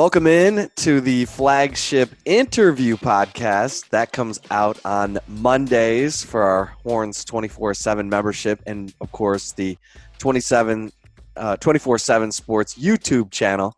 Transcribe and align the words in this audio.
Welcome 0.00 0.26
in 0.26 0.70
to 0.76 1.02
the 1.02 1.26
flagship 1.26 2.14
interview 2.24 2.96
podcast 2.96 3.90
that 3.90 4.12
comes 4.12 4.40
out 4.50 4.80
on 4.82 5.18
Mondays 5.28 6.24
for 6.24 6.42
our 6.42 6.64
Horns 6.82 7.22
24 7.22 7.74
7 7.74 8.08
membership 8.08 8.62
and, 8.66 8.94
of 9.02 9.12
course, 9.12 9.52
the 9.52 9.76
27 10.16 10.90
uh, 11.36 11.56
24 11.58 11.98
7 11.98 12.32
sports 12.32 12.78
YouTube 12.78 13.30
channel. 13.30 13.76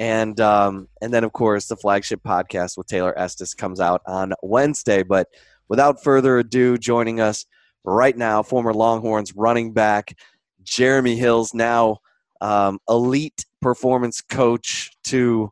And, 0.00 0.40
um, 0.40 0.88
and 1.00 1.14
then, 1.14 1.22
of 1.22 1.32
course, 1.32 1.68
the 1.68 1.76
flagship 1.76 2.24
podcast 2.24 2.76
with 2.76 2.88
Taylor 2.88 3.16
Estes 3.16 3.54
comes 3.54 3.78
out 3.78 4.02
on 4.04 4.32
Wednesday. 4.42 5.04
But 5.04 5.28
without 5.68 6.02
further 6.02 6.38
ado, 6.38 6.76
joining 6.76 7.20
us 7.20 7.46
right 7.84 8.16
now, 8.16 8.42
former 8.42 8.74
Longhorns 8.74 9.36
running 9.36 9.72
back 9.72 10.18
Jeremy 10.64 11.14
Hills, 11.14 11.54
now 11.54 11.98
um, 12.40 12.80
elite 12.88 13.46
performance 13.62 14.20
coach 14.20 14.90
to 15.04 15.50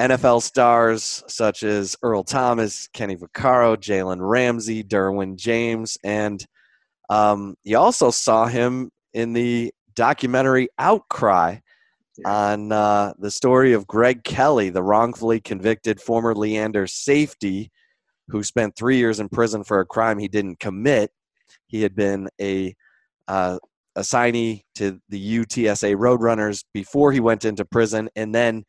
NFL 0.00 0.42
stars 0.42 1.22
such 1.28 1.62
as 1.62 1.96
Earl 2.02 2.24
Thomas, 2.24 2.88
Kenny 2.92 3.14
Vaccaro, 3.14 3.76
Jalen 3.76 4.18
Ramsey, 4.20 4.82
Derwin 4.82 5.36
James, 5.36 5.96
and 6.02 6.44
um, 7.10 7.54
you 7.62 7.78
also 7.78 8.10
saw 8.10 8.46
him 8.46 8.90
in 9.12 9.32
the 9.32 9.72
documentary 9.94 10.68
Outcry 10.78 11.58
on 12.24 12.72
uh, 12.72 13.12
the 13.18 13.30
story 13.30 13.72
of 13.72 13.86
Greg 13.86 14.24
Kelly, 14.24 14.70
the 14.70 14.82
wrongfully 14.82 15.40
convicted 15.40 16.00
former 16.00 16.34
Leander 16.34 16.86
safety 16.86 17.70
who 18.28 18.42
spent 18.42 18.76
three 18.76 18.96
years 18.96 19.20
in 19.20 19.28
prison 19.28 19.64
for 19.64 19.80
a 19.80 19.86
crime 19.86 20.18
he 20.18 20.28
didn't 20.28 20.58
commit. 20.58 21.10
He 21.66 21.82
had 21.82 21.94
been 21.94 22.28
a 22.40 22.74
uh, 23.28 23.58
assignee 23.96 24.64
to 24.76 25.00
the 25.08 25.38
UTSA 25.38 25.96
Roadrunners 25.96 26.64
before 26.72 27.12
he 27.12 27.20
went 27.20 27.44
into 27.44 27.64
prison, 27.64 28.08
and 28.16 28.34
then 28.34 28.64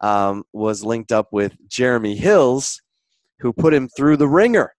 um, 0.00 0.44
was 0.52 0.84
linked 0.84 1.12
up 1.12 1.28
with 1.32 1.56
Jeremy 1.68 2.16
Hills, 2.16 2.80
who 3.40 3.52
put 3.52 3.74
him 3.74 3.88
through 3.88 4.16
the 4.16 4.28
ringer 4.28 4.72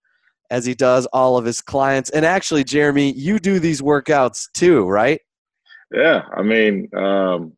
as 0.49 0.65
he 0.65 0.73
does 0.73 1.05
all 1.07 1.37
of 1.37 1.45
his 1.45 1.61
clients. 1.61 2.09
And 2.09 2.25
actually, 2.25 2.63
Jeremy, 2.63 3.11
you 3.13 3.39
do 3.39 3.59
these 3.59 3.81
workouts 3.81 4.47
too, 4.53 4.85
right? 4.85 5.19
Yeah, 5.91 6.23
I 6.35 6.41
mean, 6.41 6.89
um, 6.95 7.53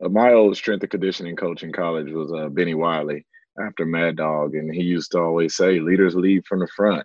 my 0.00 0.32
old 0.32 0.56
strength 0.56 0.82
and 0.82 0.90
conditioning 0.90 1.36
coach 1.36 1.62
in 1.62 1.72
college 1.72 2.10
was 2.10 2.32
uh, 2.32 2.48
Bennie 2.48 2.74
Wylie 2.74 3.26
after 3.60 3.84
Mad 3.84 4.16
Dog, 4.16 4.54
and 4.54 4.74
he 4.74 4.82
used 4.82 5.12
to 5.12 5.18
always 5.18 5.56
say, 5.56 5.80
"Leaders 5.80 6.14
lead 6.14 6.46
from 6.46 6.60
the 6.60 6.68
front." 6.68 7.04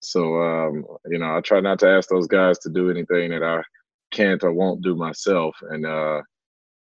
So, 0.00 0.42
um, 0.42 0.84
you 1.06 1.18
know, 1.18 1.36
I 1.36 1.40
try 1.40 1.60
not 1.60 1.78
to 1.80 1.88
ask 1.88 2.08
those 2.08 2.26
guys 2.26 2.58
to 2.60 2.70
do 2.70 2.90
anything 2.90 3.30
that 3.30 3.42
I 3.42 3.62
can't 4.12 4.42
or 4.44 4.52
won't 4.52 4.82
do 4.82 4.94
myself, 4.94 5.56
and 5.70 5.84
uh, 5.84 6.22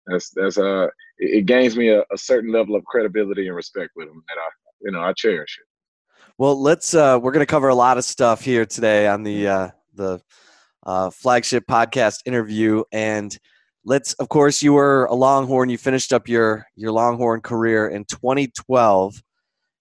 that's 0.08 0.32
that's 0.32 0.58
uh, 0.58 0.88
it, 1.18 1.40
it 1.40 1.46
gains 1.46 1.78
me 1.78 1.90
a, 1.90 2.02
a, 2.12 2.18
certain 2.18 2.52
level 2.52 2.76
of 2.76 2.84
credibility 2.86 3.48
and 3.48 3.56
respect 3.56 3.92
with 3.96 4.08
them 4.08 4.24
that 4.28 4.38
I, 4.38 4.50
you 4.82 4.92
know, 4.92 5.02
I 5.02 5.14
cherish 5.14 5.58
it. 5.60 5.68
Well, 6.38 6.60
let's. 6.62 6.94
Uh, 6.94 7.20
we're 7.22 7.32
going 7.32 7.46
to 7.46 7.50
cover 7.50 7.70
a 7.70 7.76
lot 7.76 7.98
of 7.98 8.06
stuff 8.06 8.42
here 8.42 8.66
today 8.66 9.08
on 9.08 9.24
the 9.24 9.48
uh, 9.48 9.70
the 9.94 10.22
uh, 10.86 11.10
flagship 11.10 11.66
podcast 11.68 12.20
interview, 12.26 12.84
and 12.92 13.38
let's. 13.86 14.14
Of 14.14 14.30
course, 14.30 14.64
you 14.64 14.74
were 14.74 15.06
a 15.06 15.16
Longhorn. 15.16 15.70
You 15.70 15.78
finished 15.78 16.14
up 16.14 16.28
your 16.28 16.66
your 16.76 16.92
Longhorn 16.92 17.42
career 17.42 17.90
in 17.90 18.06
2012, 18.06 19.22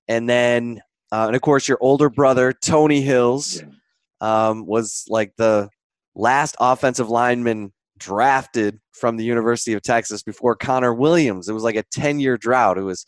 and 0.09 0.29
then, 0.29 0.81
uh, 1.13 1.27
and 1.27 1.37
of 1.37 1.43
course, 1.43 1.69
your 1.69 1.79
older 1.81 2.11
brother 2.11 2.53
Tony 2.53 3.01
Hills 3.01 3.63
um, 4.21 4.67
was 4.67 5.05
like 5.09 5.33
the 5.37 5.69
last 6.19 6.57
offensive 6.61 7.09
lineman 7.09 7.73
drafted 7.97 8.79
from 8.93 9.17
the 9.17 9.25
University 9.25 9.73
of 9.73 9.83
Texas 9.83 10.23
before 10.23 10.55
Connor 10.55 10.93
Williams. 10.93 11.49
It 11.49 11.53
was 11.53 11.63
like 11.63 11.77
a 11.77 11.85
10 11.93 12.21
year 12.21 12.37
drought. 12.37 12.77
It 12.77 12.83
was 12.83 13.07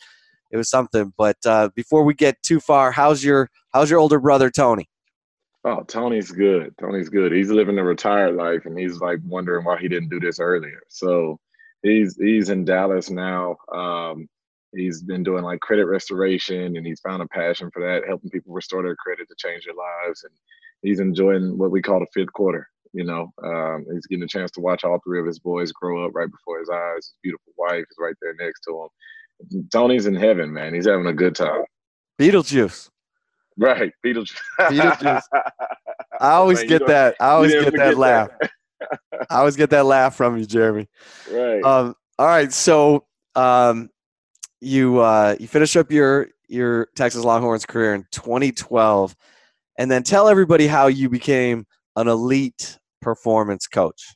it 0.50 0.56
was 0.56 0.70
something. 0.70 1.12
But 1.16 1.36
uh, 1.44 1.70
before 1.74 2.04
we 2.04 2.14
get 2.14 2.42
too 2.42 2.60
far, 2.60 2.90
how's 2.90 3.22
your 3.22 3.50
how's 3.72 3.90
your 3.90 4.00
older 4.00 4.18
brother 4.18 4.50
Tony? 4.50 4.88
Oh, 5.64 5.82
Tony's 5.82 6.30
good. 6.30 6.74
Tony's 6.80 7.10
good. 7.10 7.32
He's 7.32 7.50
living 7.50 7.78
a 7.78 7.84
retired 7.84 8.34
life, 8.34 8.64
and 8.64 8.78
he's 8.78 8.98
like 8.98 9.18
wondering 9.26 9.64
why 9.64 9.78
he 9.78 9.88
didn't 9.88 10.08
do 10.08 10.18
this 10.18 10.40
earlier. 10.40 10.80
So 10.88 11.38
he's 11.82 12.16
he's 12.16 12.48
in 12.48 12.64
Dallas 12.64 13.10
now. 13.10 13.56
Um, 13.72 14.26
he's 14.74 15.02
been 15.02 15.22
doing 15.22 15.44
like 15.44 15.60
credit 15.60 15.84
restoration, 15.84 16.76
and 16.76 16.86
he's 16.86 17.00
found 17.00 17.22
a 17.22 17.28
passion 17.28 17.70
for 17.72 17.82
that, 17.82 18.08
helping 18.08 18.30
people 18.30 18.54
restore 18.54 18.82
their 18.82 18.96
credit 18.96 19.28
to 19.28 19.34
change 19.36 19.66
their 19.66 19.74
lives. 19.74 20.24
And 20.24 20.32
he's 20.82 21.00
enjoying 21.00 21.58
what 21.58 21.70
we 21.70 21.82
call 21.82 22.00
the 22.00 22.06
fifth 22.14 22.32
quarter. 22.32 22.66
You 22.92 23.04
know, 23.04 23.32
um, 23.44 23.86
he's 23.92 24.06
getting 24.06 24.24
a 24.24 24.28
chance 24.28 24.50
to 24.52 24.60
watch 24.60 24.84
all 24.84 24.98
three 25.04 25.20
of 25.20 25.26
his 25.26 25.38
boys 25.38 25.70
grow 25.72 26.04
up 26.04 26.12
right 26.14 26.30
before 26.30 26.58
his 26.58 26.68
eyes. 26.68 26.96
His 26.96 27.14
beautiful 27.22 27.52
wife 27.56 27.84
is 27.88 27.96
right 27.98 28.16
there 28.20 28.34
next 28.40 28.60
to 28.62 28.82
him. 28.82 29.68
Tony's 29.72 30.06
in 30.06 30.14
heaven, 30.14 30.52
man. 30.52 30.74
He's 30.74 30.86
having 30.86 31.06
a 31.06 31.12
good 31.12 31.34
time. 31.34 31.62
Beetlejuice. 32.18 32.90
Right, 33.56 33.92
Beetlejuice. 34.04 34.36
Beetlejuice. 34.58 35.22
I 36.20 36.32
always 36.32 36.58
man, 36.58 36.66
get 36.66 36.86
that. 36.86 37.16
I 37.20 37.28
always 37.28 37.52
get 37.52 37.76
that 37.76 37.96
laugh. 37.96 38.30
I 39.30 39.36
always 39.38 39.56
get 39.56 39.70
that 39.70 39.86
laugh 39.86 40.16
from 40.16 40.36
you, 40.36 40.44
Jeremy. 40.44 40.88
Right. 41.30 41.62
Um, 41.62 41.94
all 42.18 42.26
right. 42.26 42.52
So 42.52 43.06
um, 43.34 43.90
you 44.60 44.98
uh, 44.98 45.36
you 45.38 45.46
finish 45.46 45.76
up 45.76 45.90
your 45.90 46.28
your 46.48 46.88
Texas 46.96 47.24
Longhorns 47.24 47.64
career 47.64 47.94
in 47.94 48.04
2012, 48.10 49.14
and 49.78 49.90
then 49.90 50.02
tell 50.02 50.28
everybody 50.28 50.66
how 50.66 50.88
you 50.88 51.08
became 51.08 51.66
an 51.96 52.08
elite 52.08 52.78
performance 53.00 53.66
coach? 53.66 54.14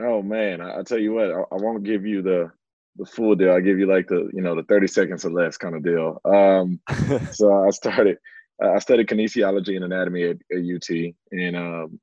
Oh 0.00 0.22
man, 0.22 0.60
I, 0.60 0.80
I 0.80 0.82
tell 0.82 0.98
you 0.98 1.14
what, 1.14 1.30
I, 1.30 1.40
I, 1.54 1.56
won't 1.56 1.84
give 1.84 2.04
you 2.04 2.22
the 2.22 2.50
the 2.96 3.06
full 3.06 3.34
deal. 3.34 3.52
I 3.52 3.60
give 3.60 3.78
you 3.78 3.86
like 3.86 4.08
the 4.08 4.28
you 4.32 4.42
know 4.42 4.54
the 4.54 4.64
thirty 4.64 4.86
seconds 4.86 5.24
or 5.24 5.30
less 5.30 5.56
kind 5.56 5.74
of 5.74 5.82
deal. 5.82 6.20
Um, 6.24 6.80
so 7.32 7.66
I 7.66 7.70
started. 7.70 8.18
I 8.62 8.78
studied 8.78 9.08
kinesiology 9.08 9.76
and 9.76 9.84
anatomy 9.84 10.24
at, 10.24 10.36
at 10.50 10.64
UT, 10.64 10.88
and 11.30 11.56
um, 11.56 12.00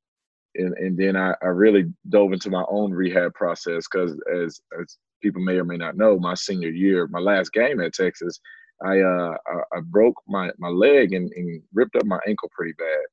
and 0.56 0.74
and 0.78 0.98
then 0.98 1.16
I, 1.16 1.34
I 1.42 1.48
really 1.48 1.92
dove 2.10 2.34
into 2.34 2.50
my 2.50 2.64
own 2.70 2.92
rehab 2.92 3.34
process 3.34 3.86
because 3.92 4.12
as 4.34 4.62
as 4.80 4.98
people 5.22 5.42
may 5.42 5.58
or 5.58 5.66
may 5.66 5.78
not 5.78 5.98
know, 5.98 6.20
my 6.20 6.34
senior 6.34 6.70
year, 6.70 7.08
my 7.08 7.20
last 7.20 7.54
game 7.54 7.80
at 7.80 7.94
Texas, 7.94 8.40
I 8.86 9.00
uh 9.00 9.36
I, 9.48 9.78
I 9.78 9.80
broke 9.82 10.16
my 10.28 10.52
my 10.58 10.70
leg 10.70 11.14
and, 11.14 11.32
and 11.36 11.62
ripped 11.74 11.96
up 11.96 12.06
my 12.06 12.20
ankle 12.28 12.50
pretty 12.56 12.74
bad 12.78 13.04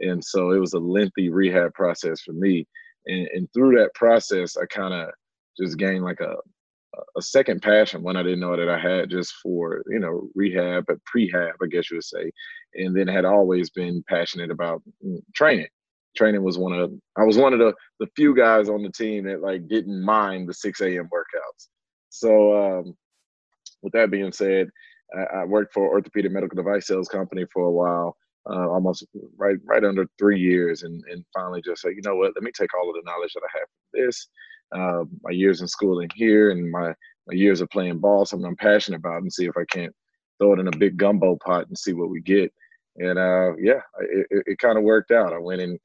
and 0.00 0.24
so 0.24 0.50
it 0.50 0.58
was 0.58 0.74
a 0.74 0.78
lengthy 0.78 1.28
rehab 1.28 1.72
process 1.74 2.20
for 2.22 2.32
me. 2.32 2.66
And, 3.06 3.28
and 3.34 3.48
through 3.52 3.78
that 3.78 3.94
process 3.94 4.56
i 4.56 4.66
kind 4.66 4.92
of 4.92 5.08
just 5.58 5.78
gained 5.78 6.04
like 6.04 6.20
a 6.20 6.34
a 7.16 7.22
second 7.22 7.62
passion 7.62 8.02
one 8.02 8.16
i 8.16 8.22
didn't 8.22 8.40
know 8.40 8.56
that 8.56 8.68
i 8.68 8.78
had 8.78 9.10
just 9.10 9.32
for 9.42 9.82
you 9.88 10.00
know 10.00 10.28
rehab 10.34 10.84
but 10.86 10.98
prehab 11.04 11.52
i 11.62 11.66
guess 11.66 11.90
you 11.90 11.96
would 11.96 12.04
say. 12.04 12.30
And 12.74 12.96
then 12.96 13.08
had 13.08 13.24
always 13.24 13.70
been 13.70 14.04
passionate 14.08 14.50
about 14.50 14.82
mm, 15.04 15.20
training. 15.34 15.68
Training 16.16 16.42
was 16.42 16.58
one 16.58 16.72
of 16.72 16.92
i 17.16 17.24
was 17.24 17.36
one 17.36 17.52
of 17.52 17.58
the 17.58 17.72
the 18.00 18.08
few 18.16 18.34
guys 18.34 18.68
on 18.68 18.82
the 18.82 18.90
team 18.92 19.24
that 19.24 19.40
like 19.40 19.66
didn't 19.68 20.04
mind 20.04 20.48
the 20.48 20.54
6 20.54 20.80
a.m 20.80 21.08
workouts. 21.12 21.68
So 22.10 22.30
um 22.56 22.96
with 23.82 23.92
that 23.92 24.10
being 24.10 24.32
said 24.32 24.68
I, 25.16 25.38
I 25.38 25.44
worked 25.44 25.72
for 25.72 25.88
orthopedic 25.88 26.32
medical 26.32 26.56
device 26.56 26.86
sales 26.86 27.08
company 27.08 27.44
for 27.52 27.64
a 27.64 27.72
while 27.72 28.16
uh, 28.50 28.68
almost 28.68 29.06
right 29.36 29.56
right 29.64 29.84
under 29.84 30.06
three 30.18 30.38
years, 30.40 30.82
and 30.82 31.02
and 31.10 31.24
finally 31.34 31.62
just 31.62 31.82
say, 31.82 31.90
you 31.90 32.02
know 32.04 32.16
what, 32.16 32.32
let 32.34 32.42
me 32.42 32.50
take 32.52 32.74
all 32.74 32.88
of 32.88 32.96
the 32.96 33.02
knowledge 33.04 33.32
that 33.34 33.42
I 33.44 33.58
have 33.58 33.68
from 33.68 34.04
this, 34.04 34.28
uh, 34.74 35.04
my 35.22 35.30
years 35.30 35.60
in 35.60 35.68
schooling 35.68 36.08
here, 36.14 36.50
and 36.50 36.70
my 36.70 36.94
my 37.26 37.34
years 37.34 37.60
of 37.60 37.70
playing 37.70 37.98
ball, 37.98 38.24
something 38.24 38.46
I'm 38.46 38.56
passionate 38.56 38.98
about, 38.98 39.22
and 39.22 39.32
see 39.32 39.46
if 39.46 39.56
I 39.56 39.64
can't 39.70 39.94
throw 40.38 40.54
it 40.54 40.60
in 40.60 40.68
a 40.68 40.76
big 40.78 40.96
gumbo 40.96 41.36
pot 41.44 41.68
and 41.68 41.78
see 41.78 41.92
what 41.92 42.10
we 42.10 42.20
get. 42.20 42.52
And 42.96 43.18
uh, 43.18 43.56
yeah, 43.56 43.80
it, 44.00 44.26
it, 44.30 44.44
it 44.46 44.58
kind 44.58 44.76
of 44.78 44.84
worked 44.84 45.10
out. 45.10 45.32
I 45.32 45.38
went 45.38 45.62
and 45.62 45.78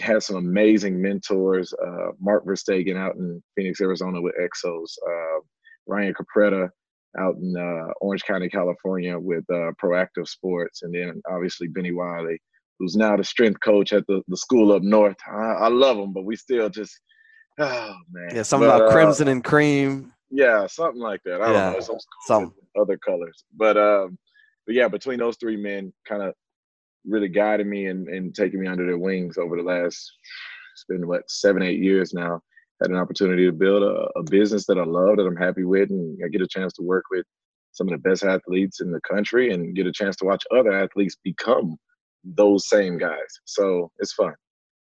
had 0.00 0.22
some 0.22 0.36
amazing 0.36 1.00
mentors. 1.00 1.72
Uh, 1.74 2.08
Mark 2.20 2.44
Verstegen 2.46 2.96
out 2.96 3.16
in 3.16 3.42
Phoenix, 3.56 3.80
Arizona 3.80 4.20
with 4.20 4.34
Exos. 4.40 4.96
Uh, 5.06 5.40
Ryan 5.86 6.14
Capretta 6.14 6.70
out 7.18 7.36
in 7.36 7.56
uh, 7.56 7.92
Orange 8.00 8.22
County, 8.24 8.48
California, 8.48 9.18
with 9.18 9.44
uh, 9.50 9.72
Proactive 9.82 10.26
Sports, 10.26 10.82
and 10.82 10.94
then 10.94 11.20
obviously 11.30 11.68
Bennie 11.68 11.92
Wylie, 11.92 12.40
who's 12.78 12.96
now 12.96 13.16
the 13.16 13.24
strength 13.24 13.60
coach 13.60 13.92
at 13.92 14.06
the, 14.06 14.22
the 14.28 14.36
school 14.36 14.72
up 14.72 14.82
north. 14.82 15.16
I, 15.26 15.64
I 15.64 15.68
love 15.68 15.98
him, 15.98 16.12
but 16.12 16.24
we 16.24 16.36
still 16.36 16.68
just, 16.70 16.98
oh 17.58 17.94
man. 18.12 18.36
Yeah, 18.36 18.42
something 18.42 18.68
but, 18.68 18.76
about 18.76 18.88
uh, 18.88 18.92
crimson 18.92 19.28
and 19.28 19.42
cream. 19.42 20.12
Yeah, 20.30 20.66
something 20.66 21.00
like 21.00 21.20
that. 21.24 21.40
I 21.40 21.52
yeah, 21.52 21.62
don't 21.64 21.72
know. 21.72 21.80
Some, 21.80 21.96
some 22.26 22.54
other 22.80 22.98
colors, 22.98 23.44
but 23.56 23.76
um, 23.76 24.18
but 24.66 24.74
yeah, 24.74 24.88
between 24.88 25.18
those 25.18 25.38
three 25.38 25.56
men, 25.56 25.92
kind 26.06 26.22
of 26.22 26.34
really 27.06 27.28
guided 27.28 27.66
me 27.66 27.86
and, 27.86 28.08
and 28.08 28.34
taking 28.34 28.60
me 28.60 28.66
under 28.66 28.84
their 28.84 28.98
wings 28.98 29.38
over 29.38 29.56
the 29.56 29.62
last 29.62 30.12
It's 30.74 30.84
been 30.88 31.06
what 31.08 31.28
seven, 31.30 31.62
eight 31.62 31.80
years 31.80 32.12
now. 32.12 32.40
Had 32.80 32.90
an 32.90 32.96
opportunity 32.96 33.44
to 33.46 33.52
build 33.52 33.82
a, 33.82 34.08
a 34.18 34.22
business 34.22 34.66
that 34.66 34.78
I 34.78 34.84
love, 34.84 35.16
that 35.16 35.26
I'm 35.26 35.36
happy 35.36 35.64
with, 35.64 35.90
and 35.90 36.18
I 36.24 36.28
get 36.28 36.42
a 36.42 36.46
chance 36.46 36.72
to 36.74 36.82
work 36.82 37.04
with 37.10 37.24
some 37.72 37.88
of 37.88 37.92
the 37.92 38.08
best 38.08 38.24
athletes 38.24 38.80
in 38.80 38.90
the 38.90 39.00
country 39.00 39.52
and 39.52 39.74
get 39.74 39.86
a 39.86 39.92
chance 39.92 40.16
to 40.16 40.24
watch 40.24 40.42
other 40.56 40.72
athletes 40.72 41.16
become 41.22 41.76
those 42.24 42.68
same 42.68 42.98
guys. 42.98 43.40
So 43.44 43.90
it's 43.98 44.12
fun. 44.12 44.34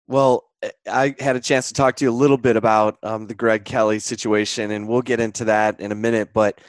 Well, 0.08 0.44
eh, 0.62 0.70
I 0.90 1.16
had 1.20 1.36
a 1.36 1.40
chance 1.40 1.68
to 1.70 1.74
talk 1.74 1.96
to 1.98 2.06
you 2.06 2.12
a 2.12 2.14
little 2.14 2.38
bit 2.38 2.56
about 2.56 2.98
um, 3.04 3.28
the 3.28 3.34
Greg 3.34 3.66
Kelly 3.66 4.00
situation, 4.00 4.72
and 4.72 4.88
we'll 4.88 5.02
get 5.02 5.20
into 5.20 5.46
that 5.46 5.80
in 5.80 5.92
a 5.92 5.96
minute. 5.96 6.30
But 6.34 6.62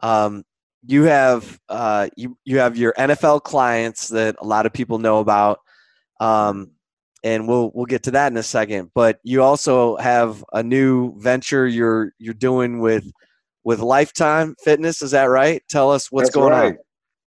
um, 0.00 0.44
you 0.86 1.04
have 1.04 1.58
uh, 1.68 2.08
you 2.16 2.36
you 2.44 2.58
have 2.58 2.76
your 2.76 2.92
NFL 2.98 3.42
clients 3.42 4.08
that 4.08 4.36
a 4.40 4.46
lot 4.46 4.66
of 4.66 4.72
people 4.72 4.98
know 4.98 5.18
about, 5.18 5.60
um, 6.20 6.70
and 7.24 7.48
we'll 7.48 7.72
we'll 7.74 7.86
get 7.86 8.04
to 8.04 8.10
that 8.12 8.30
in 8.30 8.36
a 8.36 8.42
second. 8.42 8.90
But 8.94 9.18
you 9.24 9.42
also 9.42 9.96
have 9.96 10.44
a 10.52 10.62
new 10.62 11.18
venture 11.18 11.66
you're 11.66 12.12
you're 12.18 12.34
doing 12.34 12.78
with 12.78 13.10
with 13.64 13.80
Lifetime 13.80 14.54
Fitness. 14.62 15.02
Is 15.02 15.10
that 15.12 15.24
right? 15.24 15.62
Tell 15.68 15.90
us 15.90 16.12
what's 16.12 16.28
That's 16.28 16.36
going 16.36 16.52
right. 16.52 16.72
on. 16.74 16.78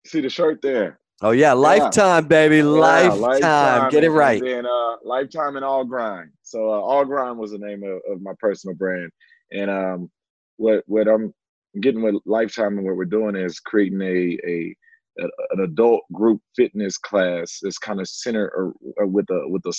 See 0.06 0.22
the 0.22 0.30
shirt 0.30 0.62
there. 0.62 1.00
Oh 1.22 1.32
yeah, 1.32 1.54
Lifetime, 1.54 2.28
baby, 2.28 2.58
Yeah, 2.58 2.64
Lifetime. 2.64 3.90
Get 3.90 4.04
it 4.04 4.10
right. 4.10 4.42
And 4.42 4.68
uh, 4.68 4.98
Lifetime 5.04 5.56
and 5.56 5.64
All 5.64 5.86
Grind. 5.86 6.32
So 6.42 6.70
uh, 6.70 6.80
All 6.80 7.06
Grind 7.06 7.38
was 7.38 7.52
the 7.52 7.58
name 7.58 7.84
of, 7.84 8.02
of 8.12 8.22
my 8.22 8.34
personal 8.40 8.76
brand. 8.76 9.12
And 9.52 9.72
um, 9.72 10.12
what 10.58 10.84
what 10.88 11.08
I'm 11.08 11.34
getting 11.80 12.02
with 12.02 12.16
Lifetime 12.26 12.78
and 12.78 12.86
what 12.86 12.98
we're 12.98 13.06
doing 13.06 13.36
is 13.36 13.60
creating 13.60 14.02
a, 14.02 14.38
a 14.46 14.76
an 15.18 15.60
adult 15.62 16.02
group 16.14 16.42
fitness 16.56 16.98
class 16.98 17.60
that's 17.62 17.78
kind 17.78 18.00
of 18.02 18.08
centered 18.08 18.52
or, 18.56 18.74
or 18.98 19.08
with 19.08 19.30
a 19.30 19.48
with 19.48 19.66
a 19.66 19.74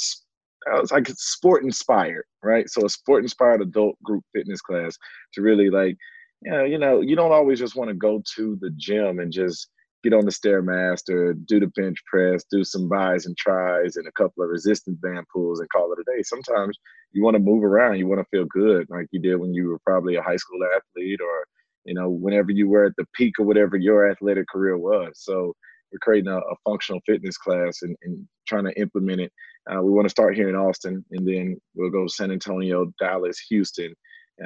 it's 0.78 0.92
like 0.92 1.08
sport 1.16 1.62
inspired, 1.62 2.24
right? 2.42 2.68
So 2.68 2.84
a 2.84 2.88
sport 2.88 3.22
inspired 3.22 3.62
adult 3.62 4.02
group 4.02 4.24
fitness 4.34 4.60
class 4.60 4.96
to 5.34 5.42
really 5.42 5.70
like, 5.70 5.96
you 6.42 6.50
know, 6.50 6.64
you 6.64 6.78
know, 6.78 7.00
you 7.00 7.14
don't 7.14 7.32
always 7.32 7.58
just 7.58 7.76
want 7.76 7.88
to 7.88 7.94
go 7.94 8.22
to 8.36 8.58
the 8.60 8.70
gym 8.76 9.20
and 9.20 9.32
just 9.32 9.68
get 10.02 10.12
on 10.12 10.24
the 10.24 10.30
stairmaster, 10.30 11.34
do 11.46 11.60
the 11.60 11.68
bench 11.68 11.98
press, 12.10 12.44
do 12.50 12.64
some 12.64 12.88
buys 12.88 13.26
and 13.26 13.36
tries, 13.36 13.96
and 13.96 14.06
a 14.06 14.12
couple 14.12 14.42
of 14.42 14.50
resistance 14.50 14.98
band 15.00 15.26
pulls, 15.32 15.60
and 15.60 15.68
call 15.70 15.92
it 15.92 15.98
a 16.00 16.16
day. 16.16 16.22
Sometimes 16.22 16.78
you 17.12 17.22
want 17.22 17.34
to 17.34 17.40
move 17.42 17.64
around, 17.64 17.98
you 17.98 18.06
want 18.06 18.20
to 18.20 18.36
feel 18.36 18.44
good, 18.46 18.86
like 18.90 19.06
you 19.10 19.20
did 19.20 19.36
when 19.36 19.54
you 19.54 19.68
were 19.68 19.78
probably 19.84 20.16
a 20.16 20.22
high 20.22 20.36
school 20.36 20.60
athlete, 20.64 21.20
or 21.20 21.46
you 21.86 21.94
know, 21.94 22.10
whenever 22.10 22.50
you 22.50 22.68
were 22.68 22.86
at 22.86 22.96
the 22.96 23.06
peak 23.14 23.34
of 23.38 23.46
whatever 23.46 23.76
your 23.76 24.10
athletic 24.10 24.48
career 24.48 24.76
was. 24.76 25.12
So 25.14 25.54
we're 25.92 25.98
creating 26.02 26.30
a, 26.30 26.38
a 26.38 26.56
functional 26.64 27.00
fitness 27.06 27.38
class 27.38 27.82
and, 27.82 27.96
and 28.02 28.26
trying 28.46 28.64
to 28.64 28.80
implement 28.80 29.20
it. 29.20 29.32
Uh, 29.70 29.82
we 29.82 29.92
want 29.92 30.06
to 30.06 30.10
start 30.10 30.36
here 30.36 30.48
in 30.48 30.56
Austin, 30.56 31.04
and 31.12 31.26
then 31.26 31.56
we'll 31.74 31.90
go 31.90 32.04
to 32.04 32.12
San 32.12 32.30
Antonio, 32.30 32.92
Dallas, 33.00 33.38
Houston, 33.48 33.94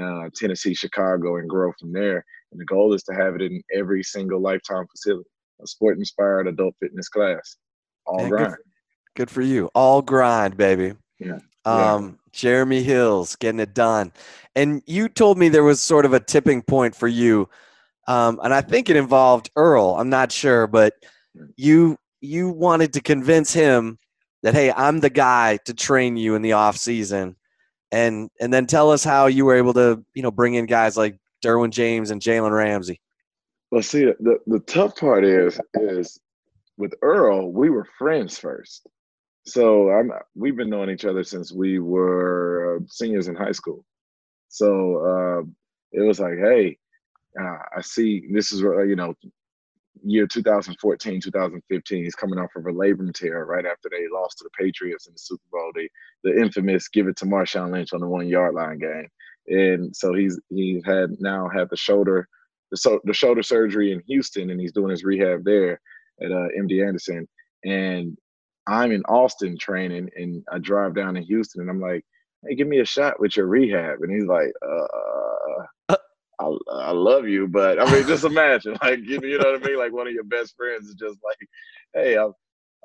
uh, 0.00 0.28
Tennessee, 0.34 0.74
Chicago, 0.74 1.36
and 1.36 1.48
grow 1.48 1.72
from 1.80 1.92
there. 1.92 2.24
And 2.52 2.60
the 2.60 2.64
goal 2.66 2.94
is 2.94 3.02
to 3.04 3.14
have 3.14 3.34
it 3.34 3.42
in 3.42 3.62
every 3.74 4.02
single 4.02 4.40
lifetime 4.40 4.86
facility 4.90 5.28
a 5.62 5.66
sport 5.66 5.98
inspired 5.98 6.48
adult 6.48 6.74
fitness 6.80 7.08
class. 7.08 7.56
All 8.06 8.18
Man, 8.18 8.28
grind. 8.28 8.50
Good, 8.50 8.58
good 9.16 9.30
for 9.30 9.42
you. 9.42 9.70
All 9.74 10.02
grind, 10.02 10.56
baby. 10.56 10.94
Yeah. 11.18 11.38
Yeah. 11.66 11.94
Um, 11.94 12.18
Jeremy 12.32 12.82
Hills 12.82 13.36
getting 13.36 13.60
it 13.60 13.74
done. 13.74 14.12
And 14.54 14.82
you 14.86 15.08
told 15.08 15.38
me 15.38 15.48
there 15.48 15.64
was 15.64 15.80
sort 15.80 16.04
of 16.04 16.12
a 16.12 16.20
tipping 16.20 16.62
point 16.62 16.94
for 16.94 17.08
you. 17.08 17.48
Um, 18.08 18.40
and 18.42 18.52
I 18.52 18.60
think 18.60 18.88
it 18.88 18.96
involved 18.96 19.50
Earl. 19.56 19.96
I'm 19.98 20.10
not 20.10 20.32
sure, 20.32 20.66
but 20.66 20.94
you 21.56 21.96
you 22.20 22.50
wanted 22.50 22.92
to 22.94 23.00
convince 23.00 23.52
him 23.52 23.98
that 24.42 24.54
hey, 24.54 24.72
I'm 24.72 25.00
the 25.00 25.10
guy 25.10 25.58
to 25.64 25.74
train 25.74 26.16
you 26.16 26.34
in 26.34 26.42
the 26.42 26.52
off 26.52 26.76
season. 26.76 27.36
And 27.92 28.30
and 28.40 28.52
then 28.52 28.66
tell 28.66 28.90
us 28.90 29.04
how 29.04 29.26
you 29.26 29.44
were 29.44 29.56
able 29.56 29.74
to, 29.74 30.04
you 30.14 30.22
know, 30.22 30.30
bring 30.30 30.54
in 30.54 30.66
guys 30.66 30.96
like 30.96 31.18
Derwin 31.44 31.70
James 31.70 32.10
and 32.10 32.20
Jalen 32.20 32.52
Ramsey. 32.52 33.00
Well, 33.70 33.82
see, 33.82 34.04
the, 34.04 34.38
the 34.46 34.60
tough 34.60 34.96
part 34.96 35.24
is 35.24 35.60
is 35.74 36.18
with 36.76 36.94
Earl, 37.02 37.52
we 37.52 37.70
were 37.70 37.86
friends 37.98 38.38
first. 38.38 38.86
So 39.50 39.90
I'm 39.90 40.12
we've 40.36 40.56
been 40.56 40.70
knowing 40.70 40.90
each 40.90 41.04
other 41.04 41.24
since 41.24 41.50
we 41.52 41.80
were 41.80 42.76
uh, 42.76 42.84
seniors 42.88 43.26
in 43.26 43.34
high 43.34 43.50
school. 43.50 43.84
So 44.48 44.68
uh, 45.04 45.42
it 45.92 46.06
was 46.06 46.20
like, 46.20 46.38
hey, 46.38 46.78
uh, 47.38 47.56
I 47.76 47.80
see 47.80 48.28
this 48.32 48.52
is 48.52 48.62
uh, 48.62 48.82
you 48.82 48.94
know 48.94 49.12
year 50.02 50.26
2014 50.26 51.20
2015 51.20 52.04
he's 52.04 52.14
coming 52.14 52.38
off 52.38 52.50
of 52.56 52.64
a 52.66 52.72
labrum 52.72 53.12
tear 53.12 53.44
right 53.44 53.66
after 53.66 53.90
they 53.90 54.06
lost 54.10 54.38
to 54.38 54.44
the 54.44 54.64
patriots 54.64 55.06
in 55.06 55.12
the 55.12 55.18
super 55.18 55.42
bowl 55.52 55.70
the, 55.74 55.88
the 56.24 56.40
infamous 56.40 56.88
give 56.88 57.06
it 57.06 57.16
to 57.16 57.26
marshawn 57.26 57.72
lynch 57.72 57.92
on 57.92 58.00
the 58.00 58.06
one 58.06 58.26
yard 58.26 58.54
line 58.54 58.78
game 58.78 59.08
and 59.48 59.94
so 59.94 60.14
he's 60.14 60.40
he 60.48 60.80
had 60.86 61.10
now 61.18 61.50
had 61.54 61.68
the 61.70 61.76
shoulder 61.76 62.26
the, 62.70 62.76
so, 62.78 62.98
the 63.04 63.12
shoulder 63.12 63.42
surgery 63.42 63.92
in 63.92 64.00
houston 64.06 64.48
and 64.50 64.60
he's 64.60 64.72
doing 64.72 64.90
his 64.90 65.04
rehab 65.04 65.44
there 65.44 65.78
at 66.22 66.30
uh, 66.30 66.48
md 66.58 66.86
anderson 66.86 67.28
and 67.64 68.16
i'm 68.66 68.92
in 68.92 69.02
austin 69.04 69.56
training 69.58 70.08
and 70.16 70.44
i 70.52 70.58
drive 70.58 70.94
down 70.94 71.14
to 71.14 71.22
houston 71.22 71.62
and 71.62 71.70
i'm 71.70 71.80
like 71.80 72.04
hey 72.46 72.54
give 72.54 72.68
me 72.68 72.80
a 72.80 72.84
shot 72.84 73.20
with 73.20 73.36
your 73.36 73.46
rehab 73.46 74.00
and 74.02 74.12
he's 74.12 74.26
like 74.26 74.52
uh 74.66 75.66
I, 76.40 76.56
I 76.70 76.90
love 76.92 77.28
you, 77.28 77.46
but 77.48 77.80
I 77.80 77.90
mean, 77.92 78.06
just 78.06 78.24
imagine, 78.24 78.76
like, 78.82 79.00
you, 79.00 79.20
you 79.22 79.38
know 79.38 79.52
what 79.52 79.62
I 79.62 79.66
mean? 79.66 79.78
Like, 79.78 79.92
one 79.92 80.06
of 80.06 80.12
your 80.14 80.24
best 80.24 80.56
friends 80.56 80.88
is 80.88 80.94
just 80.94 81.18
like, 81.24 81.36
hey, 81.94 82.16
I, 82.16 82.28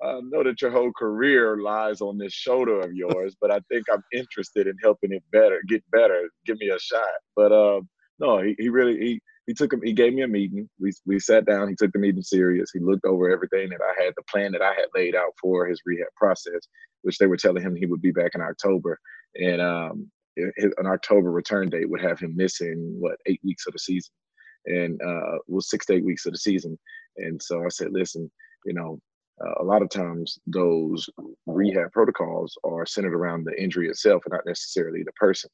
I 0.05 0.19
know 0.23 0.43
that 0.43 0.61
your 0.61 0.71
whole 0.71 0.91
career 0.91 1.57
lies 1.57 2.01
on 2.01 2.17
this 2.17 2.33
shoulder 2.33 2.81
of 2.81 2.93
yours, 2.93 3.35
but 3.39 3.51
I 3.51 3.59
think 3.71 3.85
I'm 3.91 4.03
interested 4.13 4.67
in 4.67 4.75
helping 4.83 5.13
it 5.13 5.23
better, 5.31 5.61
get 5.67 5.83
better. 5.91 6.29
Give 6.45 6.57
me 6.59 6.69
a 6.69 6.79
shot. 6.79 7.03
But 7.35 7.51
um, 7.53 7.87
no, 8.19 8.41
he, 8.41 8.55
he 8.59 8.69
really 8.69 8.97
he 8.97 9.21
he 9.47 9.53
took 9.53 9.71
him. 9.71 9.81
He 9.83 9.93
gave 9.93 10.13
me 10.13 10.23
a 10.23 10.27
meeting. 10.27 10.69
We 10.79 10.91
we 11.05 11.19
sat 11.19 11.45
down. 11.45 11.69
He 11.69 11.75
took 11.75 11.91
the 11.91 11.99
meeting 11.99 12.21
serious. 12.23 12.71
He 12.71 12.79
looked 12.79 13.05
over 13.05 13.29
everything 13.29 13.69
that 13.69 13.81
I 13.81 14.03
had, 14.03 14.13
the 14.15 14.23
plan 14.23 14.51
that 14.53 14.61
I 14.61 14.73
had 14.73 14.87
laid 14.95 15.15
out 15.15 15.33
for 15.41 15.67
his 15.67 15.81
rehab 15.85 16.07
process, 16.15 16.67
which 17.03 17.17
they 17.17 17.27
were 17.27 17.37
telling 17.37 17.63
him 17.63 17.75
he 17.75 17.85
would 17.85 18.01
be 18.01 18.11
back 18.11 18.31
in 18.35 18.41
October, 18.41 18.99
and 19.35 19.61
um, 19.61 20.11
his, 20.35 20.73
an 20.77 20.87
October 20.87 21.31
return 21.31 21.69
date 21.69 21.89
would 21.89 22.01
have 22.01 22.19
him 22.19 22.35
missing 22.35 22.95
what 22.99 23.17
eight 23.27 23.41
weeks 23.43 23.67
of 23.67 23.73
the 23.73 23.79
season, 23.79 24.13
and 24.65 24.99
uh, 25.01 25.37
well 25.47 25.61
six 25.61 25.85
to 25.85 25.93
eight 25.93 26.05
weeks 26.05 26.25
of 26.25 26.33
the 26.33 26.39
season. 26.39 26.77
And 27.17 27.41
so 27.41 27.63
I 27.63 27.69
said, 27.69 27.89
listen, 27.91 28.29
you 28.65 28.73
know, 28.73 28.99
uh, 29.43 29.61
a 29.61 29.63
lot 29.63 29.81
of 29.81 29.89
times 29.89 30.39
those 30.47 31.09
rehab 31.45 31.91
protocols 31.91 32.57
are 32.63 32.85
centered 32.85 33.13
around 33.13 33.43
the 33.43 33.61
injury 33.61 33.89
itself 33.89 34.23
and 34.25 34.33
not 34.33 34.45
necessarily 34.45 35.03
the 35.03 35.11
person. 35.13 35.49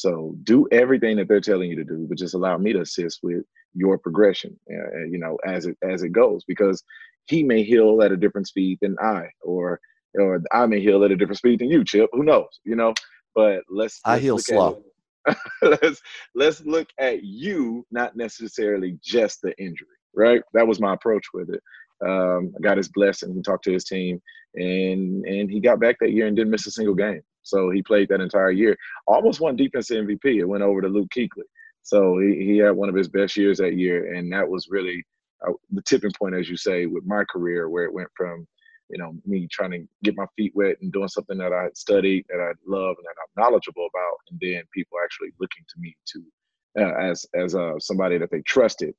So 0.00 0.34
do 0.44 0.66
everything 0.70 1.16
that 1.16 1.28
they're 1.28 1.40
telling 1.40 1.70
you 1.70 1.76
to 1.76 1.84
do, 1.84 2.06
but 2.08 2.18
just 2.18 2.34
allow 2.34 2.56
me 2.56 2.72
to 2.72 2.80
assist 2.80 3.20
with 3.22 3.44
your 3.74 3.98
progression, 3.98 4.58
uh, 4.70 5.04
you 5.10 5.18
know, 5.18 5.38
as 5.46 5.66
it 5.66 5.76
as 5.82 6.02
it 6.02 6.10
goes, 6.10 6.44
because 6.46 6.82
he 7.26 7.42
may 7.42 7.62
heal 7.62 8.00
at 8.02 8.12
a 8.12 8.16
different 8.16 8.48
speed 8.48 8.78
than 8.80 8.96
I, 9.02 9.26
or 9.42 9.80
or 10.14 10.42
I 10.52 10.66
may 10.66 10.80
heal 10.80 11.04
at 11.04 11.10
a 11.10 11.16
different 11.16 11.38
speed 11.38 11.60
than 11.60 11.70
you, 11.70 11.84
Chip. 11.84 12.10
Who 12.12 12.22
knows? 12.22 12.60
You 12.64 12.76
know, 12.76 12.94
but 13.34 13.62
let's. 13.68 14.00
I 14.04 14.12
let's 14.12 14.22
heal 14.22 14.34
look 14.36 14.40
at 14.40 14.46
slow. 14.46 14.82
let's 15.62 16.00
let's 16.34 16.60
look 16.64 16.88
at 16.98 17.22
you, 17.22 17.84
not 17.90 18.16
necessarily 18.16 18.98
just 19.02 19.40
the 19.42 19.52
injury. 19.58 19.88
Right. 20.14 20.42
That 20.54 20.66
was 20.66 20.80
my 20.80 20.94
approach 20.94 21.26
with 21.34 21.50
it. 21.50 21.62
Um, 22.06 22.52
I 22.56 22.60
got 22.62 22.76
his 22.76 22.88
blessing. 22.88 23.34
He 23.34 23.42
talked 23.42 23.64
to 23.64 23.72
his 23.72 23.84
team, 23.84 24.20
and 24.54 25.24
and 25.26 25.50
he 25.50 25.60
got 25.60 25.80
back 25.80 25.96
that 26.00 26.12
year 26.12 26.26
and 26.26 26.36
didn't 26.36 26.50
miss 26.50 26.66
a 26.66 26.70
single 26.70 26.94
game. 26.94 27.22
So 27.48 27.70
he 27.70 27.82
played 27.82 28.08
that 28.08 28.20
entire 28.20 28.50
year. 28.50 28.76
Almost 29.06 29.40
won 29.40 29.56
defensive 29.56 30.04
MVP. 30.04 30.38
It 30.40 30.44
went 30.44 30.62
over 30.62 30.80
to 30.80 30.88
Luke 30.88 31.08
Kuechly. 31.16 31.48
So 31.82 32.18
he, 32.18 32.44
he 32.44 32.58
had 32.58 32.72
one 32.72 32.88
of 32.88 32.94
his 32.94 33.08
best 33.08 33.36
years 33.36 33.58
that 33.58 33.76
year, 33.76 34.14
and 34.14 34.30
that 34.32 34.48
was 34.48 34.68
really 34.68 35.02
uh, 35.46 35.52
the 35.70 35.82
tipping 35.82 36.12
point, 36.18 36.34
as 36.34 36.48
you 36.48 36.56
say, 36.56 36.86
with 36.86 37.04
my 37.06 37.24
career, 37.24 37.70
where 37.70 37.84
it 37.84 37.92
went 37.92 38.08
from 38.14 38.46
you 38.90 38.98
know 38.98 39.14
me 39.26 39.46
trying 39.50 39.70
to 39.70 39.86
get 40.02 40.16
my 40.16 40.26
feet 40.36 40.52
wet 40.54 40.76
and 40.80 40.92
doing 40.92 41.08
something 41.08 41.38
that 41.38 41.52
I 41.52 41.64
had 41.64 41.76
studied, 41.76 42.26
that 42.28 42.40
I 42.40 42.52
love, 42.66 42.96
and 42.98 43.04
that 43.04 43.16
I'm 43.22 43.42
knowledgeable 43.42 43.86
about, 43.86 44.16
and 44.30 44.40
then 44.40 44.62
people 44.74 44.98
actually 45.02 45.30
looking 45.40 45.64
to 45.68 45.80
me 45.80 45.96
to 46.12 46.24
uh, 46.82 47.10
as 47.10 47.26
as 47.34 47.54
uh, 47.54 47.78
somebody 47.78 48.18
that 48.18 48.30
they 48.30 48.42
trusted. 48.42 48.94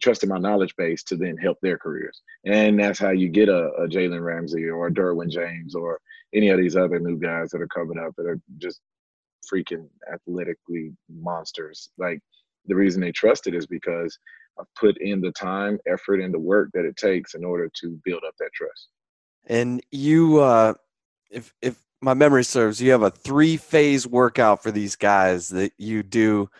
Trusted 0.00 0.28
my 0.28 0.38
knowledge 0.38 0.74
base 0.76 1.02
to 1.04 1.16
then 1.16 1.36
help 1.36 1.58
their 1.62 1.78
careers, 1.78 2.22
and 2.44 2.78
that's 2.78 2.98
how 2.98 3.10
you 3.10 3.28
get 3.28 3.48
a, 3.48 3.68
a 3.74 3.86
Jalen 3.86 4.24
Ramsey 4.24 4.68
or 4.68 4.88
a 4.88 4.92
Derwin 4.92 5.30
James 5.30 5.74
or 5.74 6.00
any 6.34 6.48
of 6.48 6.58
these 6.58 6.76
other 6.76 6.98
new 6.98 7.18
guys 7.18 7.50
that 7.50 7.60
are 7.60 7.68
coming 7.68 7.98
up 7.98 8.12
that 8.16 8.26
are 8.26 8.40
just 8.58 8.80
freaking 9.52 9.88
athletically 10.12 10.92
monsters. 11.08 11.90
Like 11.98 12.20
the 12.66 12.74
reason 12.74 13.00
they 13.00 13.12
trust 13.12 13.46
it 13.46 13.54
is 13.54 13.66
because 13.66 14.18
I've 14.58 14.72
put 14.78 14.96
in 15.00 15.20
the 15.20 15.32
time, 15.32 15.78
effort, 15.86 16.20
and 16.20 16.32
the 16.32 16.38
work 16.38 16.70
that 16.74 16.84
it 16.84 16.96
takes 16.96 17.34
in 17.34 17.44
order 17.44 17.70
to 17.80 18.00
build 18.04 18.22
up 18.26 18.34
that 18.38 18.50
trust. 18.54 18.88
And 19.46 19.82
you, 19.90 20.40
uh, 20.40 20.74
if 21.30 21.52
if 21.60 21.82
my 22.00 22.14
memory 22.14 22.44
serves, 22.44 22.80
you 22.80 22.92
have 22.92 23.02
a 23.02 23.10
three 23.10 23.56
phase 23.56 24.06
workout 24.06 24.62
for 24.62 24.70
these 24.70 24.96
guys 24.96 25.48
that 25.48 25.72
you 25.78 26.02
do 26.02 26.50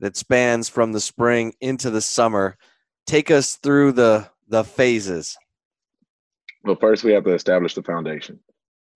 that 0.00 0.16
spans 0.16 0.68
from 0.68 0.92
the 0.92 1.00
spring 1.00 1.54
into 1.60 1.90
the 1.90 2.00
summer. 2.00 2.56
Take 3.06 3.30
us 3.30 3.56
through 3.56 3.92
the 3.92 4.30
the 4.48 4.64
phases. 4.64 5.36
Well, 6.64 6.76
first 6.80 7.04
we 7.04 7.12
have 7.12 7.24
to 7.24 7.34
establish 7.34 7.74
the 7.74 7.82
foundation. 7.82 8.38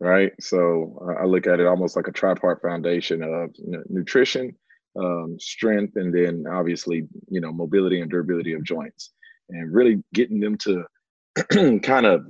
right? 0.01 0.33
So 0.41 0.99
uh, 1.03 1.23
I 1.23 1.25
look 1.25 1.47
at 1.47 1.61
it 1.61 1.67
almost 1.67 1.97
like 1.97 2.09
a 2.09 2.13
tripart 2.13 2.63
foundation 2.63 3.23
of 3.23 3.51
nutrition, 3.89 4.55
um, 4.99 5.37
strength, 5.39 5.97
and 5.97 6.15
then 6.15 6.45
obviously 6.51 7.07
you 7.29 7.41
know 7.41 7.53
mobility 7.53 8.01
and 8.01 8.11
durability 8.11 8.53
of 8.53 8.65
joints, 8.65 9.11
and 9.51 9.73
really 9.73 10.03
getting 10.15 10.41
them 10.41 10.57
to 10.59 10.85
kind 11.83 12.07
of 12.07 12.27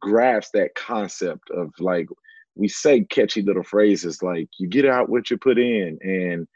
grasp 0.00 0.52
that 0.54 0.74
concept 0.74 1.50
of 1.50 1.70
like 1.78 2.08
we 2.54 2.68
say 2.68 3.04
catchy 3.04 3.40
little 3.40 3.62
phrases 3.62 4.22
like 4.22 4.48
you 4.58 4.68
get 4.68 4.84
out 4.84 5.08
what 5.08 5.30
you 5.30 5.38
put 5.38 5.58
in 5.58 5.96
and 6.02 6.46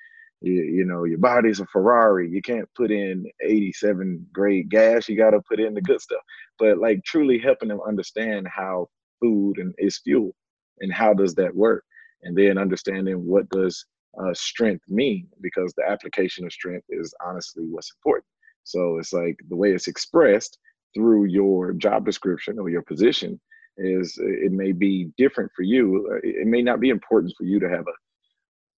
you, 0.40 0.52
you 0.52 0.85
know 0.85 1.05
your 1.05 1.19
body's 1.19 1.61
a 1.61 1.66
ferrari. 1.66 2.28
You 2.28 2.43
can't 2.43 2.69
put 2.76 2.90
in 2.90 3.26
87 3.43 4.26
grade 4.33 4.69
gas. 4.71 5.09
You 5.09 5.16
got 5.16 5.31
to 5.31 5.40
put 5.49 5.61
in 5.61 5.75
the 5.75 5.81
good 5.83 6.00
stuff. 6.00 6.23
But 6.59 6.78
like 6.78 7.05
truly 7.05 7.38
helping 7.38 7.69
them 7.69 7.81
understand 7.87 8.47
how 8.49 8.88
food 9.21 9.59
and 9.59 9.75
is 9.78 10.00
fuel 10.05 10.35
and 10.81 10.93
how 10.93 11.14
does 11.14 11.35
that 11.35 11.55
work? 11.55 11.85
And 12.23 12.37
then 12.37 12.59
understanding 12.59 13.25
what 13.25 13.49
does 13.50 13.85
uh, 14.21 14.35
strength 14.35 14.85
mean? 14.88 15.28
Because 15.40 15.73
the 15.76 15.88
application 15.88 16.45
of 16.45 16.52
strength 16.52 16.87
is 16.90 17.14
honestly 17.25 17.64
what's 17.71 17.93
important. 17.99 18.26
So 18.64 18.99
it's 18.99 19.12
like 19.12 19.37
the 19.49 19.57
way 19.57 19.73
it's 19.73 19.88
expressed 19.88 20.59
through 20.95 21.26
your 21.26 21.73
job 21.73 22.05
description 22.05 22.59
or 22.59 22.69
your 22.69 22.83
position 22.83 23.40
is 23.78 24.16
it 24.19 24.52
may 24.52 24.73
be 24.73 25.11
different 25.19 25.50
for 25.55 25.62
you. 25.62 26.09
Uh, 26.12 26.19
it 26.23 26.47
may 26.47 26.62
not 26.62 26.81
be 26.81 26.88
important 26.88 27.35
for 27.37 27.45
you 27.45 27.61
to 27.61 27.69
have 27.69 27.87
a 27.87 28.06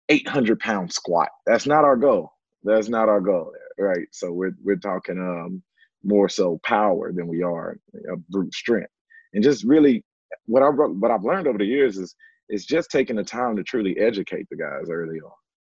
800 0.09 0.59
pound 0.61 0.93
squat. 0.93 1.29
That's 1.47 1.67
not 1.67 1.85
our 1.85 1.97
goal. 1.97 2.33
That's 2.65 2.88
not 2.88 3.09
our 3.09 3.21
goal, 3.21 3.53
right? 3.79 4.07
So 4.12 4.33
we're 4.33 4.55
we're 4.62 4.77
talking 4.77 5.19
um, 5.19 5.62
more 6.03 6.29
so 6.29 6.61
power 6.65 7.12
than 7.12 7.29
we 7.29 7.43
are 7.43 7.79
uh, 8.11 8.17
brute 8.31 8.55
strength, 8.55 8.91
and 9.35 9.43
just 9.43 9.65
really 9.65 10.05
what 10.47 10.62
I 10.62 10.69
what 10.69 11.11
I've 11.11 11.25
learned 11.25 11.47
over 11.47 11.59
the 11.59 11.65
years 11.65 11.99
is 11.99 12.15
is 12.49 12.65
just 12.65 12.91
taking 12.91 13.17
the 13.17 13.25
time 13.25 13.57
to 13.57 13.62
truly 13.62 13.97
educate 13.99 14.47
the 14.50 14.57
guys 14.57 14.91
early 14.91 15.21
on, 15.21 15.31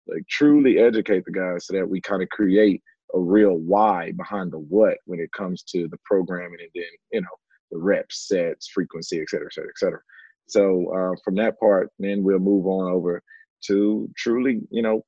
like 0.09 0.27
truly 0.29 0.79
educate 0.79 1.25
the 1.25 1.33
guys 1.33 1.67
so 1.67 1.75
that 1.75 1.89
we 1.89 2.01
kind 2.01 2.23
of 2.23 2.29
create 2.29 2.83
a 3.15 3.19
real 3.19 3.55
why 3.55 4.13
behind 4.13 4.53
the 4.53 4.59
what 4.59 4.97
when 5.07 5.19
it 5.19 5.33
comes 5.33 5.63
to 5.65 5.89
the 5.89 5.99
programming 6.05 6.59
and 6.61 6.71
then 6.75 6.85
you 7.13 7.21
know 7.21 7.27
the 7.71 7.79
reps, 7.79 8.27
sets, 8.29 8.69
frequency, 8.69 9.21
et 9.21 9.29
cetera, 9.29 9.47
et 9.47 9.53
cetera, 9.53 9.71
et 9.71 9.79
cetera. 9.79 10.01
So 10.49 10.93
uh, 10.93 11.15
from 11.25 11.37
that 11.37 11.59
part, 11.61 11.91
then 11.99 12.25
we'll 12.25 12.41
move 12.41 12.67
on 12.67 12.91
over 12.93 13.23
to 13.67 14.09
truly, 14.17 14.61
you 14.71 14.83
know, 14.83 15.03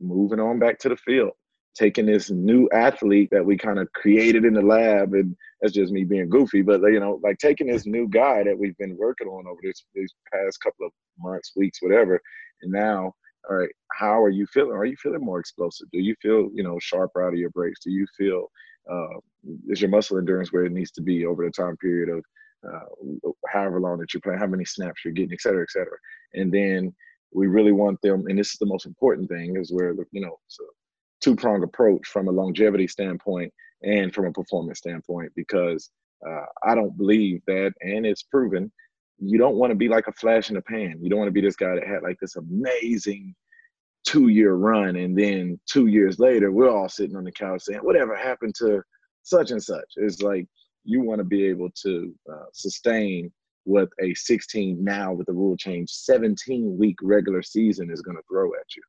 moving 0.00 0.40
on 0.40 0.58
back 0.58 0.78
to 0.80 0.88
the 0.88 0.96
field, 0.96 1.32
taking 1.76 2.06
this 2.06 2.30
new 2.30 2.68
athlete 2.72 3.28
that 3.32 3.44
we 3.44 3.56
kind 3.56 3.78
of 3.78 3.92
created 3.92 4.44
in 4.44 4.54
the 4.54 4.62
lab, 4.62 5.14
and 5.14 5.36
that's 5.60 5.74
just 5.74 5.92
me 5.92 6.04
being 6.04 6.28
goofy, 6.28 6.62
but 6.62 6.80
you 6.82 7.00
know, 7.00 7.20
like 7.22 7.38
taking 7.38 7.66
this 7.66 7.86
new 7.86 8.08
guy 8.08 8.42
that 8.42 8.58
we've 8.58 8.76
been 8.78 8.96
working 8.96 9.28
on 9.28 9.46
over 9.46 9.60
this 9.62 9.84
these 9.94 10.14
past 10.32 10.58
couple 10.60 10.86
of 10.86 10.92
months, 11.18 11.52
weeks, 11.56 11.80
whatever, 11.80 12.20
and 12.62 12.72
now 12.72 13.12
all 13.50 13.56
right, 13.56 13.70
how 13.92 14.22
are 14.22 14.30
you 14.30 14.46
feeling? 14.46 14.76
Are 14.76 14.84
you 14.84 14.96
feeling 15.02 15.24
more 15.24 15.40
explosive? 15.40 15.88
Do 15.90 15.98
you 15.98 16.14
feel, 16.22 16.48
you 16.54 16.62
know, 16.62 16.78
sharper 16.80 17.26
out 17.26 17.32
of 17.32 17.38
your 17.40 17.50
breaks? 17.50 17.80
Do 17.82 17.90
you 17.90 18.06
feel 18.16 18.46
uh, 18.90 19.18
is 19.68 19.80
your 19.80 19.90
muscle 19.90 20.18
endurance 20.18 20.52
where 20.52 20.64
it 20.64 20.72
needs 20.72 20.90
to 20.92 21.02
be 21.02 21.26
over 21.26 21.44
the 21.44 21.50
time 21.50 21.76
period 21.78 22.08
of 22.08 22.24
uh, 22.68 23.30
however 23.48 23.80
long 23.80 23.98
that 23.98 24.14
you're 24.14 24.20
playing, 24.20 24.38
how 24.38 24.46
many 24.46 24.64
snaps 24.64 25.04
you're 25.04 25.14
getting, 25.14 25.32
et 25.32 25.40
cetera, 25.40 25.62
et 25.62 25.70
cetera. 25.70 25.96
And 26.34 26.52
then 26.52 26.94
we 27.34 27.46
really 27.46 27.72
want 27.72 28.00
them, 28.02 28.24
and 28.28 28.38
this 28.38 28.52
is 28.52 28.58
the 28.58 28.66
most 28.66 28.86
important 28.86 29.28
thing, 29.28 29.56
is 29.56 29.72
where 29.72 29.94
you 30.10 30.20
know 30.20 30.38
it's 30.46 30.58
a 30.60 30.64
two 31.22 31.36
prong 31.36 31.62
approach 31.62 32.06
from 32.06 32.28
a 32.28 32.32
longevity 32.32 32.86
standpoint 32.86 33.52
and 33.82 34.14
from 34.14 34.26
a 34.26 34.32
performance 34.32 34.78
standpoint, 34.78 35.32
because 35.34 35.90
uh, 36.26 36.44
I 36.64 36.74
don't 36.74 36.96
believe 36.96 37.42
that, 37.46 37.72
and 37.80 38.06
it's 38.06 38.22
proven. 38.22 38.70
You 39.18 39.38
don't 39.38 39.56
want 39.56 39.70
to 39.70 39.76
be 39.76 39.88
like 39.88 40.08
a 40.08 40.12
flash 40.12 40.48
in 40.48 40.56
the 40.56 40.62
pan. 40.62 40.98
You 41.00 41.08
don't 41.08 41.18
want 41.18 41.28
to 41.28 41.32
be 41.32 41.40
this 41.40 41.56
guy 41.56 41.74
that 41.74 41.86
had 41.86 42.02
like 42.02 42.18
this 42.20 42.36
amazing 42.36 43.34
two 44.04 44.28
year 44.28 44.54
run 44.54 44.96
and 44.96 45.16
then 45.16 45.58
two 45.66 45.86
years 45.86 46.18
later 46.18 46.50
we're 46.50 46.70
all 46.70 46.88
sitting 46.88 47.16
on 47.16 47.24
the 47.24 47.30
couch 47.30 47.62
saying 47.62 47.78
whatever 47.80 48.16
happened 48.16 48.54
to 48.54 48.82
such 49.22 49.50
and 49.52 49.62
such 49.62 49.84
it's 49.96 50.22
like 50.22 50.46
you 50.84 51.00
want 51.00 51.18
to 51.18 51.24
be 51.24 51.44
able 51.44 51.70
to 51.70 52.12
uh, 52.32 52.46
sustain 52.52 53.30
what 53.64 53.88
a 54.00 54.14
16 54.14 54.82
now 54.82 55.12
with 55.12 55.26
the 55.26 55.32
rule 55.32 55.56
change 55.56 55.90
17 55.90 56.76
week 56.78 56.96
regular 57.02 57.42
season 57.42 57.90
is 57.90 58.02
going 58.02 58.16
to 58.16 58.22
throw 58.28 58.48
at 58.54 58.76
you. 58.76 58.82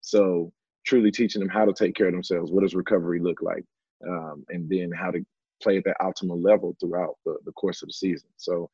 So 0.00 0.52
truly 0.86 1.10
teaching 1.10 1.40
them 1.40 1.48
how 1.48 1.64
to 1.64 1.72
take 1.72 1.94
care 1.94 2.08
of 2.08 2.12
themselves. 2.12 2.50
What 2.50 2.62
does 2.62 2.74
recovery 2.74 3.20
look 3.20 3.42
like? 3.42 3.64
Um, 4.06 4.44
and 4.48 4.68
then 4.68 4.90
how 4.96 5.10
to 5.10 5.24
play 5.62 5.78
at 5.78 5.84
that 5.84 5.96
optimal 6.00 6.42
level 6.42 6.76
throughout 6.80 7.16
the, 7.24 7.36
the 7.44 7.52
course 7.52 7.82
of 7.82 7.88
the 7.88 7.94
season. 7.94 8.28
So 8.36 8.68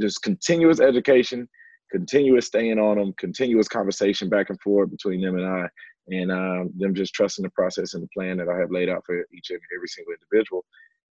just 0.00 0.22
continuous 0.22 0.80
education 0.80 1.48
continuous 1.90 2.46
staying 2.46 2.78
on 2.78 2.98
them, 2.98 3.12
continuous 3.16 3.68
conversation 3.68 4.28
back 4.28 4.50
and 4.50 4.60
forth 4.60 4.90
between 4.90 5.20
them 5.20 5.36
and 5.36 5.46
I, 5.46 5.68
and 6.08 6.32
um, 6.32 6.70
them 6.76 6.94
just 6.94 7.14
trusting 7.14 7.42
the 7.42 7.50
process 7.50 7.94
and 7.94 8.02
the 8.02 8.08
plan 8.08 8.36
that 8.38 8.48
I 8.48 8.58
have 8.58 8.70
laid 8.70 8.88
out 8.88 9.02
for 9.04 9.24
each 9.32 9.50
and 9.50 9.60
every 9.74 9.88
single 9.88 10.14
individual. 10.14 10.64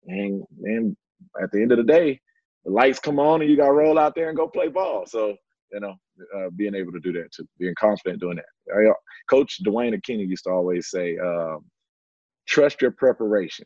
And 0.08 0.44
and 0.64 0.98
at 1.42 1.52
the 1.52 1.62
end 1.62 1.72
of 1.72 1.78
the 1.78 1.84
day, 1.84 2.20
the 2.66 2.72
lights 2.72 3.00
come 3.00 3.20
on 3.20 3.42
and 3.42 3.50
you 3.50 3.58
got 3.58 3.68
to 3.68 3.74
roll 3.74 3.98
out 3.98 4.16
there 4.16 4.30
and 4.30 4.38
go 4.38 4.48
play 4.48 4.68
ball. 4.68 5.06
So 5.06 5.36
you 5.72 5.80
know, 5.80 5.96
uh, 6.36 6.50
being 6.56 6.76
able 6.76 6.92
to 6.92 7.00
do 7.00 7.14
that, 7.14 7.32
to 7.34 7.48
being 7.58 7.74
confident 7.80 8.20
doing 8.20 8.38
that. 8.38 8.76
I, 8.76 8.90
uh, 8.90 8.94
Coach 9.30 9.60
Duane 9.64 9.94
Akina 9.94 10.28
used 10.28 10.44
to 10.44 10.50
always 10.50 10.90
say, 10.90 11.18
um, 11.18 11.66
"Trust 12.48 12.82
your 12.82 12.92
preparation," 12.92 13.66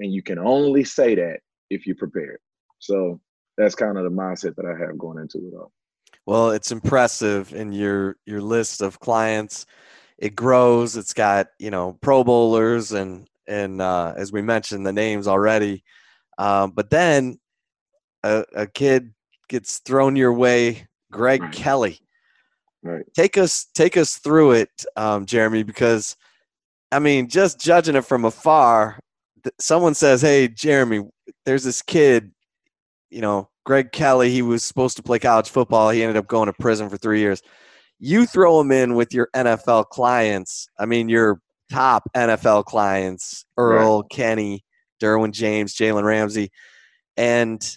and 0.00 0.12
you 0.12 0.22
can 0.22 0.38
only 0.38 0.84
say 0.84 1.14
that 1.14 1.40
if 1.70 1.86
you're 1.86 1.96
prepared. 1.96 2.38
So 2.78 3.20
that's 3.56 3.74
kind 3.74 3.96
of 3.96 4.04
the 4.04 4.10
mindset 4.10 4.56
that 4.56 4.66
I 4.66 4.76
have 4.78 4.98
going 4.98 5.18
into 5.18 5.38
it 5.38 5.54
all. 5.56 5.72
Well, 6.26 6.50
it's 6.50 6.72
impressive 6.72 7.54
in 7.54 7.72
your 7.72 8.16
your 8.26 8.40
list 8.40 8.80
of 8.80 9.00
clients. 9.00 9.66
It 10.18 10.34
grows. 10.34 10.96
It's 10.96 11.14
got 11.14 11.48
you 11.58 11.70
know 11.70 11.98
Pro 12.00 12.24
Bowlers 12.24 12.92
and 12.92 13.28
and 13.46 13.80
uh, 13.80 14.14
as 14.16 14.32
we 14.32 14.42
mentioned 14.42 14.86
the 14.86 14.92
names 14.92 15.28
already. 15.28 15.84
Um, 16.36 16.72
but 16.72 16.90
then 16.90 17.38
a, 18.24 18.44
a, 18.56 18.66
kid 18.66 19.12
gets 19.48 19.78
thrown 19.78 20.16
your 20.16 20.32
way, 20.32 20.86
Greg 21.12 21.42
right. 21.42 21.52
Kelly. 21.52 22.00
Right. 22.82 23.04
Take 23.14 23.38
us 23.38 23.66
take 23.74 23.96
us 23.96 24.16
through 24.16 24.52
it, 24.52 24.84
um, 24.96 25.26
Jeremy, 25.26 25.62
because 25.62 26.16
I 26.92 26.98
mean, 26.98 27.28
just 27.28 27.60
judging 27.60 27.96
it 27.96 28.04
from 28.04 28.24
afar, 28.24 28.98
someone 29.58 29.94
says, 29.94 30.20
"Hey, 30.20 30.48
Jeremy, 30.48 31.02
there's 31.46 31.64
this 31.64 31.82
kid, 31.82 32.30
you 33.10 33.20
know, 33.20 33.48
Greg 33.64 33.92
Kelly, 33.92 34.30
he 34.30 34.42
was 34.42 34.64
supposed 34.64 34.96
to 34.98 35.02
play 35.02 35.18
college 35.18 35.48
football. 35.48 35.90
He 35.90 36.02
ended 36.02 36.16
up 36.16 36.26
going 36.26 36.46
to 36.46 36.52
prison 36.52 36.88
for 36.88 36.98
three 36.98 37.20
years. 37.20 37.42
You 37.98 38.26
throw 38.26 38.60
him 38.60 38.70
in 38.70 38.94
with 38.94 39.14
your 39.14 39.28
NFL 39.34 39.86
clients. 39.86 40.68
I 40.78 40.84
mean, 40.84 41.08
your 41.08 41.40
top 41.70 42.08
NFL 42.14 42.64
clients 42.64 43.46
Earl, 43.56 44.00
right. 44.00 44.10
Kenny, 44.10 44.64
Derwin 45.00 45.32
James, 45.32 45.74
Jalen 45.74 46.04
Ramsey. 46.04 46.50
And 47.16 47.76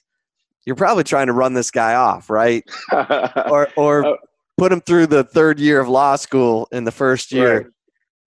you're 0.67 0.75
probably 0.75 1.05
trying 1.05 1.27
to 1.27 1.33
run 1.33 1.53
this 1.53 1.71
guy 1.71 1.95
off, 1.95 2.29
right? 2.29 2.69
or 2.91 3.69
or 3.77 4.05
uh, 4.05 4.17
put 4.57 4.69
him 4.69 4.81
through 4.81 5.07
the 5.07 5.23
third 5.23 5.61
year 5.61 5.79
of 5.79 5.87
law 5.87 6.17
school 6.17 6.67
in 6.73 6.83
the 6.83 6.91
first 6.91 7.31
year. 7.31 7.55
Right. 7.55 7.67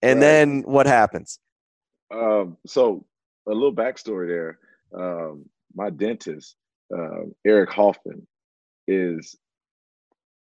And 0.00 0.16
right. 0.16 0.20
then 0.20 0.62
what 0.62 0.86
happens? 0.86 1.38
Um, 2.10 2.56
so 2.66 3.04
a 3.46 3.52
little 3.52 3.74
backstory 3.74 4.26
there. 4.26 4.58
Um, 4.98 5.44
my 5.74 5.90
dentist, 5.90 6.56
uh, 6.96 7.26
Eric 7.46 7.70
Hoffman 7.70 8.26
is 8.88 9.36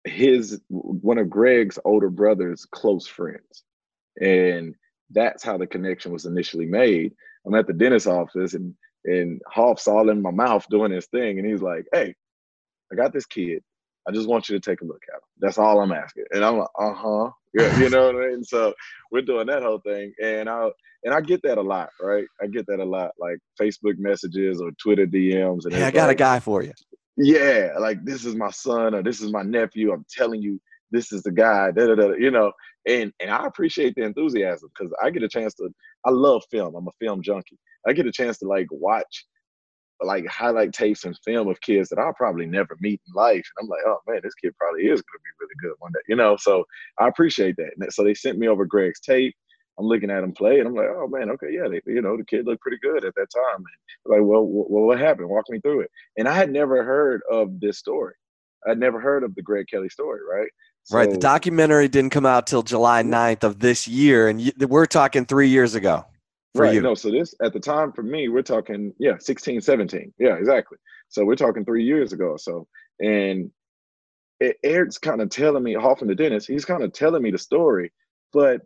his 0.04 0.62
one 0.70 1.18
of 1.18 1.28
Greg's 1.28 1.80
older 1.86 2.12
brother's 2.12 2.66
close 2.66 3.08
friends, 3.08 3.64
and 4.22 4.76
that's 5.10 5.44
how 5.44 5.58
the 5.58 5.66
connection 5.66 6.12
was 6.12 6.28
initially 6.28 6.68
made. 6.68 7.14
I'm 7.48 7.56
at 7.56 7.66
the 7.66 7.74
dentist's 7.74 8.06
office, 8.06 8.54
and 8.54 8.76
and 9.06 9.42
Hoff's 9.48 9.88
all 9.88 10.10
in 10.10 10.22
my 10.22 10.32
mouth 10.32 10.66
doing 10.70 10.92
his 10.92 11.08
thing, 11.08 11.40
and 11.40 11.48
he's 11.48 11.62
like, 11.62 11.86
"Hey, 11.94 12.14
I 12.92 12.96
got 12.96 13.14
this 13.14 13.26
kid. 13.26 13.64
I 14.08 14.12
just 14.12 14.28
want 14.28 14.50
you 14.50 14.60
to 14.60 14.70
take 14.70 14.82
a 14.82 14.86
look 14.86 15.02
at 15.10 15.16
him. 15.16 15.22
That's 15.40 15.58
all 15.58 15.82
I'm 15.82 15.92
asking." 15.92 16.26
And 16.32 16.44
I'm 16.44 16.58
like, 16.58 16.70
"Uh 16.78 16.94
huh." 16.94 17.32
Yeah, 17.54 17.80
you 17.80 17.90
know 17.90 18.12
what 18.12 18.24
I 18.24 18.28
mean. 18.28 18.44
So 18.44 18.74
we're 19.12 19.24
doing 19.24 19.48
that 19.48 19.64
whole 19.64 19.80
thing, 19.80 20.14
and 20.22 20.50
I 20.50 20.70
and 21.04 21.14
I 21.14 21.22
get 21.22 21.42
that 21.44 21.58
a 21.58 21.62
lot, 21.62 21.90
right? 22.02 22.26
I 22.42 22.48
get 22.48 22.68
that 22.68 22.80
a 22.80 22.86
lot, 22.86 23.12
like 23.20 23.40
Facebook 23.60 23.98
messages 23.98 24.62
or 24.62 24.72
Twitter 24.82 25.08
DMs. 25.08 25.66
And 25.66 25.74
hey, 25.74 25.84
I 25.84 25.92
got 25.92 26.08
like, 26.08 26.18
a 26.18 26.20
guy 26.20 26.40
for 26.40 26.64
you. 26.64 26.74
Yeah, 27.18 27.72
like 27.80 28.04
this 28.06 28.26
is 28.26 28.36
my 28.36 28.52
son 28.52 28.96
or 28.96 29.04
this 29.04 29.22
is 29.22 29.32
my 29.32 29.42
nephew. 29.42 29.92
I'm 29.92 30.06
telling 30.10 30.42
you, 30.42 30.60
this 30.92 31.12
is 31.12 31.24
the 31.24 31.32
guy. 31.32 31.72
Da, 31.72 31.88
da, 31.88 31.96
da, 31.96 32.12
you 32.14 32.32
know, 32.32 32.52
and 32.88 33.12
and 33.20 33.30
I 33.32 33.46
appreciate 33.46 33.96
the 33.96 34.04
enthusiasm 34.04 34.70
because 34.78 34.94
I 35.02 35.10
get 35.10 35.24
a 35.24 35.30
chance 35.30 35.54
to. 35.56 35.70
I 36.06 36.12
love 36.12 36.44
film. 36.52 36.76
I'm 36.76 36.88
a 36.88 36.92
film 37.00 37.22
junkie. 37.22 37.60
I 37.88 37.94
get 37.94 38.08
a 38.08 38.12
chance 38.12 38.38
to 38.40 38.48
like 38.48 38.68
watch 38.72 39.26
like 40.02 40.26
highlight 40.28 40.72
tapes 40.74 41.04
and 41.04 41.18
film 41.26 41.48
of 41.50 41.60
kids 41.62 41.90
that 41.90 42.00
I'll 42.00 42.14
probably 42.14 42.46
never 42.46 42.78
meet 42.80 43.02
in 43.08 43.14
life. 43.14 43.46
And 43.58 43.64
I'm 43.66 43.68
like, 43.68 43.82
oh 43.86 44.00
man, 44.08 44.22
this 44.24 44.34
kid 44.36 44.56
probably 44.58 44.84
is 44.84 45.00
to 45.00 45.06
be 45.06 45.30
really 45.40 45.56
good 45.62 45.76
one 45.80 45.92
day, 45.92 46.00
you 46.08 46.16
know? 46.16 46.38
So 46.38 46.64
I 47.00 47.08
appreciate 47.08 47.58
that. 47.58 47.72
And 47.78 47.92
so 47.94 48.04
they 48.04 48.14
sent 48.14 48.38
me 48.38 48.48
over 48.48 48.66
Greg's 48.66 49.02
tape. 49.02 49.36
I'm 49.78 49.86
looking 49.86 50.12
at 50.12 50.24
him 50.24 50.34
play, 50.34 50.60
and 50.60 50.68
I'm 50.68 50.76
like, 50.76 50.90
oh 50.90 51.08
man, 51.08 51.30
okay, 51.32 51.48
yeah, 51.52 51.70
they, 51.70 51.80
you 51.88 52.02
know, 52.02 52.18
the 52.18 52.26
kid 52.26 52.46
looked 52.46 52.62
pretty 52.62 52.80
good 52.84 53.06
at 53.06 53.16
that 53.16 53.28
time. 53.34 53.58
And 53.58 53.66
like, 54.06 54.22
well, 54.22 54.46
well, 54.46 54.84
what 54.84 55.00
happened? 55.00 55.30
Walk 55.30 55.46
me 55.50 55.60
through 55.62 55.82
it. 55.82 55.92
And 56.18 56.28
I 56.28 56.34
had 56.34 56.52
never 56.52 56.84
heard 56.84 57.22
of 57.32 57.60
this 57.62 57.78
story. 57.78 58.14
I'd 58.68 58.78
never 58.78 59.00
heard 59.00 59.24
of 59.24 59.34
the 59.36 59.42
Greg 59.42 59.68
Kelly 59.72 59.88
story, 59.88 60.20
right? 60.30 60.50
So, 60.84 60.98
right. 60.98 61.10
The 61.10 61.18
documentary 61.18 61.88
didn't 61.88 62.12
come 62.12 62.26
out 62.26 62.48
till 62.48 62.64
July 62.64 63.04
9th 63.04 63.44
of 63.44 63.60
this 63.60 63.88
year, 63.88 64.28
and 64.28 64.42
you, 64.42 64.52
we're 64.68 64.86
talking 64.86 65.26
three 65.26 65.50
years 65.50 65.76
ago. 65.76 66.06
right. 66.56 66.74
You. 66.74 66.82
No, 66.82 66.96
so 66.96 67.12
this 67.12 67.36
at 67.42 67.54
the 67.54 67.60
time 67.60 67.92
for 67.92 68.04
me, 68.04 68.30
we're 68.30 68.42
talking, 68.42 68.94
yeah, 68.98 69.18
16, 69.20 69.62
17. 69.62 70.14
Yeah, 70.18 70.36
exactly. 70.36 70.78
So 71.10 71.26
we're 71.26 71.36
talking 71.36 71.66
three 71.66 71.84
years 71.84 72.14
ago. 72.14 72.38
So, 72.38 72.68
and 73.00 73.52
Eric's 74.64 74.98
kind 74.98 75.22
of 75.22 75.30
telling 75.30 75.64
me, 75.64 75.74
Hoffman 75.74 76.08
the 76.08 76.16
dentist, 76.16 76.48
he's 76.48 76.66
kind 76.66 76.84
of 76.84 76.94
telling 76.94 77.22
me 77.22 77.32
the 77.32 77.38
story, 77.38 77.92
but 78.32 78.62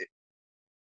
eh, 0.00 0.04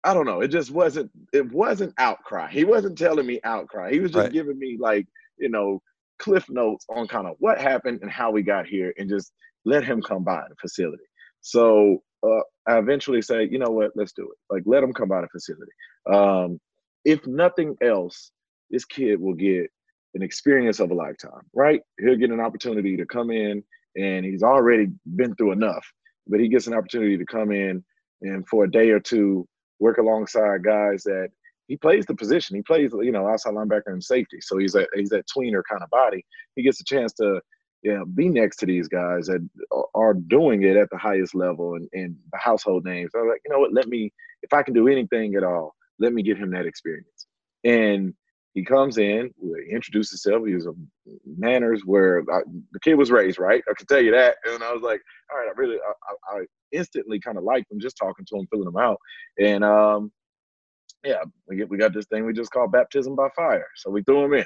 I 0.03 0.15
don't 0.15 0.27
know. 0.27 0.41
It 0.41 0.49
just 0.49 0.71
wasn't. 0.71 1.11
It 1.33 1.51
wasn't 1.53 1.95
outcry. 1.99 2.51
He 2.51 2.65
wasn't 2.65 2.99
telling 2.99 3.27
me 3.27 3.41
outcry. 3.45 3.93
He 3.93 4.01
was 4.01 4.11
just 4.11 4.25
right. 4.25 4.33
giving 4.33 4.59
me 4.59 4.77
like 4.81 5.07
you 5.39 5.49
know 5.49 5.83
cliff 6.19 6.51
notes 6.51 6.85
on 6.89 7.07
kind 7.07 7.27
of 7.27 7.37
what 7.39 7.61
happened 7.61 8.01
and 8.03 8.11
how 8.11 8.31
we 8.31 8.43
got 8.43 8.67
here, 8.67 8.93
and 8.99 9.09
just 9.09 9.33
let 9.65 9.85
him 9.85 10.01
come 10.03 10.25
by 10.25 10.43
the 10.49 10.57
facility. 10.57 11.05
So 11.41 12.03
uh, 12.23 12.41
I 12.67 12.79
eventually 12.79 13.23
say, 13.23 13.49
you 13.51 13.59
know 13.59 13.71
what, 13.71 13.93
let's 13.95 14.13
do 14.13 14.23
it. 14.25 14.55
Like 14.55 14.63
let 14.67 14.83
him 14.83 14.93
come 14.93 15.09
by 15.09 15.23
the 15.23 15.29
facility. 15.29 15.73
Um, 16.13 16.61
if 17.05 17.27
nothing 17.27 17.77
else, 17.83 18.31
this 18.71 18.85
kid 18.85 19.21
will 19.21 19.35
get 19.35 19.71
an 20.15 20.23
experience 20.23 20.81
of 20.81 20.91
a 20.91 20.95
lifetime. 20.95 21.43
Right? 21.55 21.81
He'll 21.99 22.17
get 22.17 22.31
an 22.31 22.41
opportunity 22.41 22.97
to 22.97 23.07
come 23.07 23.31
in, 23.31 23.63
and 23.97 24.25
he's 24.25 24.43
already 24.43 24.89
been 25.17 25.35
through 25.35 25.53
enough, 25.53 25.87
but 26.27 26.41
he 26.41 26.49
gets 26.49 26.67
an 26.67 26.75
opportunity 26.75 27.17
to 27.17 27.25
come 27.25 27.53
in 27.53 27.85
and 28.23 28.47
for 28.49 28.65
a 28.65 28.71
day 28.71 28.91
or 28.91 29.01
two 29.01 29.47
work 29.79 29.99
alongside 29.99 30.63
guys 30.63 31.03
that 31.05 31.29
he 31.69 31.77
plays 31.77 32.05
the 32.05 32.15
position. 32.15 32.57
He 32.57 32.63
plays, 32.63 32.93
you 32.93 33.13
know, 33.13 33.29
outside 33.29 33.55
linebacker 33.55 33.87
and 33.87 34.03
safety. 34.03 34.41
So 34.41 34.59
he's 34.59 34.73
that 34.73 34.89
he's 34.95 35.11
that 35.11 35.27
tweener 35.27 35.63
kind 35.69 35.83
of 35.83 35.91
body. 35.91 36.25
He 36.57 36.63
gets 36.63 36.81
a 36.81 36.85
chance 36.85 37.13
to, 37.15 37.41
know, 37.83 38.05
be 38.05 38.29
next 38.29 38.57
to 38.59 38.67
these 38.67 38.89
guys 38.89 39.27
that 39.27 39.47
are 39.95 40.15
doing 40.15 40.63
it 40.63 40.77
at 40.77 40.91
the 40.91 40.99
highest 40.99 41.35
level 41.35 41.75
and, 41.75 41.89
and 41.93 42.15
the 42.33 42.39
household 42.39 42.85
names. 42.85 43.11
I'm 43.15 43.29
like, 43.29 43.41
you 43.45 43.53
know 43.53 43.59
what? 43.59 43.73
Let 43.73 43.89
me, 43.89 44.13
if 44.43 44.53
I 44.53 44.63
can 44.63 44.75
do 44.75 44.89
anything 44.89 45.35
at 45.35 45.45
all, 45.45 45.75
let 45.99 46.13
me 46.13 46.23
give 46.23 46.39
him 46.39 46.51
that 46.51 46.67
experience. 46.67 47.27
And 47.65 48.15
he 48.55 48.65
comes 48.65 48.99
in, 48.99 49.31
introduces 49.71 50.23
himself. 50.23 50.47
He 50.47 50.55
was 50.55 50.67
a 50.67 50.73
manners 51.25 51.83
where 51.85 52.23
I, 52.33 52.41
the 52.73 52.81
kid 52.81 52.95
was 52.95 53.11
raised, 53.11 53.39
right? 53.39 53.63
I 53.69 53.75
can 53.77 53.87
tell 53.87 54.03
you 54.03 54.11
that. 54.11 54.37
And 54.45 54.63
I 54.63 54.73
was 54.73 54.83
like, 54.83 55.01
all 55.31 55.39
right, 55.39 55.49
I 55.49 55.53
really, 55.61 55.77
I, 55.77 56.37
I 56.39 56.45
instantly 56.73 57.21
kind 57.21 57.39
of 57.39 57.45
liked 57.45 57.71
him 57.71 57.81
just 57.81 57.97
talking 57.97 58.25
to 58.27 58.37
him, 58.37 58.47
filling 58.51 58.69
him 58.69 58.77
out. 58.77 58.99
And 59.39 59.65
um, 59.65 60.13
yeah, 61.05 61.23
we 61.49 61.57
get 61.57 61.69
we 61.71 61.79
got 61.79 61.95
this 61.95 62.07
thing 62.07 62.27
we 62.27 62.33
just 62.33 62.51
call 62.51 62.69
baptism 62.69 63.17
by 63.17 63.29
fire. 63.35 63.67
So 63.77 63.91
we 63.91 64.03
threw 64.03 64.25
him 64.25 64.35
in. 64.35 64.45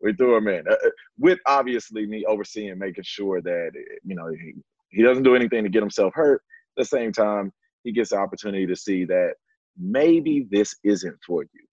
We 0.00 0.12
threw 0.12 0.36
him 0.36 0.48
in 0.48 0.66
uh, 0.68 0.72
uh 0.72 0.90
with 1.18 1.38
obviously 1.46 2.06
me 2.06 2.24
overseeing, 2.26 2.78
making 2.78 3.04
sure 3.04 3.40
that 3.40 3.70
you 4.04 4.14
know 4.14 4.28
he, 4.28 4.54
he 4.90 5.02
doesn't 5.02 5.22
do 5.22 5.34
anything 5.34 5.64
to 5.64 5.70
get 5.70 5.82
himself 5.82 6.12
hurt. 6.14 6.42
At 6.76 6.82
the 6.82 6.84
same 6.84 7.12
time, 7.12 7.52
he 7.84 7.92
gets 7.92 8.10
the 8.10 8.16
opportunity 8.16 8.66
to 8.66 8.76
see 8.76 9.04
that 9.06 9.34
maybe 9.78 10.46
this 10.50 10.74
isn't 10.84 11.18
for 11.26 11.42
you 11.42 11.64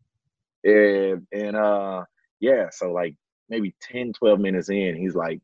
and 0.63 1.27
and 1.31 1.55
uh 1.55 2.03
yeah, 2.39 2.67
so 2.71 2.91
like 2.91 3.15
maybe 3.49 3.75
10, 3.81 4.13
12 4.13 4.39
minutes 4.39 4.69
in, 4.69 4.95
he's 4.95 5.13
like, 5.13 5.39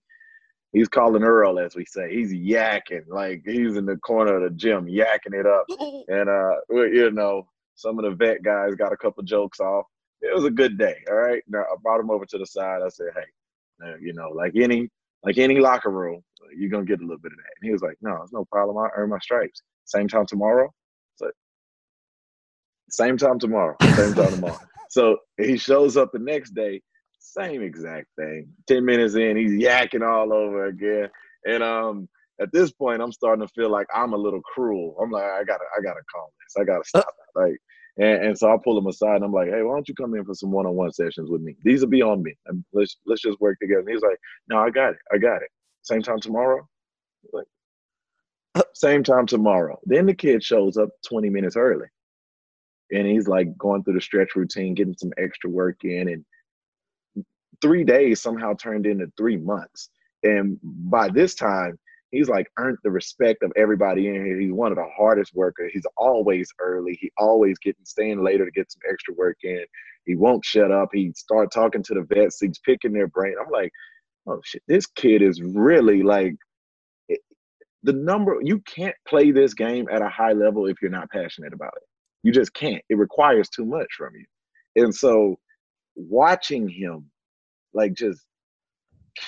he's 0.73 0.87
calling 0.87 1.23
Earl, 1.23 1.59
as 1.59 1.75
we 1.75 1.85
say. 1.85 2.13
He's 2.13 2.33
yakking, 2.33 3.07
like 3.07 3.43
he's 3.45 3.77
in 3.77 3.85
the 3.85 3.97
corner 3.97 4.35
of 4.37 4.43
the 4.43 4.57
gym, 4.57 4.87
yakking 4.87 5.33
it 5.33 5.45
up. 5.45 5.65
and 6.07 6.29
uh, 6.29 6.55
you 6.69 7.11
know, 7.11 7.47
some 7.75 7.99
of 7.99 8.05
the 8.05 8.15
vet 8.15 8.41
guys 8.43 8.73
got 8.75 8.93
a 8.93 8.97
couple 8.97 9.23
jokes 9.23 9.59
off. 9.59 9.85
It 10.21 10.33
was 10.33 10.45
a 10.45 10.51
good 10.51 10.77
day. 10.77 10.97
All 11.09 11.15
right. 11.15 11.43
Now 11.47 11.61
I 11.61 11.75
brought 11.81 11.99
him 11.99 12.09
over 12.09 12.25
to 12.25 12.37
the 12.37 12.45
side. 12.45 12.81
I 12.83 12.89
said, 12.89 13.07
hey, 13.15 13.93
you 14.01 14.13
know, 14.13 14.29
like 14.29 14.53
any 14.55 14.89
like 15.23 15.37
any 15.37 15.59
locker 15.59 15.89
room, 15.89 16.21
you're 16.55 16.69
gonna 16.69 16.85
get 16.85 16.99
a 16.99 17.03
little 17.03 17.19
bit 17.19 17.31
of 17.31 17.37
that. 17.37 17.53
And 17.61 17.67
he 17.67 17.71
was 17.71 17.81
like, 17.81 17.97
no, 18.01 18.21
it's 18.23 18.33
no 18.33 18.45
problem. 18.45 18.77
I 18.77 18.89
earn 18.95 19.09
my 19.09 19.19
stripes. 19.19 19.61
Same 19.85 20.07
time 20.07 20.25
tomorrow. 20.25 20.73
So 21.15 21.31
same 22.89 23.17
time 23.17 23.39
tomorrow. 23.39 23.75
Same 23.97 24.13
time 24.13 24.31
tomorrow. 24.31 24.59
So 24.89 25.17
he 25.37 25.57
shows 25.57 25.97
up 25.97 26.13
the 26.13 26.19
next 26.19 26.51
day, 26.51 26.81
same 27.19 27.61
exact 27.61 28.07
thing. 28.17 28.47
10 28.69 28.85
minutes 28.85 29.15
in, 29.15 29.35
he's 29.35 29.51
yakking 29.51 30.01
all 30.01 30.31
over 30.31 30.67
again. 30.67 31.09
And 31.45 31.61
um 31.61 32.07
at 32.39 32.51
this 32.53 32.71
point, 32.71 33.01
I'm 33.01 33.11
starting 33.11 33.45
to 33.45 33.53
feel 33.53 33.69
like 33.69 33.87
I'm 33.93 34.13
a 34.13 34.17
little 34.17 34.41
cruel. 34.41 34.95
I'm 35.01 35.11
like, 35.11 35.23
I 35.25 35.43
gotta, 35.43 35.65
I 35.77 35.81
gotta 35.81 36.01
call 36.09 36.31
this. 36.39 36.55
I 36.61 36.63
gotta 36.63 36.79
uh 36.79 36.83
stop 36.83 37.07
it. 37.07 37.39
Like, 37.39 37.57
and, 37.97 38.25
and 38.25 38.37
so 38.37 38.51
I 38.51 38.57
pull 38.63 38.77
him 38.77 38.87
aside 38.87 39.17
and 39.17 39.25
I'm 39.25 39.33
like, 39.33 39.49
hey, 39.49 39.63
why 39.63 39.73
don't 39.73 39.87
you 39.87 39.95
come 39.95 40.15
in 40.15 40.25
for 40.25 40.33
some 40.33 40.51
one-on-one 40.51 40.91
sessions 40.93 41.29
with 41.29 41.41
me? 41.41 41.55
These 41.63 41.81
will 41.81 41.89
be 41.89 42.01
on 42.01 42.21
me. 42.23 42.35
And 42.47 42.63
let's 42.73 42.97
let's 43.05 43.21
just 43.21 43.39
work 43.41 43.59
together. 43.59 43.81
And 43.81 43.89
he's 43.89 44.01
like, 44.01 44.19
no, 44.49 44.59
I 44.59 44.69
got 44.69 44.91
it. 44.91 44.99
I 45.13 45.17
got 45.17 45.41
it. 45.41 45.49
Same 45.81 46.01
time 46.01 46.19
tomorrow? 46.19 46.67
Like, 47.33 47.47
same 48.73 49.03
time 49.03 49.25
tomorrow. 49.25 49.79
Then 49.85 50.05
the 50.05 50.13
kid 50.13 50.43
shows 50.43 50.77
up 50.77 50.89
20 51.07 51.29
minutes 51.29 51.55
early 51.55 51.87
and 52.91 53.07
he's 53.07 53.27
like 53.27 53.57
going 53.57 53.83
through 53.83 53.95
the 53.95 54.01
stretch 54.01 54.35
routine, 54.35 54.73
getting 54.73 54.95
some 54.97 55.11
extra 55.17 55.49
work 55.49 55.83
in, 55.83 56.09
and 56.09 57.25
three 57.61 57.83
days 57.83 58.21
somehow 58.21 58.53
turned 58.53 58.85
into 58.85 59.11
three 59.17 59.37
months. 59.37 59.89
And 60.23 60.57
by 60.63 61.09
this 61.09 61.35
time, 61.35 61.77
he's 62.11 62.29
like 62.29 62.47
earned 62.57 62.77
the 62.83 62.91
respect 62.91 63.43
of 63.43 63.51
everybody 63.55 64.07
in 64.07 64.25
here. 64.25 64.39
He's 64.39 64.51
one 64.51 64.71
of 64.71 64.77
the 64.77 64.89
hardest 64.95 65.33
workers. 65.35 65.71
He's 65.73 65.85
always 65.97 66.49
early. 66.59 66.97
He 66.99 67.11
always 67.17 67.57
getting 67.59 67.85
staying 67.85 68.23
later 68.23 68.45
to 68.45 68.51
get 68.51 68.71
some 68.71 68.81
extra 68.89 69.13
work 69.15 69.37
in. 69.43 69.65
He 70.05 70.15
won't 70.15 70.45
shut 70.45 70.71
up. 70.71 70.89
He 70.93 71.11
start 71.15 71.51
talking 71.51 71.83
to 71.83 71.93
the 71.93 72.03
vets. 72.03 72.39
He's 72.39 72.59
picking 72.59 72.93
their 72.93 73.07
brain. 73.07 73.35
I'm 73.39 73.51
like, 73.51 73.71
oh 74.27 74.39
shit, 74.43 74.63
this 74.67 74.85
kid 74.85 75.21
is 75.21 75.41
really 75.41 76.03
like 76.03 76.35
the 77.83 77.93
number. 77.93 78.37
You 78.41 78.59
can't 78.61 78.95
play 79.07 79.31
this 79.31 79.53
game 79.53 79.87
at 79.91 80.01
a 80.01 80.09
high 80.09 80.33
level 80.33 80.67
if 80.67 80.81
you're 80.81 80.91
not 80.91 81.09
passionate 81.11 81.53
about 81.53 81.73
it. 81.77 81.83
You 82.23 82.31
just 82.31 82.53
can't. 82.53 82.81
It 82.89 82.97
requires 82.97 83.49
too 83.49 83.65
much 83.65 83.87
from 83.97 84.13
you. 84.15 84.83
And 84.83 84.93
so 84.93 85.37
watching 85.95 86.67
him 86.67 87.09
like 87.73 87.93
just 87.93 88.26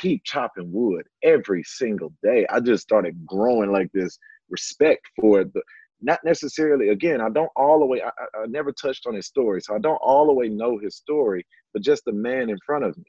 keep 0.01 0.23
chopping 0.23 0.71
wood 0.71 1.05
every 1.23 1.63
single 1.63 2.13
day, 2.23 2.45
I 2.49 2.59
just 2.59 2.83
started 2.83 3.25
growing 3.25 3.71
like 3.71 3.91
this 3.93 4.17
respect 4.49 5.07
for 5.19 5.43
the 5.43 5.61
not 6.01 6.19
necessarily 6.23 6.89
again, 6.89 7.19
I 7.19 7.29
don't 7.29 7.51
all 7.57 7.79
the 7.79 7.85
way 7.85 8.01
I, 8.01 8.09
I 8.09 8.45
never 8.47 8.71
touched 8.71 9.05
on 9.05 9.15
his 9.15 9.27
story, 9.27 9.61
so 9.61 9.75
I 9.75 9.79
don't 9.79 9.97
all 9.97 10.27
the 10.27 10.33
way 10.33 10.47
know 10.47 10.77
his 10.77 10.95
story, 10.95 11.45
but 11.73 11.83
just 11.83 12.05
the 12.05 12.13
man 12.13 12.49
in 12.49 12.57
front 12.65 12.85
of 12.85 12.97
me 12.97 13.03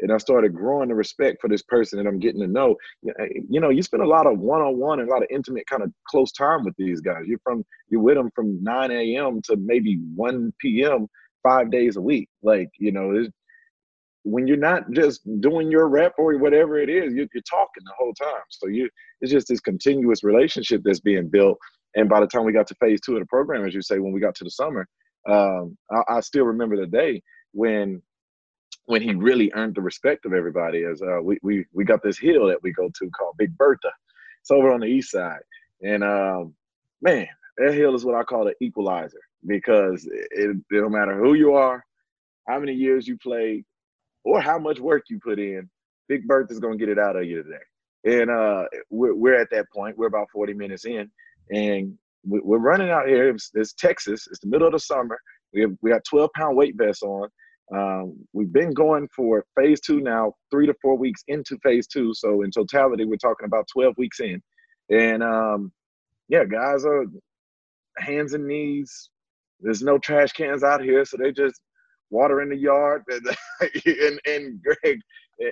and 0.00 0.12
I 0.12 0.18
started 0.18 0.54
growing 0.54 0.88
the 0.88 0.94
respect 0.94 1.40
for 1.40 1.48
this 1.48 1.62
person 1.62 1.98
that 1.98 2.08
I'm 2.08 2.18
getting 2.18 2.40
to 2.40 2.46
know. 2.46 2.76
Uh, 3.08 3.24
you 3.48 3.60
know, 3.60 3.70
you 3.70 3.82
spend 3.82 4.02
a 4.02 4.08
lot 4.08 4.26
of 4.26 4.38
one-on-one 4.38 5.00
and 5.00 5.08
a 5.08 5.12
lot 5.12 5.22
of 5.22 5.28
intimate, 5.30 5.66
kind 5.66 5.82
of 5.82 5.92
close 6.08 6.32
time 6.32 6.64
with 6.64 6.74
these 6.76 7.00
guys. 7.00 7.22
You're 7.26 7.38
from 7.44 7.64
you're 7.88 8.02
with 8.02 8.16
them 8.16 8.30
from 8.34 8.62
9 8.62 8.90
a.m. 8.90 9.40
to 9.44 9.56
maybe 9.56 9.98
1 10.14 10.52
p.m. 10.60 11.06
five 11.42 11.70
days 11.70 11.96
a 11.96 12.00
week. 12.00 12.28
Like 12.42 12.70
you 12.78 12.92
know, 12.92 13.26
when 14.24 14.46
you're 14.46 14.56
not 14.56 14.90
just 14.90 15.20
doing 15.40 15.70
your 15.70 15.88
rep 15.88 16.14
or 16.18 16.36
whatever 16.38 16.78
it 16.78 16.88
is, 16.88 17.12
you're, 17.14 17.26
you're 17.32 17.42
talking 17.48 17.84
the 17.84 17.92
whole 17.96 18.14
time. 18.14 18.42
So 18.48 18.68
you 18.68 18.88
it's 19.20 19.30
just 19.30 19.48
this 19.48 19.60
continuous 19.60 20.24
relationship 20.24 20.82
that's 20.84 21.00
being 21.00 21.28
built. 21.28 21.58
And 21.94 22.08
by 22.08 22.20
the 22.20 22.26
time 22.26 22.44
we 22.44 22.52
got 22.52 22.66
to 22.68 22.74
phase 22.76 23.00
two 23.00 23.14
of 23.14 23.20
the 23.20 23.26
program, 23.26 23.64
as 23.64 23.74
you 23.74 23.82
say, 23.82 23.98
when 23.98 24.12
we 24.12 24.20
got 24.20 24.34
to 24.36 24.44
the 24.44 24.50
summer, 24.50 24.88
um, 25.28 25.76
I, 25.90 26.16
I 26.16 26.20
still 26.20 26.44
remember 26.44 26.76
the 26.76 26.86
day 26.86 27.22
when 27.52 28.02
when 28.86 29.00
he 29.00 29.14
really 29.14 29.50
earned 29.54 29.74
the 29.74 29.80
respect 29.80 30.26
of 30.26 30.34
everybody 30.34 30.84
As 30.84 31.00
uh, 31.00 31.20
we, 31.22 31.38
we 31.42 31.66
we 31.72 31.84
got 31.84 32.02
this 32.02 32.18
hill 32.18 32.46
that 32.48 32.62
we 32.62 32.72
go 32.72 32.88
to 32.88 33.10
called 33.10 33.36
Big 33.38 33.56
Bertha. 33.56 33.92
It's 34.40 34.50
over 34.50 34.72
on 34.72 34.80
the 34.80 34.86
east 34.86 35.10
side. 35.10 35.40
And 35.82 36.02
um, 36.02 36.54
man, 37.02 37.28
that 37.58 37.74
hill 37.74 37.94
is 37.94 38.04
what 38.04 38.14
I 38.14 38.22
call 38.22 38.44
the 38.44 38.54
equalizer 38.60 39.20
because 39.46 40.06
it, 40.06 40.28
it, 40.30 40.56
it 40.70 40.80
don't 40.80 40.92
matter 40.92 41.18
who 41.18 41.34
you 41.34 41.54
are, 41.54 41.84
how 42.48 42.58
many 42.58 42.72
years 42.72 43.06
you 43.06 43.18
played, 43.18 43.64
or 44.24 44.40
how 44.40 44.58
much 44.58 44.80
work 44.80 45.04
you 45.08 45.18
put 45.22 45.38
in, 45.38 45.68
Big 46.08 46.26
Bertha 46.26 46.52
is 46.52 46.60
to 46.60 46.76
get 46.76 46.88
it 46.88 46.98
out 46.98 47.16
of 47.16 47.24
you 47.24 47.42
today. 47.42 47.56
And 48.04 48.30
uh, 48.30 48.64
we're, 48.90 49.14
we're 49.14 49.40
at 49.40 49.50
that 49.50 49.66
point. 49.72 49.96
We're 49.96 50.08
about 50.08 50.28
40 50.32 50.54
minutes 50.54 50.84
in, 50.84 51.10
and 51.50 51.96
we're 52.24 52.58
running 52.58 52.90
out 52.90 53.06
here. 53.06 53.30
It's, 53.30 53.50
it's 53.54 53.72
Texas. 53.74 54.26
It's 54.30 54.40
the 54.40 54.48
middle 54.48 54.66
of 54.66 54.72
the 54.72 54.80
summer. 54.80 55.18
We 55.52 55.60
have 55.62 55.72
we 55.82 55.90
got 55.90 56.04
12 56.08 56.30
pound 56.34 56.56
weight 56.56 56.74
vests 56.76 57.02
on. 57.02 57.28
Um, 57.74 58.16
we've 58.32 58.52
been 58.52 58.72
going 58.72 59.08
for 59.14 59.44
phase 59.58 59.80
two 59.80 60.00
now, 60.00 60.34
three 60.50 60.66
to 60.66 60.74
four 60.82 60.98
weeks 60.98 61.22
into 61.28 61.56
phase 61.62 61.86
two. 61.86 62.12
So 62.12 62.42
in 62.42 62.50
totality, 62.50 63.04
we're 63.04 63.16
talking 63.16 63.46
about 63.46 63.68
12 63.72 63.94
weeks 63.96 64.20
in. 64.20 64.42
And 64.90 65.22
um, 65.22 65.72
yeah, 66.28 66.44
guys 66.44 66.84
are 66.84 67.06
hands 67.98 68.34
and 68.34 68.46
knees. 68.46 69.10
There's 69.60 69.82
no 69.82 69.98
trash 69.98 70.32
cans 70.32 70.62
out 70.62 70.82
here, 70.82 71.04
so 71.04 71.16
they 71.16 71.32
just 71.32 71.60
water 72.10 72.42
in 72.42 72.50
the 72.50 72.56
yard. 72.56 73.02
and, 73.10 74.20
and 74.26 74.60
Greg, 74.62 75.00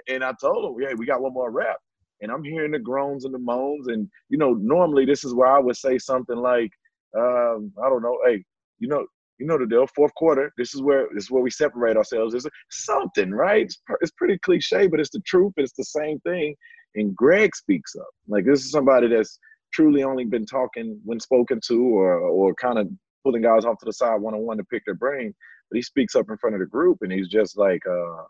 and 0.08 0.24
I 0.24 0.32
told 0.40 0.64
him, 0.64 0.82
yeah, 0.82 0.94
we 0.96 1.06
got 1.06 1.22
one 1.22 1.34
more 1.34 1.50
rep. 1.50 1.78
And 2.20 2.30
I'm 2.30 2.44
hearing 2.44 2.70
the 2.70 2.78
groans 2.78 3.24
and 3.24 3.34
the 3.34 3.38
moans. 3.38 3.88
And, 3.88 4.08
you 4.28 4.38
know, 4.38 4.52
normally 4.52 5.04
this 5.04 5.24
is 5.24 5.34
where 5.34 5.48
I 5.48 5.58
would 5.58 5.76
say 5.76 5.98
something 5.98 6.36
like, 6.36 6.70
um, 7.18 7.72
I 7.84 7.88
don't 7.88 8.02
know, 8.02 8.18
hey, 8.24 8.44
you 8.78 8.88
know, 8.88 9.04
you 9.38 9.48
know 9.48 9.58
the 9.58 9.66
deal. 9.66 9.86
Fourth 9.88 10.14
quarter, 10.14 10.52
this 10.56 10.72
is 10.72 10.82
where 10.82 11.08
this 11.14 11.24
is 11.24 11.30
where 11.30 11.42
we 11.42 11.50
separate 11.50 11.96
ourselves. 11.96 12.34
It's 12.34 12.46
something, 12.70 13.32
right? 13.32 13.62
It's, 13.62 13.82
it's 14.00 14.12
pretty 14.12 14.38
cliche, 14.38 14.86
but 14.86 15.00
it's 15.00 15.10
the 15.10 15.20
truth. 15.26 15.52
It's 15.56 15.72
the 15.76 15.84
same 15.84 16.20
thing. 16.20 16.54
And 16.94 17.14
Greg 17.16 17.56
speaks 17.56 17.96
up. 17.96 18.06
Like 18.28 18.44
this 18.44 18.64
is 18.64 18.70
somebody 18.70 19.08
that's 19.08 19.38
truly 19.74 20.04
only 20.04 20.24
been 20.24 20.46
talking 20.46 21.00
when 21.04 21.18
spoken 21.18 21.60
to 21.68 21.82
or 21.82 22.18
or 22.18 22.54
kind 22.54 22.78
of 22.78 22.88
pulling 23.24 23.42
guys 23.42 23.64
off 23.64 23.78
to 23.78 23.86
the 23.86 23.92
side 23.92 24.20
one 24.20 24.34
on 24.34 24.40
one 24.40 24.58
to 24.58 24.64
pick 24.64 24.84
their 24.84 24.94
brain. 24.94 25.34
But 25.72 25.78
he 25.78 25.82
speaks 25.82 26.14
up 26.14 26.28
in 26.28 26.36
front 26.36 26.54
of 26.54 26.60
the 26.60 26.66
group 26.66 26.98
and 27.00 27.10
he's 27.10 27.28
just 27.28 27.56
like, 27.56 27.80
uh, 27.90 28.24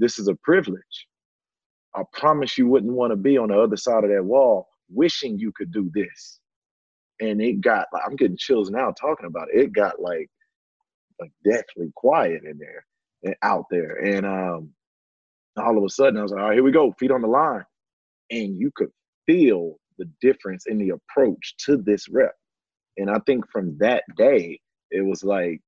this 0.00 0.18
is 0.18 0.26
a 0.26 0.34
privilege. 0.42 1.06
I 1.94 2.02
promise 2.12 2.58
you 2.58 2.66
wouldn't 2.66 2.92
want 2.92 3.12
to 3.12 3.16
be 3.16 3.38
on 3.38 3.50
the 3.50 3.60
other 3.60 3.76
side 3.76 4.02
of 4.02 4.10
that 4.10 4.24
wall 4.24 4.68
wishing 4.90 5.38
you 5.38 5.52
could 5.56 5.72
do 5.72 5.88
this. 5.94 6.40
And 7.20 7.40
it 7.40 7.60
got 7.60 7.86
like 7.92 8.02
I'm 8.04 8.16
getting 8.16 8.36
chills 8.36 8.68
now 8.68 8.92
talking 9.00 9.26
about 9.26 9.46
it. 9.54 9.60
It 9.60 9.72
got 9.72 10.00
like 10.00 10.28
like 11.20 11.30
deathly 11.44 11.92
quiet 11.94 12.42
in 12.44 12.58
there 12.58 12.84
and 13.22 13.36
out 13.42 13.66
there. 13.70 14.04
And 14.04 14.26
um 14.26 14.70
all 15.56 15.78
of 15.78 15.84
a 15.84 15.88
sudden 15.88 16.18
I 16.18 16.22
was 16.22 16.32
like, 16.32 16.40
all 16.40 16.48
right, 16.48 16.54
here 16.54 16.64
we 16.64 16.72
go, 16.72 16.92
feet 16.98 17.12
on 17.12 17.22
the 17.22 17.28
line. 17.28 17.64
And 18.30 18.58
you 18.58 18.72
could 18.74 18.90
feel 19.26 19.76
the 19.98 20.10
difference 20.20 20.64
in 20.66 20.78
the 20.78 20.90
approach 20.90 21.54
to 21.66 21.76
this 21.76 22.08
rep. 22.10 22.34
And 22.98 23.10
I 23.10 23.18
think 23.26 23.44
from 23.52 23.78
that 23.78 24.04
day, 24.16 24.60
it 24.90 25.04
was 25.04 25.24
like 25.24 25.60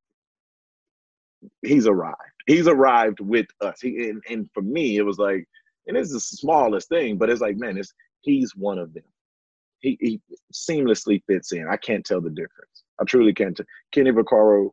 he's 1.63 1.87
arrived. 1.87 2.17
He's 2.47 2.67
arrived 2.67 3.21
with 3.21 3.47
us. 3.61 3.81
He 3.81 4.09
and, 4.09 4.23
and 4.29 4.49
for 4.53 4.63
me, 4.63 4.97
it 4.97 5.03
was 5.03 5.19
like, 5.19 5.47
and 5.87 5.97
it's 5.97 6.13
the 6.13 6.21
smallest 6.21 6.89
thing, 6.89 7.19
but 7.19 7.31
it's 7.31 7.41
like, 7.41 7.57
man, 7.57 7.77
it's 7.77 7.93
he's 8.21 8.53
one 8.57 8.79
of 8.79 8.93
them. 8.95 9.05
He, 9.81 9.97
he 10.01 10.21
seamlessly 10.53 11.23
fits 11.27 11.53
in. 11.53 11.69
I 11.69 11.77
can't 11.77 12.05
tell 12.05 12.21
the 12.21 12.31
difference. 12.31 12.83
I 13.01 13.05
truly 13.05 13.33
can't. 13.33 13.57
T- 13.57 13.65
Kenny 13.93 14.11
Vaccaro 14.11 14.71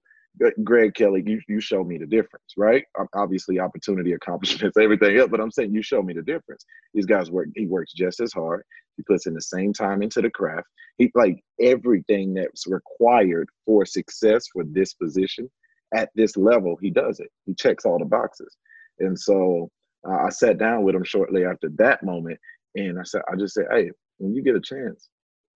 Greg 0.63 0.93
Kelly, 0.95 1.23
you, 1.25 1.39
you 1.47 1.61
show 1.61 1.83
me 1.83 1.97
the 1.97 2.05
difference, 2.05 2.53
right? 2.57 2.83
Obviously, 3.13 3.59
opportunity, 3.59 4.13
accomplishments, 4.13 4.77
everything 4.77 5.17
else. 5.17 5.29
But 5.29 5.41
I'm 5.41 5.51
saying 5.51 5.73
you 5.73 5.81
show 5.81 6.01
me 6.01 6.13
the 6.13 6.21
difference. 6.21 6.65
These 6.93 7.05
guys 7.05 7.31
work. 7.31 7.49
He 7.55 7.67
works 7.67 7.93
just 7.93 8.19
as 8.19 8.33
hard. 8.33 8.63
He 8.97 9.03
puts 9.03 9.27
in 9.27 9.33
the 9.33 9.41
same 9.41 9.73
time 9.73 10.01
into 10.01 10.21
the 10.21 10.29
craft. 10.29 10.67
He 10.97 11.11
like 11.15 11.43
everything 11.59 12.33
that's 12.33 12.67
required 12.67 13.49
for 13.65 13.85
success 13.85 14.45
for 14.51 14.63
this 14.63 14.93
position 14.93 15.49
at 15.93 16.09
this 16.15 16.37
level. 16.37 16.77
He 16.81 16.89
does 16.89 17.19
it. 17.19 17.29
He 17.45 17.53
checks 17.53 17.85
all 17.85 17.99
the 17.99 18.05
boxes. 18.05 18.55
And 18.99 19.17
so 19.17 19.69
uh, 20.07 20.25
I 20.25 20.29
sat 20.29 20.57
down 20.57 20.83
with 20.83 20.95
him 20.95 21.03
shortly 21.03 21.45
after 21.45 21.69
that 21.77 22.03
moment, 22.03 22.39
and 22.75 22.99
I 22.99 23.03
said, 23.03 23.21
I 23.31 23.35
just 23.35 23.53
said, 23.53 23.67
hey, 23.71 23.91
when 24.17 24.33
you 24.33 24.41
get 24.41 24.55
a 24.55 24.61
chance, 24.61 25.09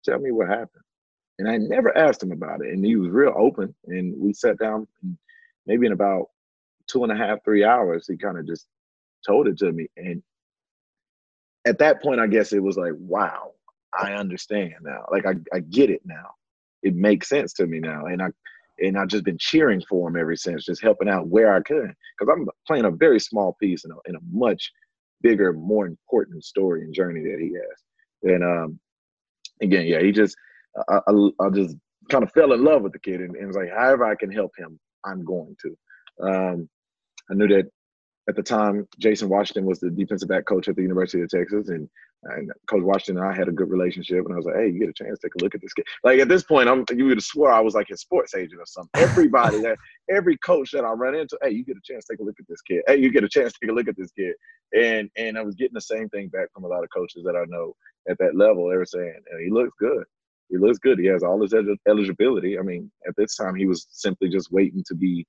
tell 0.04 0.20
me 0.20 0.32
what 0.32 0.48
happened. 0.48 0.84
And 1.40 1.50
I 1.50 1.58
never 1.58 1.98
asked 1.98 2.22
him 2.22 2.32
about 2.32 2.62
it. 2.62 2.74
And 2.74 2.84
he 2.84 2.98
was 2.98 3.10
real 3.10 3.34
open. 3.38 3.74
And 3.88 4.14
we 4.18 4.34
sat 4.34 4.58
down 4.60 4.88
maybe 5.66 5.86
in 5.86 5.94
about 5.94 6.28
two 6.88 7.04
and 7.04 7.12
a 7.12 7.16
half, 7.16 7.44
three 7.46 7.64
hours, 7.64 8.08
he 8.08 8.18
kind 8.18 8.38
of 8.38 8.46
just 8.46 8.68
told 9.26 9.48
it 9.48 9.58
to 9.60 9.72
me. 9.72 9.88
And 9.96 10.22
at 11.66 11.78
that 11.80 12.02
point, 12.02 12.20
I 12.20 12.28
guess 12.28 12.52
it 12.52 12.64
was 12.64 12.78
like, 12.78 12.94
wow, 12.98 13.52
I 13.98 14.14
understand 14.14 14.76
now. 14.82 15.06
Like 15.12 15.26
I, 15.26 15.36
I 15.54 15.60
get 15.60 15.90
it 15.90 16.02
now. 16.06 16.32
It 16.82 16.96
makes 16.96 17.30
sense 17.30 17.54
to 17.54 17.68
me 17.68 17.80
now. 17.80 18.06
And 18.06 18.22
I 18.22 18.28
and 18.82 18.98
I've 18.98 19.08
just 19.08 19.24
been 19.24 19.38
cheering 19.40 19.82
for 19.88 20.08
him 20.08 20.18
ever 20.18 20.36
since, 20.36 20.66
just 20.66 20.82
helping 20.82 21.10
out 21.10 21.28
where 21.28 21.54
I 21.54 21.62
could. 21.62 21.92
Because 22.18 22.34
I'm 22.34 22.48
playing 22.68 22.86
a 22.86 22.92
very 22.92 23.20
small 23.20 23.56
piece 23.62 23.86
in 23.86 23.92
a, 23.92 23.96
in 24.08 24.16
a 24.16 24.20
much 24.32 24.72
bigger, 25.22 25.54
more 25.54 25.86
important 25.86 26.44
story 26.44 26.84
and 26.84 26.94
journey 26.94 27.22
that 27.22 27.40
he 27.40 27.54
has. 27.54 28.34
And 28.34 28.44
um, 28.44 28.80
again, 29.62 29.86
yeah, 29.86 30.02
he 30.02 30.12
just 30.12 30.36
I, 30.90 31.00
I, 31.08 31.30
I 31.42 31.50
just 31.50 31.76
kind 32.10 32.24
of 32.24 32.32
fell 32.32 32.54
in 32.54 32.64
love 32.64 32.82
with 32.82 32.94
the 32.94 33.00
kid 33.00 33.22
and, 33.22 33.36
and 33.36 33.48
was 33.48 33.56
like, 33.56 33.70
however 33.70 34.06
I 34.06 34.16
can 34.16 34.32
help 34.32 34.52
him, 34.58 34.80
I'm 35.06 35.24
going 35.24 35.56
to. 35.62 36.28
Um, 36.28 36.70
I 37.32 37.36
knew 37.36 37.48
that 37.48 37.70
at 38.30 38.36
the 38.36 38.44
time, 38.44 38.88
Jason 39.00 39.28
Washington 39.28 39.66
was 39.66 39.80
the 39.80 39.90
defensive 39.90 40.30
back 40.30 40.46
coach 40.46 40.68
at 40.68 40.76
the 40.76 40.84
University 40.84 41.24
of 41.24 41.30
Texas, 41.30 41.70
and, 41.70 41.90
and 42.24 42.52
Coach 42.68 42.84
Washington 42.84 43.24
and 43.24 43.34
I 43.34 43.36
had 43.36 43.48
a 43.48 43.52
good 43.52 43.72
relationship. 43.72 44.24
And 44.24 44.34
I 44.34 44.38
was 44.38 44.46
like, 44.46 44.56
"Hey, 44.56 44.68
you 44.68 44.80
get 44.80 44.90
a 44.90 44.94
chance, 44.94 45.18
take 45.18 45.34
a 45.34 45.44
look 45.44 45.56
at 45.56 45.62
this 45.62 45.74
kid." 45.74 45.86
Like 46.04 46.20
at 46.20 46.30
this 46.30 46.44
point, 46.44 46.70
I'm 46.70 46.86
you 46.96 47.06
would 47.06 47.18
have 47.18 47.24
swore 47.24 47.52
I 47.52 47.60
was 47.60 47.74
like 47.74 47.88
his 47.88 48.02
sports 48.02 48.36
agent 48.36 48.62
or 48.62 48.68
something. 48.68 49.02
Everybody 49.02 49.62
that 49.62 49.78
every 50.16 50.38
coach 50.38 50.72
that 50.72 50.86
I 50.86 50.92
run 50.92 51.16
into, 51.16 51.40
"Hey, 51.42 51.50
you 51.52 51.66
get 51.66 51.78
a 51.78 51.82
chance, 51.84 52.06
take 52.06 52.20
a 52.20 52.24
look 52.24 52.40
at 52.40 52.46
this 52.48 52.62
kid." 52.62 52.84
Hey, 52.88 52.98
you 52.98 53.12
get 53.12 53.24
a 53.24 53.30
chance, 53.30 53.54
take 53.54 53.72
a 53.72 53.74
look 53.74 53.88
at 53.88 53.98
this 53.98 54.12
kid. 54.12 54.36
And 54.74 55.10
and 55.18 55.36
I 55.38 55.42
was 55.42 55.56
getting 55.56 55.74
the 55.74 55.82
same 55.82 56.08
thing 56.10 56.28
back 56.28 56.54
from 56.54 56.66
a 56.66 56.68
lot 56.68 56.84
of 56.84 56.90
coaches 56.96 57.24
that 57.26 57.36
I 57.36 57.46
know 57.48 57.76
at 58.08 58.20
that 58.20 58.36
level. 58.36 58.70
They 58.70 58.78
were 58.78 58.86
saying, 58.86 59.22
"He 59.44 59.50
looks 59.50 59.74
good." 59.80 60.04
he 60.50 60.58
looks 60.58 60.80
good. 60.80 60.98
He 60.98 61.06
has 61.06 61.22
all 61.22 61.40
his 61.40 61.54
eligibility. 61.88 62.58
I 62.58 62.64
mean, 62.64 62.92
at 63.08 63.16
this 63.16 63.36
time, 63.36 63.54
he 63.54 63.68
was 63.68 63.86
simply 63.92 64.30
just 64.30 64.52
waiting 64.52 64.84
to 64.88 64.96
be, 64.96 65.28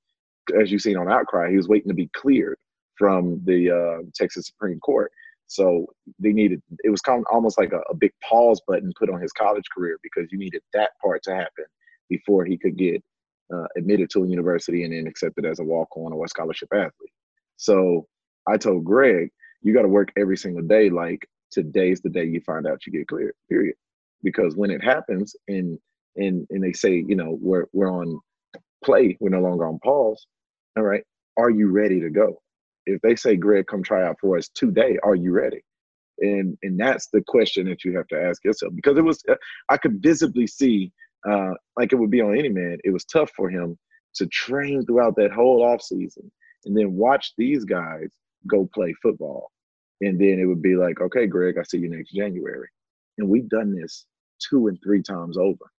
as 0.58 0.72
you've 0.72 0.80
seen 0.80 0.96
on 0.96 1.12
Outcry, 1.12 1.50
he 1.50 1.58
was 1.58 1.68
waiting 1.68 1.88
to 1.88 1.94
be 1.94 2.08
cleared 2.16 2.56
from 3.00 3.42
the 3.46 3.70
uh, 3.72 4.04
Texas 4.14 4.46
Supreme 4.46 4.80
Court. 4.80 5.10
So 5.48 5.86
they 6.20 6.32
needed, 6.32 6.62
it 6.84 6.90
was 6.90 7.00
kind 7.00 7.20
of 7.20 7.26
almost 7.32 7.58
like 7.58 7.72
a, 7.72 7.80
a 7.90 7.94
big 7.96 8.12
pause 8.22 8.60
button 8.68 8.92
put 8.98 9.10
on 9.10 9.20
his 9.20 9.32
college 9.32 9.64
career 9.74 9.98
because 10.04 10.28
you 10.30 10.38
needed 10.38 10.62
that 10.74 10.90
part 11.02 11.24
to 11.24 11.34
happen 11.34 11.64
before 12.08 12.44
he 12.44 12.58
could 12.58 12.78
get 12.78 13.02
uh, 13.52 13.66
admitted 13.76 14.10
to 14.10 14.24
a 14.24 14.28
university 14.28 14.84
and 14.84 14.94
then 14.94 15.08
accepted 15.08 15.46
as 15.46 15.58
a 15.60 15.64
walk 15.64 15.88
on 15.96 16.12
or 16.12 16.24
a 16.26 16.28
scholarship 16.28 16.68
athlete. 16.72 17.14
So 17.56 18.06
I 18.46 18.58
told 18.58 18.84
Greg, 18.84 19.30
you 19.62 19.74
got 19.74 19.82
to 19.82 19.88
work 19.88 20.12
every 20.16 20.36
single 20.36 20.62
day 20.62 20.90
like 20.90 21.26
today's 21.50 22.02
the 22.02 22.10
day 22.10 22.24
you 22.24 22.40
find 22.42 22.66
out 22.66 22.86
you 22.86 22.92
get 22.92 23.08
cleared, 23.08 23.34
period 23.48 23.74
because 24.22 24.56
when 24.56 24.70
it 24.70 24.84
happens 24.84 25.34
and 25.48 25.78
and 26.16 26.46
and 26.50 26.62
they 26.62 26.72
say 26.72 27.04
you 27.06 27.16
know 27.16 27.38
we're 27.40 27.66
we're 27.72 27.90
on 27.90 28.20
play 28.84 29.16
we're 29.20 29.30
no 29.30 29.40
longer 29.40 29.66
on 29.66 29.78
pause 29.80 30.26
all 30.76 30.82
right 30.82 31.04
are 31.38 31.50
you 31.50 31.70
ready 31.70 32.00
to 32.00 32.10
go 32.10 32.40
if 32.86 33.00
they 33.02 33.16
say 33.16 33.36
greg 33.36 33.66
come 33.66 33.82
try 33.82 34.04
out 34.06 34.16
for 34.20 34.36
us 34.38 34.48
today 34.54 34.98
are 35.02 35.14
you 35.14 35.32
ready? 35.32 35.62
And 36.18 36.56
and 36.62 36.78
that's 36.78 37.08
the 37.12 37.22
question 37.26 37.66
that 37.68 37.84
you 37.84 37.96
have 37.96 38.06
to 38.08 38.20
ask 38.20 38.44
yourself 38.44 38.72
because 38.74 38.98
it 38.98 39.04
was 39.04 39.22
uh, 39.28 39.36
i 39.70 39.76
could 39.76 40.02
visibly 40.02 40.46
see 40.46 40.92
uh 41.28 41.52
like 41.78 41.92
it 41.92 41.96
would 41.96 42.10
be 42.10 42.20
on 42.20 42.38
any 42.38 42.48
man 42.50 42.78
it 42.84 42.90
was 42.90 43.04
tough 43.04 43.30
for 43.36 43.48
him 43.48 43.78
to 44.14 44.26
train 44.26 44.84
throughout 44.84 45.16
that 45.16 45.32
whole 45.32 45.62
off 45.62 45.82
season 45.82 46.30
and 46.66 46.76
then 46.76 46.94
watch 46.94 47.32
these 47.38 47.64
guys 47.64 48.08
go 48.46 48.68
play 48.74 48.94
football. 49.02 49.50
And 50.02 50.18
then 50.18 50.38
it 50.40 50.46
would 50.46 50.62
be 50.62 50.76
like 50.76 51.00
okay 51.00 51.26
greg 51.26 51.56
i 51.58 51.62
see 51.62 51.78
you 51.78 51.88
next 51.90 52.12
january. 52.12 52.68
And 53.18 53.28
we've 53.28 53.48
done 53.48 53.74
this 53.74 54.06
two 54.48 54.68
and 54.68 54.78
three 54.82 55.02
times 55.02 55.36
over 55.38 55.70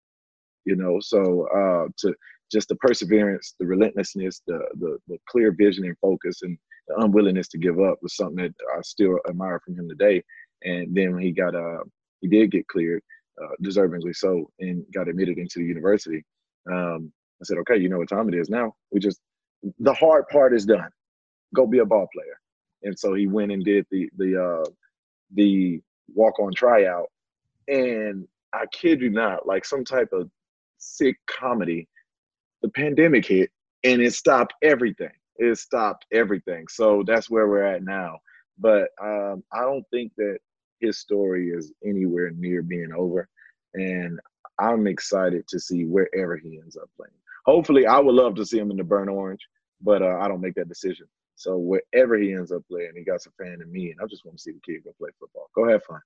you 0.65 0.77
know? 0.77 1.01
So 1.01 1.49
uh 1.55 1.89
to 1.99 2.15
just 2.51 2.69
the 2.69 2.75
perseverance 2.77 3.55
the 3.61 3.67
relentlessness 3.67 4.43
the, 4.47 4.59
the 4.79 4.99
the 5.09 5.19
clear 5.29 5.53
vision 5.53 5.85
and 5.85 5.97
focus 6.01 6.43
and 6.43 6.59
the 6.89 6.97
unwillingness 6.97 7.49
to 7.49 7.59
give 7.59 7.81
up 7.81 7.99
was 8.03 8.17
something 8.17 8.37
that 8.37 8.55
i 8.77 8.81
still 8.83 9.19
admire 9.29 9.61
from 9.65 9.79
him 9.79 9.89
today. 9.89 10.23
And 10.63 10.95
then 10.95 11.15
when 11.15 11.23
he 11.23 11.33
got 11.33 11.55
uh 11.55 11.85
he 12.21 12.29
did 12.29 12.51
get 12.51 12.69
cleared 12.69 13.03
uh, 13.43 13.55
deservingly 13.65 14.15
so 14.15 14.51
and 14.61 14.85
got 14.93 15.09
admitted 15.09 15.39
into 15.39 15.61
the 15.61 15.65
university 15.65 16.23
um 16.71 17.11
i 17.41 17.45
said 17.45 17.59
okay 17.59 17.79
you 17.79 17.89
know 17.89 17.99
what 17.99 18.09
time 18.09 18.29
it 18.29 18.35
is 18.35 18.51
now. 18.51 18.75
We 18.91 19.01
just 19.01 19.21
the 19.79 19.95
hard 19.95 20.27
part 20.29 20.55
is 20.55 20.65
done. 20.67 20.89
Go 21.55 21.67
be 21.67 21.79
a 21.79 21.85
ball 21.85 22.09
player. 22.13 22.39
And 22.83 22.99
so 22.99 23.15
he 23.15 23.27
went 23.27 23.53
and 23.53 23.65
did 23.65 23.87
the 23.91 24.09
the 24.17 24.43
uh 24.43 24.71
the 25.35 25.81
walk 26.15 26.39
on 26.41 26.53
tryout. 26.53 27.07
And 27.69 28.27
I 28.53 28.67
kid 28.73 29.01
you 29.01 29.11
not, 29.11 29.47
like 29.47 29.65
some 29.65 29.85
type 29.85 30.09
of 30.13 30.29
sick 30.79 31.17
comedy, 31.29 31.87
the 32.63 32.69
pandemic 32.69 33.27
hit 33.27 33.51
and 33.85 34.01
it 34.01 34.15
stopped 34.15 34.55
everything. 34.63 35.13
It 35.37 35.59
stopped 35.59 36.07
everything. 36.13 36.67
So 36.69 37.03
that's 37.07 37.31
where 37.31 37.49
we're 37.49 37.65
at 37.65 37.83
now. 37.83 38.19
But 38.59 38.89
um, 39.03 39.43
I 39.53 39.63
don't 39.63 39.85
think 39.91 40.13
that 40.19 40.39
his 40.81 40.99
story 40.99 41.49
is 41.49 41.73
anywhere 41.85 42.31
near 42.31 42.63
being 42.63 42.93
over. 42.97 43.29
And 43.75 44.21
I'm 44.59 44.87
excited 44.87 45.47
to 45.49 45.59
see 45.59 45.85
wherever 45.85 46.37
he 46.37 46.59
ends 46.59 46.77
up 46.77 46.91
playing. 46.97 47.13
Hopefully, 47.47 47.87
I 47.87 47.99
would 47.99 48.15
love 48.15 48.35
to 48.35 48.45
see 48.45 48.59
him 48.59 48.71
in 48.71 48.77
the 48.77 48.85
burnt 48.85 49.09
orange, 49.09 49.41
but 49.81 50.03
uh, 50.03 50.19
I 50.21 50.29
don't 50.29 50.43
make 50.43 50.55
that 50.57 50.69
decision. 50.69 51.07
So 51.37 51.57
wherever 51.57 52.19
he 52.19 52.35
ends 52.35 52.53
up 52.53 52.63
playing, 52.71 52.93
he 52.97 53.03
got 53.03 53.23
some 53.23 53.33
fan 53.39 53.61
in 53.63 53.73
me, 53.73 53.91
and 53.91 54.01
I 54.03 54.07
just 54.07 54.27
want 54.27 54.37
to 54.37 54.43
see 54.43 54.53
the 54.53 54.61
kid 54.61 54.85
go 54.85 54.93
play 54.99 55.09
football. 55.19 55.49
Go 55.55 55.67
have 55.67 55.83
fun 55.85 56.01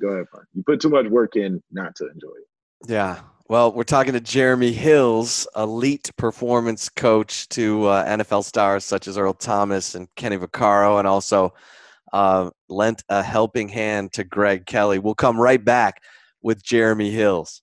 go 0.00 0.16
have 0.16 0.28
fun. 0.30 0.44
You 0.54 0.62
put 0.64 0.80
too 0.80 0.88
much 0.88 1.06
work 1.06 1.36
in 1.36 1.62
not 1.70 1.94
to 1.96 2.06
enjoy 2.06 2.28
it. 2.28 2.48
Yeah. 2.86 3.20
Well, 3.48 3.72
we're 3.72 3.84
talking 3.84 4.12
to 4.12 4.20
Jeremy 4.20 4.72
Hills, 4.72 5.48
elite 5.56 6.10
performance 6.18 6.90
coach 6.90 7.48
to 7.48 7.86
uh, 7.86 8.04
NFL 8.04 8.44
stars 8.44 8.84
such 8.84 9.08
as 9.08 9.16
Earl 9.16 9.32
Thomas 9.32 9.94
and 9.94 10.06
Kenny 10.16 10.36
Vaccaro, 10.36 10.98
and 10.98 11.08
also 11.08 11.54
uh, 12.12 12.50
lent 12.68 13.02
a 13.08 13.22
helping 13.22 13.68
hand 13.68 14.12
to 14.12 14.24
Greg 14.24 14.66
Kelly. 14.66 14.98
We'll 14.98 15.14
come 15.14 15.40
right 15.40 15.64
back 15.64 16.02
with 16.42 16.62
Jeremy 16.62 17.10
Hills. 17.10 17.62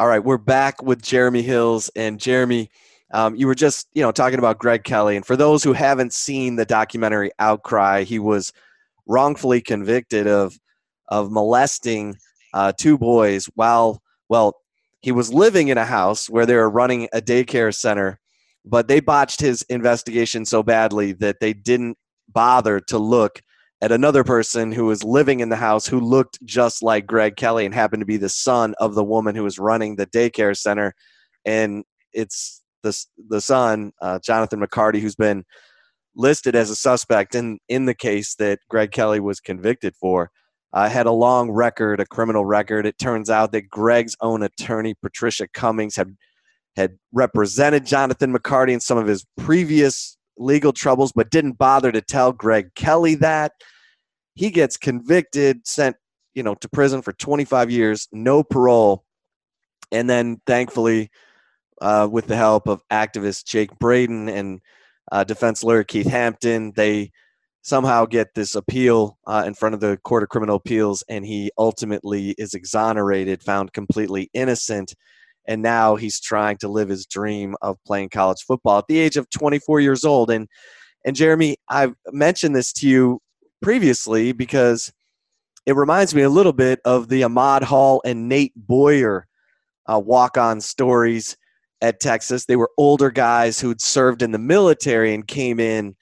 All 0.00 0.06
right, 0.06 0.24
we're 0.24 0.38
back 0.38 0.82
with 0.82 1.02
Jeremy 1.02 1.42
Hills 1.42 1.90
and 1.94 2.18
Jeremy. 2.18 2.70
Um, 3.12 3.34
you 3.34 3.46
were 3.46 3.54
just, 3.54 3.86
you 3.92 4.00
know, 4.00 4.12
talking 4.12 4.38
about 4.38 4.58
Greg 4.58 4.82
Kelly, 4.82 5.14
and 5.14 5.26
for 5.26 5.36
those 5.36 5.62
who 5.62 5.74
haven't 5.74 6.14
seen 6.14 6.56
the 6.56 6.64
documentary 6.64 7.30
Outcry, 7.38 8.04
he 8.04 8.18
was 8.18 8.50
wrongfully 9.06 9.60
convicted 9.60 10.26
of 10.26 10.58
of 11.08 11.30
molesting 11.30 12.16
uh, 12.54 12.72
two 12.72 12.96
boys 12.96 13.44
while, 13.56 14.00
well, 14.30 14.54
he 15.02 15.12
was 15.12 15.34
living 15.34 15.68
in 15.68 15.76
a 15.76 15.84
house 15.84 16.30
where 16.30 16.46
they 16.46 16.56
were 16.56 16.70
running 16.70 17.06
a 17.12 17.20
daycare 17.20 17.74
center, 17.74 18.18
but 18.64 18.88
they 18.88 19.00
botched 19.00 19.42
his 19.42 19.60
investigation 19.68 20.46
so 20.46 20.62
badly 20.62 21.12
that 21.12 21.40
they 21.40 21.52
didn't 21.52 21.98
bother 22.26 22.80
to 22.80 22.96
look 22.96 23.42
at 23.82 23.92
another 23.92 24.24
person 24.24 24.72
who 24.72 24.86
was 24.86 25.02
living 25.02 25.40
in 25.40 25.48
the 25.48 25.56
house 25.56 25.86
who 25.86 26.00
looked 26.00 26.38
just 26.44 26.82
like 26.82 27.06
Greg 27.06 27.36
Kelly 27.36 27.64
and 27.64 27.74
happened 27.74 28.02
to 28.02 28.06
be 28.06 28.18
the 28.18 28.28
son 28.28 28.74
of 28.78 28.94
the 28.94 29.04
woman 29.04 29.34
who 29.34 29.44
was 29.44 29.58
running 29.58 29.96
the 29.96 30.06
daycare 30.06 30.56
center. 30.56 30.94
And 31.46 31.84
it's 32.12 32.62
the, 32.82 32.98
the 33.28 33.40
son, 33.40 33.92
uh, 34.02 34.18
Jonathan 34.22 34.60
McCarty, 34.60 35.00
who's 35.00 35.16
been 35.16 35.44
listed 36.14 36.54
as 36.54 36.68
a 36.68 36.76
suspect 36.76 37.34
in, 37.34 37.58
in 37.68 37.86
the 37.86 37.94
case 37.94 38.34
that 38.34 38.58
Greg 38.68 38.92
Kelly 38.92 39.20
was 39.20 39.40
convicted 39.40 39.94
for. 39.96 40.30
Uh, 40.72 40.88
had 40.88 41.06
a 41.06 41.12
long 41.12 41.50
record, 41.50 41.98
a 42.00 42.06
criminal 42.06 42.44
record. 42.44 42.86
It 42.86 42.98
turns 42.98 43.28
out 43.28 43.50
that 43.52 43.68
Greg's 43.68 44.16
own 44.20 44.42
attorney, 44.42 44.94
Patricia 44.94 45.48
Cummings, 45.52 45.96
had 45.96 46.16
had 46.76 46.96
represented 47.12 47.84
Jonathan 47.84 48.32
McCarty 48.32 48.72
in 48.72 48.80
some 48.80 48.96
of 48.96 49.06
his 49.06 49.26
previous 49.36 50.16
legal 50.40 50.72
troubles, 50.72 51.12
but 51.12 51.30
didn't 51.30 51.58
bother 51.58 51.92
to 51.92 52.00
tell 52.00 52.32
Greg 52.32 52.74
Kelly 52.74 53.14
that. 53.16 53.52
He 54.34 54.50
gets 54.50 54.76
convicted, 54.76 55.66
sent 55.66 55.96
you 56.34 56.42
know 56.42 56.54
to 56.56 56.68
prison 56.68 57.02
for 57.02 57.12
25 57.12 57.70
years, 57.70 58.08
no 58.12 58.42
parole, 58.42 59.04
and 59.92 60.08
then 60.08 60.40
thankfully, 60.46 61.10
uh, 61.80 62.08
with 62.10 62.26
the 62.26 62.36
help 62.36 62.66
of 62.66 62.82
activist 62.90 63.46
Jake 63.46 63.78
Brydon 63.78 64.28
and 64.28 64.60
uh, 65.12 65.24
defense 65.24 65.62
lawyer 65.62 65.84
Keith 65.84 66.06
Hampton, 66.06 66.72
they 66.76 67.10
somehow 67.62 68.06
get 68.06 68.34
this 68.34 68.54
appeal 68.54 69.18
uh, 69.26 69.44
in 69.46 69.54
front 69.54 69.74
of 69.74 69.80
the 69.80 69.98
Court 69.98 70.22
of 70.22 70.28
Criminal 70.28 70.56
Appeals, 70.56 71.04
and 71.08 71.26
he 71.26 71.50
ultimately 71.58 72.30
is 72.38 72.54
exonerated, 72.54 73.42
found 73.42 73.72
completely 73.72 74.30
innocent 74.32 74.94
and 75.50 75.62
now 75.62 75.96
he's 75.96 76.20
trying 76.20 76.56
to 76.58 76.68
live 76.68 76.88
his 76.88 77.04
dream 77.06 77.56
of 77.60 77.76
playing 77.84 78.08
college 78.08 78.42
football 78.46 78.78
at 78.78 78.86
the 78.86 79.00
age 79.00 79.16
of 79.16 79.28
24 79.30 79.80
years 79.80 80.04
old. 80.04 80.30
And 80.30 80.48
and 81.04 81.16
Jeremy 81.16 81.56
I've 81.68 81.94
mentioned 82.12 82.54
this 82.54 82.72
to 82.74 82.88
you 82.88 83.20
previously 83.60 84.30
because 84.30 84.92
it 85.66 85.74
reminds 85.74 86.14
me 86.14 86.22
a 86.22 86.30
little 86.30 86.52
bit 86.52 86.78
of 86.84 87.08
the 87.08 87.24
Ahmad 87.24 87.64
Hall 87.64 88.00
and 88.04 88.28
Nate 88.28 88.52
Boyer 88.54 89.26
uh, 89.92 89.98
walk-on 89.98 90.60
stories 90.60 91.36
at 91.82 91.98
Texas. 91.98 92.46
They 92.46 92.56
were 92.56 92.70
older 92.78 93.10
guys 93.10 93.60
who'd 93.60 93.80
served 93.80 94.22
in 94.22 94.30
the 94.30 94.38
military 94.38 95.12
and 95.12 95.26
came 95.26 95.58
in 95.58 95.96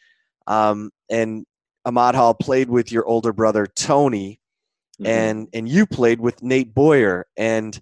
um, 0.46 0.90
and 1.08 1.46
Ahmad 1.86 2.14
Hall 2.14 2.34
played 2.34 2.68
with 2.68 2.92
your 2.92 3.06
older 3.06 3.32
brother 3.32 3.66
Tony 3.66 4.40
mm-hmm. 5.00 5.06
and 5.06 5.48
and 5.54 5.66
you 5.66 5.86
played 5.86 6.20
with 6.20 6.42
Nate 6.42 6.74
Boyer. 6.74 7.24
And 7.38 7.80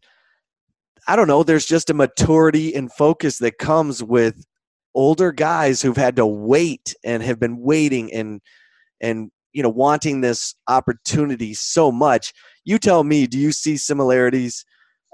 I 1.09 1.17
don't 1.17 1.29
know, 1.29 1.43
there's 1.43 1.67
just 1.67 1.91
a 1.91 1.95
maturity 1.95 2.75
and 2.75 2.93
focus 2.93 3.39
that 3.39 3.59
comes 3.59 4.03
with 4.03 4.45
older 4.95 5.31
guys 5.31 5.83
who've 5.83 5.97
had 5.97 6.17
to 6.17 6.27
wait 6.27 6.95
and 7.05 7.23
have 7.23 7.39
been 7.39 7.61
waiting 7.61 8.13
and 8.13 8.41
and 9.01 9.31
you 9.53 9.63
know 9.63 9.69
wanting 9.69 10.23
this 10.23 10.55
opportunity 10.69 11.55
so 11.55 11.93
much. 11.93 12.33
You 12.65 12.79
tell 12.79 13.05
me, 13.05 13.27
do 13.27 13.39
you 13.39 13.53
see 13.53 13.77
similarities 13.77 14.65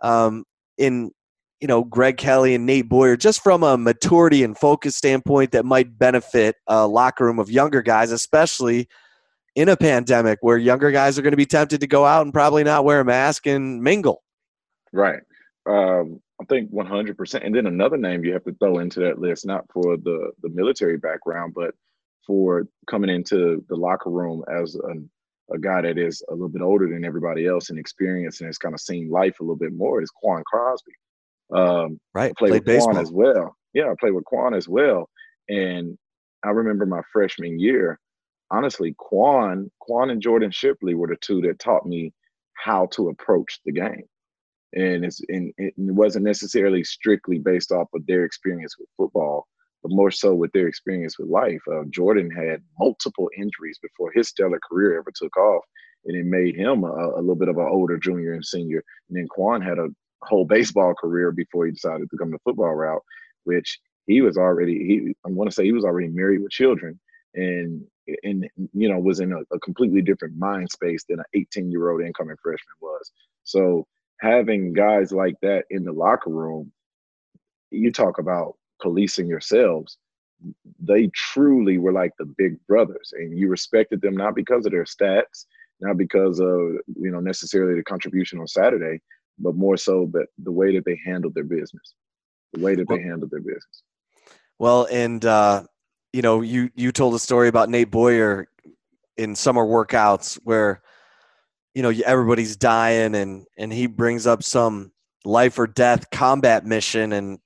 um, 0.02 0.44
in 0.78 1.10
you 1.60 1.68
know 1.68 1.84
Greg 1.84 2.16
Kelly 2.16 2.54
and 2.54 2.64
Nate 2.64 2.88
Boyer 2.88 3.16
just 3.16 3.42
from 3.42 3.62
a 3.62 3.76
maturity 3.76 4.44
and 4.44 4.56
focus 4.56 4.96
standpoint 4.96 5.52
that 5.52 5.66
might 5.66 5.98
benefit 5.98 6.56
a 6.68 6.86
locker 6.86 7.26
room 7.26 7.38
of 7.38 7.50
younger 7.50 7.82
guys, 7.82 8.12
especially 8.12 8.88
in 9.54 9.68
a 9.68 9.76
pandemic 9.76 10.38
where 10.40 10.56
younger 10.56 10.90
guys 10.90 11.18
are 11.18 11.22
going 11.22 11.32
to 11.32 11.36
be 11.36 11.44
tempted 11.44 11.80
to 11.82 11.86
go 11.86 12.06
out 12.06 12.22
and 12.22 12.32
probably 12.32 12.64
not 12.64 12.86
wear 12.86 13.00
a 13.00 13.04
mask 13.04 13.46
and 13.46 13.82
mingle. 13.82 14.22
Right 14.94 15.20
um, 15.66 16.20
I 16.40 16.44
think 16.46 16.72
100%. 16.72 17.46
And 17.46 17.54
then 17.54 17.66
another 17.66 17.96
name 17.96 18.24
you 18.24 18.32
have 18.32 18.44
to 18.44 18.54
throw 18.54 18.78
into 18.78 19.00
that 19.00 19.18
list, 19.18 19.46
not 19.46 19.64
for 19.72 19.96
the 19.96 20.32
the 20.42 20.48
military 20.48 20.96
background, 20.96 21.54
but 21.54 21.74
for 22.26 22.66
coming 22.88 23.10
into 23.10 23.64
the 23.68 23.76
locker 23.76 24.10
room 24.10 24.44
as 24.52 24.74
an, 24.74 25.08
a 25.52 25.58
guy 25.58 25.82
that 25.82 25.98
is 25.98 26.22
a 26.28 26.32
little 26.32 26.48
bit 26.48 26.62
older 26.62 26.88
than 26.88 27.04
everybody 27.04 27.46
else 27.46 27.70
and 27.70 27.78
experienced 27.78 28.40
and 28.40 28.48
has 28.48 28.58
kind 28.58 28.74
of 28.74 28.80
seen 28.80 29.10
life 29.10 29.40
a 29.40 29.42
little 29.42 29.56
bit 29.56 29.72
more 29.72 30.02
is 30.02 30.10
Quan 30.10 30.42
Crosby. 30.46 30.92
Um, 31.54 32.00
right, 32.14 32.34
played, 32.36 32.52
with 32.52 32.64
baseball. 32.64 32.92
Quan 32.92 33.02
as 33.02 33.12
well. 33.12 33.56
Yeah, 33.74 33.90
I 33.90 33.94
played 34.00 34.14
with 34.14 34.24
Quan 34.24 34.54
as 34.54 34.68
well. 34.68 35.08
And 35.48 35.98
I 36.44 36.50
remember 36.50 36.86
my 36.86 37.02
freshman 37.12 37.58
year. 37.58 37.98
Honestly, 38.50 38.94
Quan, 38.98 39.70
Quan 39.80 40.10
and 40.10 40.20
Jordan 40.20 40.50
Shipley 40.50 40.94
were 40.94 41.08
the 41.08 41.16
two 41.20 41.40
that 41.42 41.58
taught 41.58 41.86
me 41.86 42.12
how 42.54 42.86
to 42.92 43.08
approach 43.08 43.60
the 43.64 43.72
game 43.72 44.04
and 44.74 45.04
it's 45.04 45.20
and 45.28 45.52
it 45.58 45.74
wasn't 45.76 46.24
necessarily 46.24 46.84
strictly 46.84 47.38
based 47.38 47.72
off 47.72 47.88
of 47.94 48.06
their 48.06 48.24
experience 48.24 48.76
with 48.78 48.88
football, 48.96 49.46
but 49.82 49.92
more 49.92 50.10
so 50.10 50.34
with 50.34 50.52
their 50.52 50.68
experience 50.68 51.18
with 51.18 51.28
life. 51.28 51.60
Uh, 51.70 51.84
Jordan 51.90 52.30
had 52.30 52.62
multiple 52.78 53.30
injuries 53.36 53.78
before 53.82 54.10
his 54.12 54.28
stellar 54.28 54.60
career 54.68 54.98
ever 54.98 55.12
took 55.14 55.36
off, 55.36 55.64
and 56.06 56.16
it 56.16 56.24
made 56.24 56.56
him 56.56 56.84
a, 56.84 57.10
a 57.16 57.20
little 57.20 57.34
bit 57.34 57.48
of 57.48 57.58
an 57.58 57.68
older 57.70 57.98
junior 57.98 58.34
and 58.34 58.44
senior. 58.44 58.82
And 59.08 59.18
then 59.18 59.28
Quan 59.28 59.60
had 59.60 59.78
a 59.78 59.88
whole 60.22 60.44
baseball 60.44 60.94
career 60.94 61.32
before 61.32 61.66
he 61.66 61.72
decided 61.72 62.08
to 62.10 62.16
come 62.16 62.30
the 62.30 62.38
football 62.44 62.74
route, 62.74 63.02
which 63.44 63.78
he 64.06 64.20
was 64.20 64.36
already 64.36 64.74
he 64.74 65.14
I 65.26 65.30
want 65.30 65.50
to 65.50 65.54
say 65.54 65.64
he 65.64 65.72
was 65.72 65.84
already 65.84 66.08
married 66.08 66.42
with 66.42 66.50
children 66.50 66.98
and 67.34 67.84
and 68.24 68.48
you 68.72 68.88
know 68.88 68.98
was 68.98 69.20
in 69.20 69.32
a, 69.32 69.40
a 69.54 69.60
completely 69.60 70.02
different 70.02 70.36
mind 70.36 70.70
space 70.70 71.04
than 71.08 71.20
an 71.20 71.24
18 71.34 71.70
year 71.70 71.90
old 71.90 72.02
incoming 72.02 72.36
freshman 72.42 72.74
was. 72.80 73.10
So 73.44 73.86
having 74.22 74.72
guys 74.72 75.12
like 75.12 75.34
that 75.42 75.64
in 75.70 75.84
the 75.84 75.92
locker 75.92 76.30
room, 76.30 76.72
you 77.70 77.90
talk 77.90 78.18
about 78.18 78.56
policing 78.80 79.26
yourselves. 79.26 79.98
They 80.80 81.08
truly 81.08 81.78
were 81.78 81.92
like 81.92 82.12
the 82.18 82.32
big 82.38 82.56
brothers, 82.66 83.12
and 83.16 83.36
you 83.36 83.48
respected 83.48 84.00
them 84.00 84.16
not 84.16 84.34
because 84.34 84.64
of 84.64 84.72
their 84.72 84.84
stats, 84.84 85.46
not 85.80 85.96
because 85.96 86.40
of 86.40 86.58
you 86.96 87.10
know 87.10 87.20
necessarily 87.20 87.74
the 87.74 87.84
contribution 87.84 88.38
on 88.38 88.46
Saturday, 88.46 89.00
but 89.38 89.54
more 89.54 89.76
so 89.76 90.08
that 90.12 90.26
the 90.42 90.52
way 90.52 90.74
that 90.74 90.84
they 90.84 90.98
handled 91.04 91.34
their 91.34 91.44
business, 91.44 91.94
the 92.52 92.60
way 92.60 92.74
that 92.74 92.88
they 92.88 93.00
handled 93.00 93.30
their 93.30 93.40
business. 93.40 93.82
Well, 94.58 94.86
and 94.90 95.24
uh, 95.24 95.64
you 96.12 96.22
know, 96.22 96.40
you 96.40 96.70
you 96.74 96.92
told 96.92 97.14
a 97.14 97.18
story 97.18 97.48
about 97.48 97.68
Nate 97.68 97.90
Boyer 97.90 98.48
in 99.16 99.34
summer 99.34 99.64
workouts 99.64 100.38
where 100.44 100.82
you 101.74 101.82
know 101.82 101.92
everybody's 102.04 102.56
dying 102.56 103.14
and 103.14 103.46
and 103.56 103.72
he 103.72 103.86
brings 103.86 104.26
up 104.26 104.42
some 104.42 104.92
life 105.24 105.58
or 105.58 105.66
death 105.66 106.10
combat 106.10 106.66
mission 106.66 107.12
and 107.12 107.38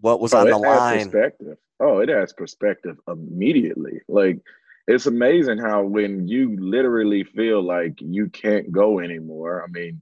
what 0.00 0.20
was 0.20 0.34
oh, 0.34 0.40
on 0.40 0.50
the 0.50 0.58
line. 0.58 1.10
perspective. 1.10 1.56
Oh 1.80 1.98
it 1.98 2.08
has 2.08 2.32
perspective 2.32 2.96
immediately. 3.08 4.00
Like 4.08 4.38
it's 4.86 5.06
amazing 5.06 5.58
how 5.58 5.82
when 5.82 6.28
you 6.28 6.56
literally 6.60 7.24
feel 7.24 7.62
like 7.62 7.94
you 8.00 8.28
can't 8.28 8.70
go 8.70 9.00
anymore 9.00 9.64
i 9.64 9.70
mean 9.70 10.00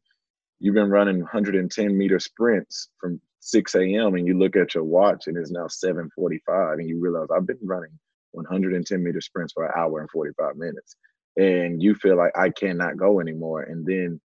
you've 0.59 0.75
been 0.75 0.91
running 0.91 1.21
110 1.21 1.97
meter 1.97 2.19
sprints 2.19 2.89
from 3.01 3.21
6 3.41 3.75
a.m 3.77 4.15
and 4.15 4.27
you 4.27 4.39
look 4.39 4.57
at 4.57 4.75
your 4.75 4.85
watch 4.85 5.27
and 5.27 5.37
it's 5.37 5.51
now 5.51 5.67
7.45 5.67 6.75
and 6.75 6.89
you 6.89 7.01
realize 7.01 7.29
i've 7.35 7.47
been 7.47 7.59
running 7.63 7.91
110 8.33 9.03
meter 9.03 9.21
sprints 9.21 9.53
for 9.53 9.67
an 9.67 9.73
hour 9.77 10.01
and 10.01 10.11
45 10.11 10.57
minutes 10.57 10.97
and 11.37 11.83
you 11.83 11.95
feel 11.95 12.17
like 12.17 12.33
I 12.37 12.51
cannot 12.51 12.97
go 12.97 13.21
anymore. 13.21 13.63
And 13.63 13.87
then 13.87 14.21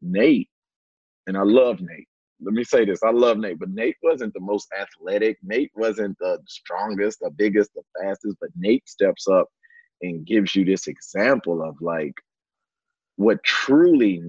Nate, 0.00 0.48
and 1.26 1.36
I 1.36 1.42
love 1.42 1.80
Nate. 1.80 2.08
Let 2.44 2.54
me 2.54 2.64
say 2.64 2.84
this 2.84 3.02
I 3.04 3.10
love 3.10 3.38
Nate, 3.38 3.58
but 3.58 3.70
Nate 3.70 3.96
wasn't 4.02 4.34
the 4.34 4.40
most 4.40 4.68
athletic. 4.78 5.38
Nate 5.42 5.70
wasn't 5.76 6.18
the 6.18 6.38
strongest, 6.48 7.20
the 7.20 7.30
biggest, 7.30 7.70
the 7.74 7.82
fastest, 8.00 8.36
but 8.40 8.50
Nate 8.56 8.88
steps 8.88 9.28
up 9.28 9.46
and 10.00 10.26
gives 10.26 10.54
you 10.56 10.64
this 10.64 10.88
example 10.88 11.62
of 11.62 11.76
like 11.80 12.14
what 13.16 13.42
truly 13.44 14.20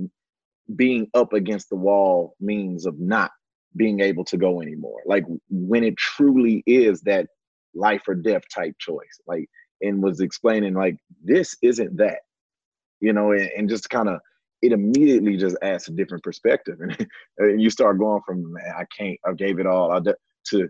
being 0.76 1.08
up 1.14 1.34
against 1.34 1.70
the 1.70 1.76
wall 1.76 2.36
means 2.40 2.86
of 2.86 3.00
not 3.00 3.32
being 3.76 4.02
able 4.02 4.24
to 4.26 4.38
go 4.38 4.62
anymore. 4.62 5.02
Like 5.06 5.26
when 5.50 5.84
it 5.84 5.98
truly 5.98 6.64
is 6.68 7.02
that 7.02 7.28
life 7.74 8.04
or 8.08 8.16
death 8.16 8.44
type 8.54 8.76
choice. 8.80 9.20
Like 9.28 9.50
and 9.84 10.02
was 10.02 10.22
explaining 10.22 10.74
like 10.74 10.98
this 11.24 11.56
isn't 11.62 11.96
that 11.98 12.20
you 13.00 13.14
know 13.14 13.32
and, 13.32 13.50
and 13.58 13.70
just 13.70 13.90
kind 13.90 14.10
of 14.10 14.20
it 14.62 14.72
immediately 14.72 15.38
just 15.38 15.58
adds 15.62 15.88
a 15.90 15.92
different 15.92 16.24
perspective 16.24 16.80
and, 16.82 17.08
and 17.38 17.62
you 17.62 17.70
start 17.70 18.00
going 18.00 18.22
from 18.26 18.54
man, 18.54 18.74
i 18.78 18.86
can't 18.98 19.20
i 19.26 19.34
gave 19.34 19.60
it 19.60 19.68
all 19.68 19.92
I 19.92 20.00
to 20.46 20.70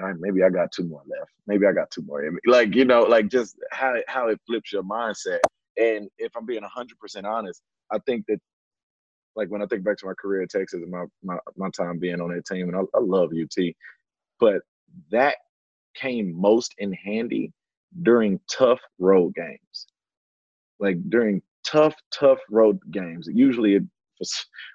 know, 0.00 0.14
maybe 0.18 0.42
I 0.42 0.50
got 0.50 0.72
two 0.72 0.84
more 0.84 1.02
left. 1.08 1.30
Maybe 1.46 1.66
I 1.66 1.72
got 1.72 1.90
two 1.90 2.02
more. 2.02 2.22
Like, 2.46 2.74
you 2.74 2.84
know, 2.84 3.02
like 3.02 3.28
just 3.28 3.56
how 3.72 3.94
how 4.08 4.28
it 4.28 4.40
flips 4.46 4.72
your 4.72 4.82
mindset. 4.82 5.40
And 5.76 6.08
if 6.18 6.32
I'm 6.36 6.46
being 6.46 6.62
100% 6.62 7.24
honest, 7.24 7.62
I 7.92 7.98
think 8.06 8.24
that, 8.28 8.38
like, 9.34 9.48
when 9.48 9.60
I 9.62 9.66
think 9.66 9.84
back 9.84 9.98
to 9.98 10.06
my 10.06 10.14
career 10.14 10.42
at 10.42 10.50
Texas 10.50 10.80
and 10.82 10.90
my, 10.90 11.04
my, 11.22 11.36
my 11.56 11.68
time 11.76 11.98
being 11.98 12.20
on 12.20 12.34
that 12.34 12.46
team, 12.46 12.68
and 12.68 12.76
I, 12.76 12.80
I 12.96 13.00
love 13.00 13.30
UT, 13.38 13.64
but 14.40 14.62
that 15.10 15.36
came 15.94 16.34
most 16.34 16.74
in 16.78 16.94
handy 16.94 17.52
during 18.02 18.40
tough 18.50 18.80
road 18.98 19.34
games. 19.34 19.86
Like, 20.78 20.98
during 21.08 21.42
tough, 21.66 21.94
tough 22.12 22.38
road 22.50 22.78
games. 22.90 23.28
Usually, 23.32 23.74
it, 23.74 23.82
for, 24.18 24.24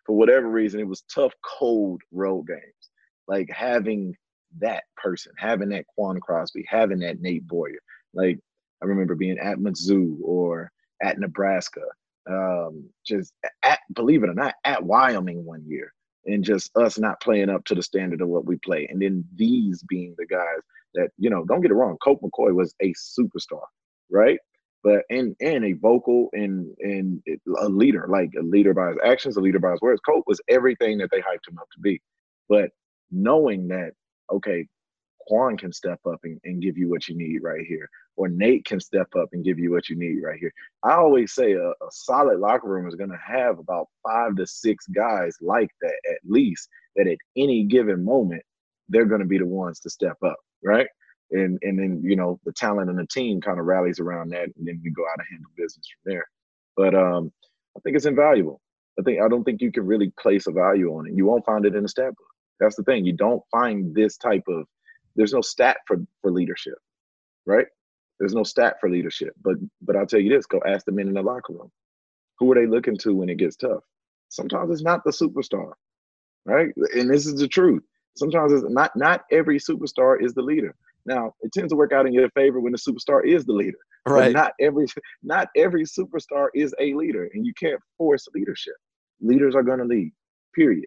for 0.06 0.18
whatever 0.18 0.50
reason, 0.50 0.80
it 0.80 0.88
was 0.88 1.04
tough, 1.14 1.34
cold 1.44 2.02
road 2.12 2.48
games. 2.48 2.90
Like, 3.28 3.50
having 3.50 4.16
that 4.60 4.84
person, 4.98 5.32
having 5.38 5.70
that 5.70 5.86
Quan 5.88 6.20
Cosby, 6.20 6.66
having 6.68 7.00
that 7.00 7.22
Nate 7.22 7.48
Boyer. 7.48 7.80
Like 8.14 8.40
I 8.82 8.86
remember 8.86 9.16
being 9.16 9.40
at 9.40 9.58
Mizzou 9.58 10.18
or 10.22 10.72
at 11.02 11.20
Nebraska, 11.20 11.82
um, 12.30 12.90
just 13.06 13.34
at 13.64 13.80
believe 13.94 14.24
it 14.24 14.30
or 14.30 14.34
not, 14.34 14.56
at 14.66 14.84
Wyoming 14.84 15.46
one 15.46 15.64
year, 15.66 15.94
and 16.26 16.44
just 16.44 16.76
us 16.76 17.00
not 17.00 17.22
playing 17.22 17.50
up 17.50 17.64
to 17.66 17.76
the 17.76 17.84
standard 17.84 18.22
of 18.22 18.28
what 18.28 18.46
we 18.46 18.58
play. 18.58 18.88
And 18.90 19.02
then 19.02 19.26
these 19.36 19.84
being 19.84 20.16
the 20.18 20.26
guys 20.26 20.60
that, 20.96 21.10
you 21.18 21.30
know, 21.30 21.46
don't 21.46 21.62
get 21.62 21.72
it 21.72 21.76
wrong, 21.76 21.98
Colt 22.04 22.22
McCoy 22.22 22.54
was 22.54 22.76
a 22.82 22.94
superstar, 22.94 23.64
right? 24.10 24.40
But 24.84 25.04
and 25.10 25.36
and 25.42 25.64
a 25.66 25.74
vocal 25.74 26.30
and 26.34 26.74
and 26.80 27.22
a 27.60 27.70
leader, 27.70 28.08
like 28.10 28.32
a 28.38 28.44
leader 28.44 28.74
by 28.74 28.90
his 28.90 28.98
actions, 29.06 29.38
a 29.38 29.42
leader 29.42 29.60
by 29.60 29.72
his 29.72 29.82
words. 29.82 30.02
Colt 30.02 30.24
was 30.26 30.42
everything 30.50 30.98
that 30.98 31.12
they 31.12 31.20
hyped 31.20 31.48
him 31.48 31.60
up 31.60 31.70
to 31.74 31.80
be. 31.80 32.02
But 32.50 32.72
knowing 33.12 33.68
that 33.68 33.92
okay, 34.32 34.66
Quan 35.28 35.58
can 35.58 35.72
step 35.72 36.00
up 36.10 36.20
and, 36.24 36.40
and 36.44 36.62
give 36.62 36.78
you 36.78 36.90
what 36.90 37.08
you 37.08 37.16
need 37.16 37.44
right 37.44 37.66
here, 37.66 37.90
or 38.16 38.28
Nate 38.28 38.66
can 38.66 38.80
step 38.80 39.08
up 39.18 39.30
and 39.34 39.46
give 39.46 39.60
you 39.60 39.72
what 39.72 39.90
you 39.90 39.96
need 39.96 40.20
right 40.24 40.40
here. 40.40 40.54
I 40.84 40.94
always 40.94 41.34
say 41.34 41.54
a, 41.54 41.70
a 41.70 41.92
solid 41.92 42.40
locker 42.40 42.68
room 42.68 42.88
is 42.88 42.96
going 42.96 43.12
to 43.12 43.20
have 43.24 43.60
about 43.60 43.88
five 44.04 44.36
to 44.38 44.48
six 44.48 44.88
guys 44.88 45.36
like 45.42 45.70
that 45.82 45.94
at 46.10 46.20
least, 46.26 46.68
that 46.96 47.08
at 47.08 47.18
any 47.38 47.64
given 47.66 48.04
moment, 48.04 48.44
they're 48.90 49.06
going 49.06 49.22
to 49.22 49.28
be 49.28 49.38
the 49.38 49.46
ones 49.46 49.80
to 49.82 49.90
step 49.90 50.18
up, 50.26 50.38
right? 50.64 50.88
And 51.32 51.60
and 51.64 51.80
then 51.80 52.02
you 52.04 52.16
know 52.16 52.40
the 52.46 52.54
talent 52.54 52.90
and 52.90 53.00
the 53.00 53.08
team 53.08 53.42
kind 53.42 53.60
of 53.60 53.66
rallies 53.66 54.00
around 54.00 54.30
that, 54.32 54.44
and 54.58 54.68
then 54.68 54.82
we 54.84 54.92
go 54.92 55.04
out 55.04 55.20
and 55.20 55.28
handle 55.32 55.52
business 55.58 55.88
from 56.04 56.14
there. 56.14 56.26
But 56.78 56.96
um, 56.96 57.32
I 57.78 57.82
think 57.82 57.96
it's 57.98 58.06
invaluable. 58.06 58.62
I 59.00 59.04
think 59.04 59.22
I 59.22 59.30
don't 59.30 59.44
think 59.44 59.62
you 59.62 59.72
can 59.72 59.86
really 59.88 60.12
place 60.20 60.48
a 60.48 60.52
value 60.52 60.90
on 60.92 61.08
it. 61.08 61.14
You 61.16 61.26
won't 61.26 61.46
find 61.46 61.66
it 61.66 61.76
in 61.76 61.84
the 61.84 61.90
stat 61.90 62.10
book. 62.16 62.28
That's 62.60 62.76
the 62.78 62.84
thing. 62.84 63.06
You 63.06 63.14
don't 63.14 63.44
find 63.52 63.96
this 63.96 64.18
type 64.18 64.44
of 64.50 64.66
there's 65.16 65.34
no 65.34 65.42
stat 65.42 65.78
for 65.88 65.98
for 66.22 66.32
leadership, 66.32 66.78
right? 67.46 67.68
There's 68.20 68.36
no 68.36 68.44
stat 68.44 68.78
for 68.82 68.90
leadership. 68.90 69.34
But 69.44 69.58
but 69.82 69.96
I'll 69.98 70.08
tell 70.08 70.22
you 70.22 70.36
this, 70.36 70.48
go 70.48 70.62
ask 70.68 70.86
the 70.86 70.94
men 70.94 71.10
in 71.10 71.16
the 71.16 71.24
locker 71.24 71.54
room. 71.54 71.72
Who 72.40 72.52
are 72.52 72.56
they 72.56 72.68
looking 72.68 72.98
to 73.00 73.16
when 73.16 73.30
it 73.30 73.38
gets 73.38 73.58
tough? 73.58 73.84
Sometimes 74.30 74.72
it's 74.72 74.84
not 74.84 75.04
the 75.06 75.12
superstar, 75.12 75.74
right? 76.46 76.70
And 76.96 77.10
this 77.10 77.26
is 77.28 77.36
the 77.36 77.48
truth. 77.48 77.84
Sometimes 78.16 78.52
it's 78.52 78.66
not 78.70 78.92
not 78.96 79.22
every 79.32 79.60
superstar 79.60 80.22
is 80.22 80.34
the 80.34 80.42
leader. 80.42 80.76
Now 81.06 81.34
it 81.42 81.52
tends 81.52 81.72
to 81.72 81.76
work 81.76 81.94
out 81.94 82.06
in 82.06 82.14
your 82.14 82.30
favor 82.32 82.60
when 82.60 82.72
the 82.72 82.78
superstar 82.78 83.26
is 83.26 83.46
the 83.46 83.54
leader. 83.54 83.78
Right. 84.06 84.34
But 84.34 84.40
not 84.40 84.54
every 84.60 84.88
not 85.24 85.50
every 85.56 85.86
superstar 85.86 86.48
is 86.54 86.74
a 86.80 86.94
leader, 86.94 87.30
and 87.34 87.46
you 87.46 87.54
can't 87.54 87.80
force 87.98 88.28
leadership. 88.34 88.74
Leaders 89.22 89.56
are 89.56 89.64
going 89.64 89.80
to 89.80 89.86
lead. 89.86 90.12
Period. 90.54 90.86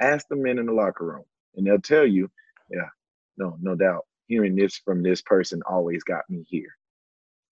Ask 0.00 0.26
the 0.28 0.36
men 0.36 0.58
in 0.58 0.66
the 0.66 0.72
locker 0.72 1.04
room, 1.04 1.24
and 1.54 1.66
they'll 1.66 1.80
tell 1.80 2.06
you, 2.06 2.30
yeah, 2.70 2.88
no, 3.36 3.56
no 3.60 3.74
doubt. 3.74 4.04
Hearing 4.26 4.56
this 4.56 4.78
from 4.78 5.02
this 5.02 5.22
person 5.22 5.62
always 5.68 6.02
got 6.02 6.28
me 6.28 6.44
here. 6.48 6.74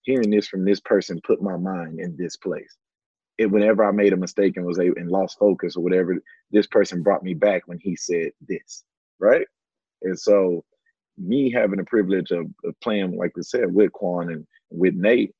Hearing 0.02 0.30
this 0.30 0.48
from 0.48 0.64
this 0.64 0.80
person 0.80 1.20
put 1.24 1.42
my 1.42 1.56
mind 1.56 2.00
in 2.00 2.16
this 2.16 2.36
place. 2.36 2.76
It, 3.38 3.46
whenever 3.46 3.84
I 3.84 3.92
made 3.92 4.12
a 4.12 4.16
mistake 4.16 4.56
and 4.56 4.66
was 4.66 4.78
able 4.78 4.96
and 4.96 5.10
lost 5.10 5.38
focus 5.38 5.76
or 5.76 5.82
whatever, 5.82 6.16
this 6.50 6.66
person 6.66 7.02
brought 7.02 7.22
me 7.22 7.34
back 7.34 7.62
when 7.66 7.78
he 7.78 7.94
said 7.96 8.32
this, 8.48 8.84
right? 9.22 9.46
And 10.02 10.18
so, 10.18 10.64
me 11.16 11.50
having 11.50 11.76
the 11.76 11.84
privilege 11.84 12.30
of, 12.30 12.46
of 12.64 12.78
playing, 12.82 13.16
like 13.16 13.36
we 13.36 13.42
said, 13.42 13.72
with 13.72 13.92
Quan 13.92 14.30
and 14.30 14.46
with 14.70 14.94
Nate, 14.94 15.34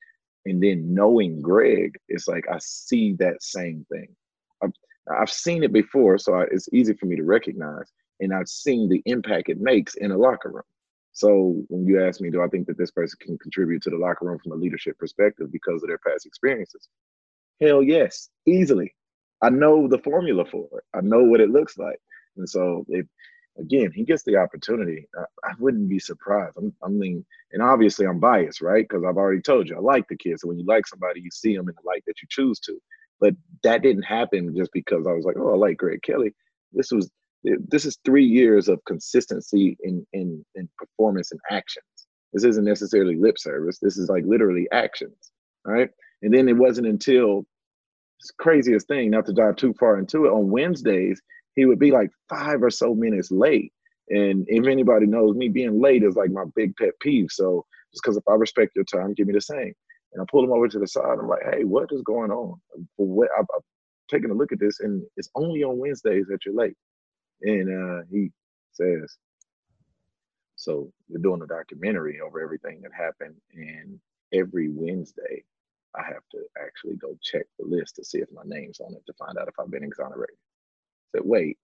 and 0.45 0.61
then 0.61 0.93
knowing 0.93 1.41
Greg, 1.41 1.95
it's 2.09 2.27
like 2.27 2.45
I 2.51 2.57
see 2.59 3.13
that 3.19 3.41
same 3.41 3.85
thing. 3.91 4.07
I've 5.11 5.29
seen 5.29 5.63
it 5.63 5.73
before, 5.73 6.17
so 6.17 6.35
I, 6.35 6.43
it's 6.51 6.69
easy 6.71 6.93
for 6.93 7.05
me 7.05 7.15
to 7.15 7.23
recognize, 7.23 7.91
and 8.19 8.33
I've 8.33 8.47
seen 8.47 8.87
the 8.87 9.01
impact 9.05 9.49
it 9.49 9.59
makes 9.59 9.95
in 9.95 10.11
a 10.11 10.17
locker 10.17 10.49
room. 10.49 10.63
So 11.11 11.63
when 11.67 11.85
you 11.85 12.03
ask 12.03 12.21
me, 12.21 12.29
do 12.29 12.41
I 12.41 12.47
think 12.47 12.67
that 12.67 12.77
this 12.77 12.91
person 12.91 13.19
can 13.21 13.37
contribute 13.37 13.83
to 13.83 13.89
the 13.89 13.97
locker 13.97 14.25
room 14.25 14.39
from 14.39 14.53
a 14.53 14.55
leadership 14.55 14.97
perspective 14.97 15.51
because 15.51 15.83
of 15.83 15.89
their 15.89 15.99
past 15.99 16.25
experiences? 16.25 16.87
Hell 17.61 17.83
yes, 17.83 18.29
easily. 18.47 18.95
I 19.41 19.49
know 19.49 19.87
the 19.87 19.99
formula 19.99 20.45
for 20.45 20.67
it. 20.73 20.83
I 20.93 21.01
know 21.01 21.23
what 21.23 21.41
it 21.41 21.49
looks 21.49 21.77
like, 21.77 21.99
and 22.37 22.49
so 22.49 22.85
if 22.87 23.05
again 23.59 23.91
he 23.93 24.03
gets 24.03 24.23
the 24.23 24.37
opportunity, 24.37 25.07
I, 25.17 25.23
I 25.49 25.51
wouldn't 25.59 25.89
be 25.89 25.99
surprised. 25.99 26.55
I'm, 26.57 26.73
I 26.83 26.89
mean, 26.89 27.25
and 27.51 27.61
obviously 27.61 28.05
I'm 28.05 28.19
biased, 28.19 28.61
right? 28.61 28.87
Because 28.87 29.03
I've 29.07 29.17
already 29.17 29.41
told 29.41 29.69
you 29.69 29.75
I 29.75 29.79
like 29.79 30.07
the 30.07 30.17
kid. 30.17 30.39
So 30.39 30.47
when 30.47 30.59
you 30.59 30.65
like 30.65 30.87
somebody, 30.87 31.21
you 31.21 31.29
see 31.31 31.55
them 31.55 31.69
in 31.69 31.75
the 31.75 31.87
light 31.87 32.03
that 32.07 32.21
you 32.21 32.27
choose 32.29 32.59
to. 32.61 32.77
But 33.19 33.35
that 33.63 33.81
didn't 33.81 34.03
happen 34.03 34.55
just 34.55 34.71
because 34.73 35.07
I 35.07 35.13
was 35.13 35.25
like, 35.25 35.37
oh, 35.37 35.53
I 35.53 35.57
like 35.57 35.77
Greg 35.77 36.01
Kelley. 36.03 36.33
This 36.73 36.91
was 36.91 37.09
this 37.43 37.85
is 37.85 37.97
three 38.05 38.25
years 38.25 38.69
of 38.69 38.83
consistency 38.85 39.77
in 39.81 40.05
in 40.13 40.43
in 40.55 40.69
performance 40.77 41.31
and 41.31 41.41
actions. 41.51 41.85
This 42.33 42.43
isn't 42.45 42.65
necessarily 42.65 43.15
lip 43.15 43.37
service. 43.37 43.79
This 43.79 43.97
is 43.97 44.09
like 44.09 44.23
literally 44.25 44.67
actions, 44.71 45.31
right? 45.65 45.89
And 46.21 46.33
then 46.33 46.47
it 46.47 46.57
wasn't 46.57 46.87
until 46.87 47.45
craziest 48.39 48.87
thing, 48.87 49.09
not 49.11 49.25
to 49.25 49.33
dive 49.33 49.57
too 49.57 49.73
far 49.79 49.99
into 49.99 50.25
it, 50.25 50.29
on 50.29 50.49
Wednesdays, 50.49 51.21
he 51.55 51.65
would 51.65 51.79
be 51.79 51.91
like 51.91 52.09
five 52.29 52.63
or 52.63 52.69
so 52.69 52.93
minutes 52.93 53.31
late. 53.31 53.71
And 54.09 54.45
if 54.47 54.67
anybody 54.67 55.05
knows 55.05 55.35
me, 55.35 55.49
being 55.49 55.81
late 55.81 56.03
is 56.03 56.15
like 56.15 56.31
my 56.31 56.43
big 56.55 56.75
pet 56.75 56.91
peeve. 57.01 57.27
So 57.29 57.65
just 57.93 58.03
because 58.03 58.17
if 58.17 58.23
I 58.27 58.33
respect 58.33 58.75
your 58.75 58.85
time, 58.85 59.13
give 59.13 59.27
me 59.27 59.33
the 59.33 59.41
same. 59.41 59.73
And 60.13 60.21
I 60.21 60.25
pulled 60.29 60.45
him 60.45 60.53
over 60.53 60.67
to 60.67 60.79
the 60.79 60.87
side. 60.87 61.17
I'm 61.19 61.27
like, 61.27 61.43
hey, 61.51 61.63
what 61.63 61.89
is 61.91 62.01
going 62.03 62.31
on? 62.31 62.59
What 62.97 63.29
I've, 63.37 63.45
I've 63.55 63.63
taken 64.09 64.31
a 64.31 64.33
look 64.35 64.51
at 64.51 64.59
this, 64.59 64.79
and 64.81 65.03
it's 65.17 65.29
only 65.35 65.63
on 65.63 65.79
Wednesdays 65.79 66.25
that 66.29 66.39
you're 66.45 66.55
late. 66.55 66.75
And 67.41 67.69
uh, 67.69 68.03
he 68.11 68.31
says, 68.73 69.17
so 70.55 70.91
we're 71.09 71.21
doing 71.21 71.41
a 71.41 71.47
documentary 71.47 72.19
over 72.21 72.41
everything 72.41 72.81
that 72.81 72.91
happened, 72.95 73.35
and 73.53 73.99
every 74.33 74.69
Wednesday, 74.69 75.43
I 75.95 76.03
have 76.03 76.23
to 76.31 76.39
actually 76.63 76.95
go 76.95 77.17
check 77.21 77.45
the 77.59 77.65
list 77.65 77.95
to 77.97 78.05
see 78.05 78.19
if 78.19 78.29
my 78.31 78.43
name's 78.45 78.79
on 78.79 78.93
it 78.93 79.03
to 79.07 79.13
find 79.13 79.37
out 79.37 79.47
if 79.47 79.55
I've 79.59 79.71
been 79.71 79.83
exonerated. 79.83 80.37
Said, 81.15 81.25
wait, 81.25 81.57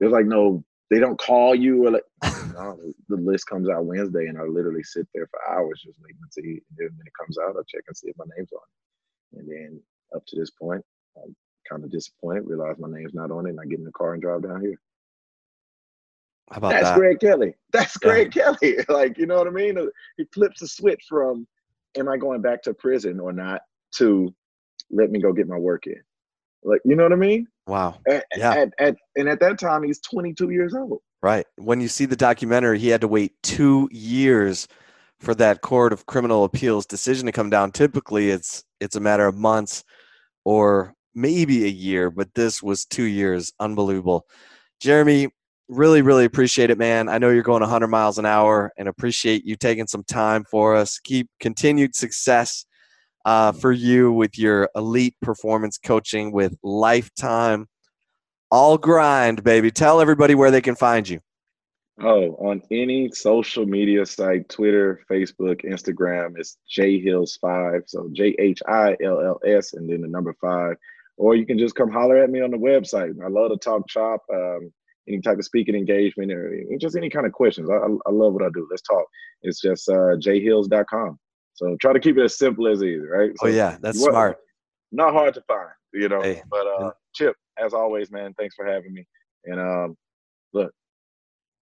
there's 0.00 0.12
like 0.12 0.26
no, 0.26 0.64
they 0.90 0.98
don't 0.98 1.18
call 1.18 1.54
you 1.54 1.86
or 1.86 1.90
like, 1.92 2.04
no, 2.54 2.78
the 3.08 3.16
list 3.16 3.46
comes 3.46 3.68
out 3.68 3.84
Wednesday, 3.84 4.26
and 4.26 4.38
I 4.38 4.42
literally 4.42 4.82
sit 4.82 5.08
there 5.14 5.26
for 5.26 5.40
hours 5.50 5.82
just 5.84 5.98
waiting 6.00 6.20
to 6.22 6.32
see. 6.32 6.60
And 6.68 6.76
then 6.76 6.88
when 6.96 7.06
it 7.06 7.12
comes 7.18 7.38
out, 7.38 7.56
I 7.56 7.62
check 7.68 7.84
and 7.86 7.96
see 7.96 8.08
if 8.08 8.16
my 8.18 8.24
name's 8.36 8.52
on 8.52 8.60
it. 8.62 9.38
And 9.40 9.48
then 9.48 9.80
up 10.14 10.24
to 10.26 10.38
this 10.38 10.50
point, 10.50 10.82
I'm 11.16 11.34
kind 11.68 11.84
of 11.84 11.90
disappointed, 11.90 12.44
realize 12.46 12.76
my 12.78 12.90
name's 12.90 13.14
not 13.14 13.30
on 13.30 13.46
it, 13.46 13.50
and 13.50 13.60
I 13.60 13.64
get 13.64 13.78
in 13.78 13.84
the 13.84 13.92
car 13.92 14.12
and 14.12 14.22
drive 14.22 14.42
down 14.42 14.60
here. 14.60 14.80
How 16.50 16.58
about 16.58 16.70
That's 16.70 16.90
that? 16.90 16.96
Greg 16.96 17.20
Kelley. 17.20 17.54
That's 17.72 17.96
Greg 17.96 18.32
Kelley. 18.32 18.76
Like, 18.88 19.18
you 19.18 19.26
know 19.26 19.36
what 19.36 19.48
I 19.48 19.50
mean? 19.50 19.76
He 20.16 20.24
flips 20.32 20.60
the 20.60 20.68
switch 20.68 21.04
from 21.08 21.46
am 21.96 22.08
I 22.08 22.16
going 22.16 22.40
back 22.40 22.62
to 22.62 22.74
prison 22.74 23.18
or 23.18 23.32
not 23.32 23.62
to 23.96 24.32
let 24.90 25.10
me 25.10 25.20
go 25.20 25.32
get 25.32 25.48
my 25.48 25.58
work 25.58 25.86
in. 25.86 26.00
Like, 26.62 26.80
you 26.84 26.94
know 26.94 27.02
what 27.02 27.12
I 27.12 27.16
mean? 27.16 27.46
Wow. 27.66 27.98
At, 28.08 28.24
Yeah. 28.36 28.52
At, 28.52 28.68
at, 28.78 28.96
and 29.16 29.28
at 29.28 29.40
that 29.40 29.58
time, 29.58 29.82
he's 29.82 30.00
22 30.00 30.50
years 30.50 30.74
old. 30.74 31.00
Right. 31.22 31.46
When 31.56 31.80
you 31.80 31.88
see 31.88 32.04
the 32.04 32.16
documentary, 32.16 32.78
he 32.78 32.88
had 32.88 33.00
to 33.00 33.08
wait 33.08 33.32
two 33.42 33.88
years 33.90 34.68
for 35.18 35.34
that 35.34 35.62
Court 35.62 35.92
of 35.92 36.06
Criminal 36.06 36.44
Appeals 36.44 36.86
decision 36.86 37.26
to 37.26 37.32
come 37.32 37.50
down. 37.50 37.72
Typically, 37.72 38.30
it's 38.30 38.64
it's 38.80 38.96
a 38.96 39.00
matter 39.00 39.26
of 39.26 39.34
months 39.34 39.82
or 40.44 40.94
maybe 41.14 41.64
a 41.64 41.68
year, 41.68 42.10
but 42.10 42.32
this 42.34 42.62
was 42.62 42.84
two 42.84 43.04
years. 43.04 43.52
Unbelievable. 43.58 44.26
Jeremy, 44.80 45.28
really, 45.68 46.02
really 46.02 46.26
appreciate 46.26 46.70
it, 46.70 46.78
man. 46.78 47.08
I 47.08 47.18
know 47.18 47.30
you're 47.30 47.42
going 47.42 47.62
100 47.62 47.88
miles 47.88 48.18
an 48.18 48.26
hour, 48.26 48.70
and 48.76 48.86
appreciate 48.86 49.44
you 49.44 49.56
taking 49.56 49.86
some 49.86 50.04
time 50.04 50.44
for 50.50 50.76
us. 50.76 50.98
Keep 50.98 51.28
continued 51.40 51.96
success 51.96 52.66
uh, 53.26 53.50
for 53.50 53.72
you 53.72 54.12
with 54.12 54.38
your 54.38 54.70
elite 54.76 55.16
performance 55.20 55.76
coaching 55.76 56.32
with 56.32 56.56
Lifetime. 56.62 57.66
All 58.52 58.78
grind, 58.78 59.42
baby. 59.42 59.72
Tell 59.72 60.00
everybody 60.00 60.36
where 60.36 60.52
they 60.52 60.60
can 60.60 60.76
find 60.76 61.06
you. 61.06 61.18
Oh, 62.00 62.36
on 62.38 62.62
any 62.70 63.10
social 63.10 63.66
media 63.66 64.06
site, 64.06 64.48
Twitter, 64.48 65.00
Facebook, 65.10 65.64
Instagram, 65.64 66.34
it's 66.36 66.58
J 66.68 67.00
Hills 67.00 67.36
five. 67.40 67.82
So 67.86 68.08
J 68.12 68.36
H 68.38 68.62
I 68.68 68.96
L 69.02 69.20
L 69.20 69.40
S 69.44 69.72
and 69.72 69.90
then 69.90 70.02
the 70.02 70.08
number 70.08 70.34
five. 70.40 70.76
Or 71.16 71.34
you 71.34 71.46
can 71.46 71.58
just 71.58 71.74
come 71.74 71.90
holler 71.90 72.18
at 72.18 72.30
me 72.30 72.42
on 72.42 72.50
the 72.50 72.58
website. 72.58 73.14
I 73.24 73.28
love 73.28 73.50
to 73.50 73.56
talk 73.56 73.90
shop. 73.90 74.22
Um, 74.32 74.70
any 75.08 75.20
type 75.20 75.38
of 75.38 75.44
speaking 75.44 75.74
engagement 75.74 76.32
or 76.32 76.52
just 76.78 76.96
any 76.96 77.08
kind 77.08 77.26
of 77.26 77.32
questions. 77.32 77.70
I, 77.70 77.74
I 77.74 78.12
love 78.12 78.34
what 78.34 78.42
I 78.42 78.48
do. 78.52 78.66
Let's 78.70 78.82
talk. 78.82 79.06
It's 79.42 79.60
just 79.60 79.88
uh, 79.88 80.16
jhills.com. 80.18 81.18
So 81.56 81.76
try 81.80 81.92
to 81.92 82.00
keep 82.00 82.16
it 82.16 82.22
as 82.22 82.38
simple 82.38 82.68
as 82.68 82.82
easy, 82.82 83.04
right? 83.04 83.32
Oh, 83.40 83.46
so 83.46 83.48
oh 83.48 83.50
yeah, 83.50 83.76
that's 83.80 84.00
smart. 84.02 84.38
Not 84.92 85.12
hard 85.12 85.34
to 85.34 85.42
find, 85.48 85.68
you 85.92 86.08
know. 86.08 86.22
Hey, 86.22 86.42
but 86.48 86.66
uh. 86.66 86.92
Chip, 87.14 87.34
as 87.58 87.72
always, 87.72 88.10
man, 88.10 88.34
thanks 88.38 88.54
for 88.54 88.66
having 88.66 88.92
me. 88.92 89.06
And 89.46 89.58
um, 89.58 89.96
look, 90.52 90.70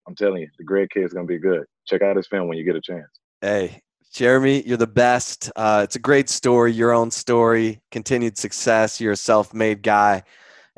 I'm 0.09 0.17
telling 0.17 0.43
you, 0.43 0.49
the 0.59 0.65
Greg 0.65 0.91
kid 0.91 1.05
is 1.05 1.13
gonna 1.13 1.27
be 1.27 1.39
good. 1.39 1.65
Check 1.87 2.03
out 2.03 2.17
his 2.17 2.27
film 2.27 2.49
when 2.49 2.59
you 2.59 2.65
get 2.65 2.75
a 2.75 2.81
chance. 2.81 3.07
Hey, 3.41 3.83
Jeremy, 4.13 4.63
you're 4.67 4.77
the 4.77 4.87
best. 4.89 5.53
Uh, 5.55 5.83
it's 5.85 5.95
a 5.95 6.01
great 6.01 6.29
story, 6.29 6.73
your 6.73 6.93
own 6.93 7.13
story, 7.13 7.81
continued 7.93 8.37
success. 8.37 9.01
You're 9.01 9.13
a 9.13 9.17
self-made 9.17 9.83
guy, 9.83 10.25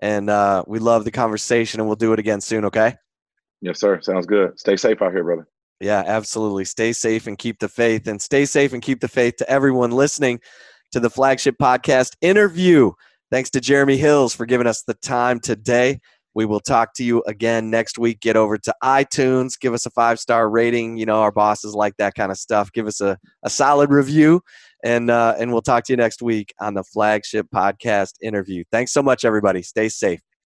and 0.01 0.29
uh, 0.29 0.62
we 0.67 0.79
love 0.79 1.05
the 1.05 1.11
conversation. 1.11 1.81
And 1.81 1.89
we'll 1.89 1.97
do 1.97 2.12
it 2.12 2.19
again 2.19 2.43
soon. 2.43 2.67
Okay? 2.67 2.97
Yes, 3.62 3.81
sir. 3.81 4.01
Sounds 4.03 4.27
good. 4.27 4.59
Stay 4.59 4.77
safe 4.77 5.01
out 5.01 5.12
here, 5.12 5.25
brother. 5.25 5.49
Yeah, 5.81 6.03
absolutely. 6.07 6.64
Stay 6.64 6.93
safe 6.93 7.27
and 7.27 7.37
keep 7.37 7.59
the 7.59 7.68
faith, 7.68 8.07
and 8.07 8.20
stay 8.20 8.47
safe 8.47 8.72
and 8.72 8.83
keep 8.83 9.01
the 9.01 9.09
faith 9.09 9.37
to 9.37 9.51
everyone 9.51 9.91
listening 9.91 10.41
to 10.93 11.01
the 11.01 11.11
flagship 11.11 11.57
podcast 11.61 12.16
interview. 12.22 12.93
Thanks 13.31 13.51
to 13.51 13.61
Jeremy 13.61 13.97
Hills 13.97 14.35
for 14.35 14.47
giving 14.47 14.66
us 14.66 14.83
the 14.83 14.95
time 14.95 15.41
today. 15.41 16.01
We 16.35 16.45
will 16.47 16.61
talk 16.61 16.95
to 16.95 17.05
you 17.05 17.22
again 17.27 17.70
next 17.70 17.99
week. 17.99 18.20
Get 18.20 18.37
over 18.37 18.57
to 18.59 18.74
iTunes, 18.83 19.59
give 19.59 19.74
us 19.74 19.85
a 19.87 19.91
five 19.91 20.18
star 20.18 20.49
rating. 20.49 20.97
You 20.97 21.07
know, 21.07 21.20
our 21.20 21.33
bosses 21.33 21.74
like 21.74 21.97
that 21.99 22.14
kind 22.14 22.31
of 22.31 22.39
stuff. 22.39 22.72
Give 22.72 22.87
us 22.87 23.01
a, 23.01 23.18
a 23.43 23.51
solid 23.51 23.91
review, 23.91 24.43
and, 24.85 25.11
uh, 25.11 25.35
and 25.39 25.53
we'll 25.53 25.62
talk 25.62 25.85
to 25.85 25.93
you 25.93 25.97
next 25.99 26.22
week 26.22 26.55
on 26.61 26.74
the 26.74 26.85
flagship 26.85 27.49
podcast 27.55 28.12
interview. 28.22 28.64
Thanks 28.70 28.93
so 28.93 29.03
much, 29.03 29.24
everybody. 29.24 29.62
Stay 29.62 29.89
safe. 29.91 30.20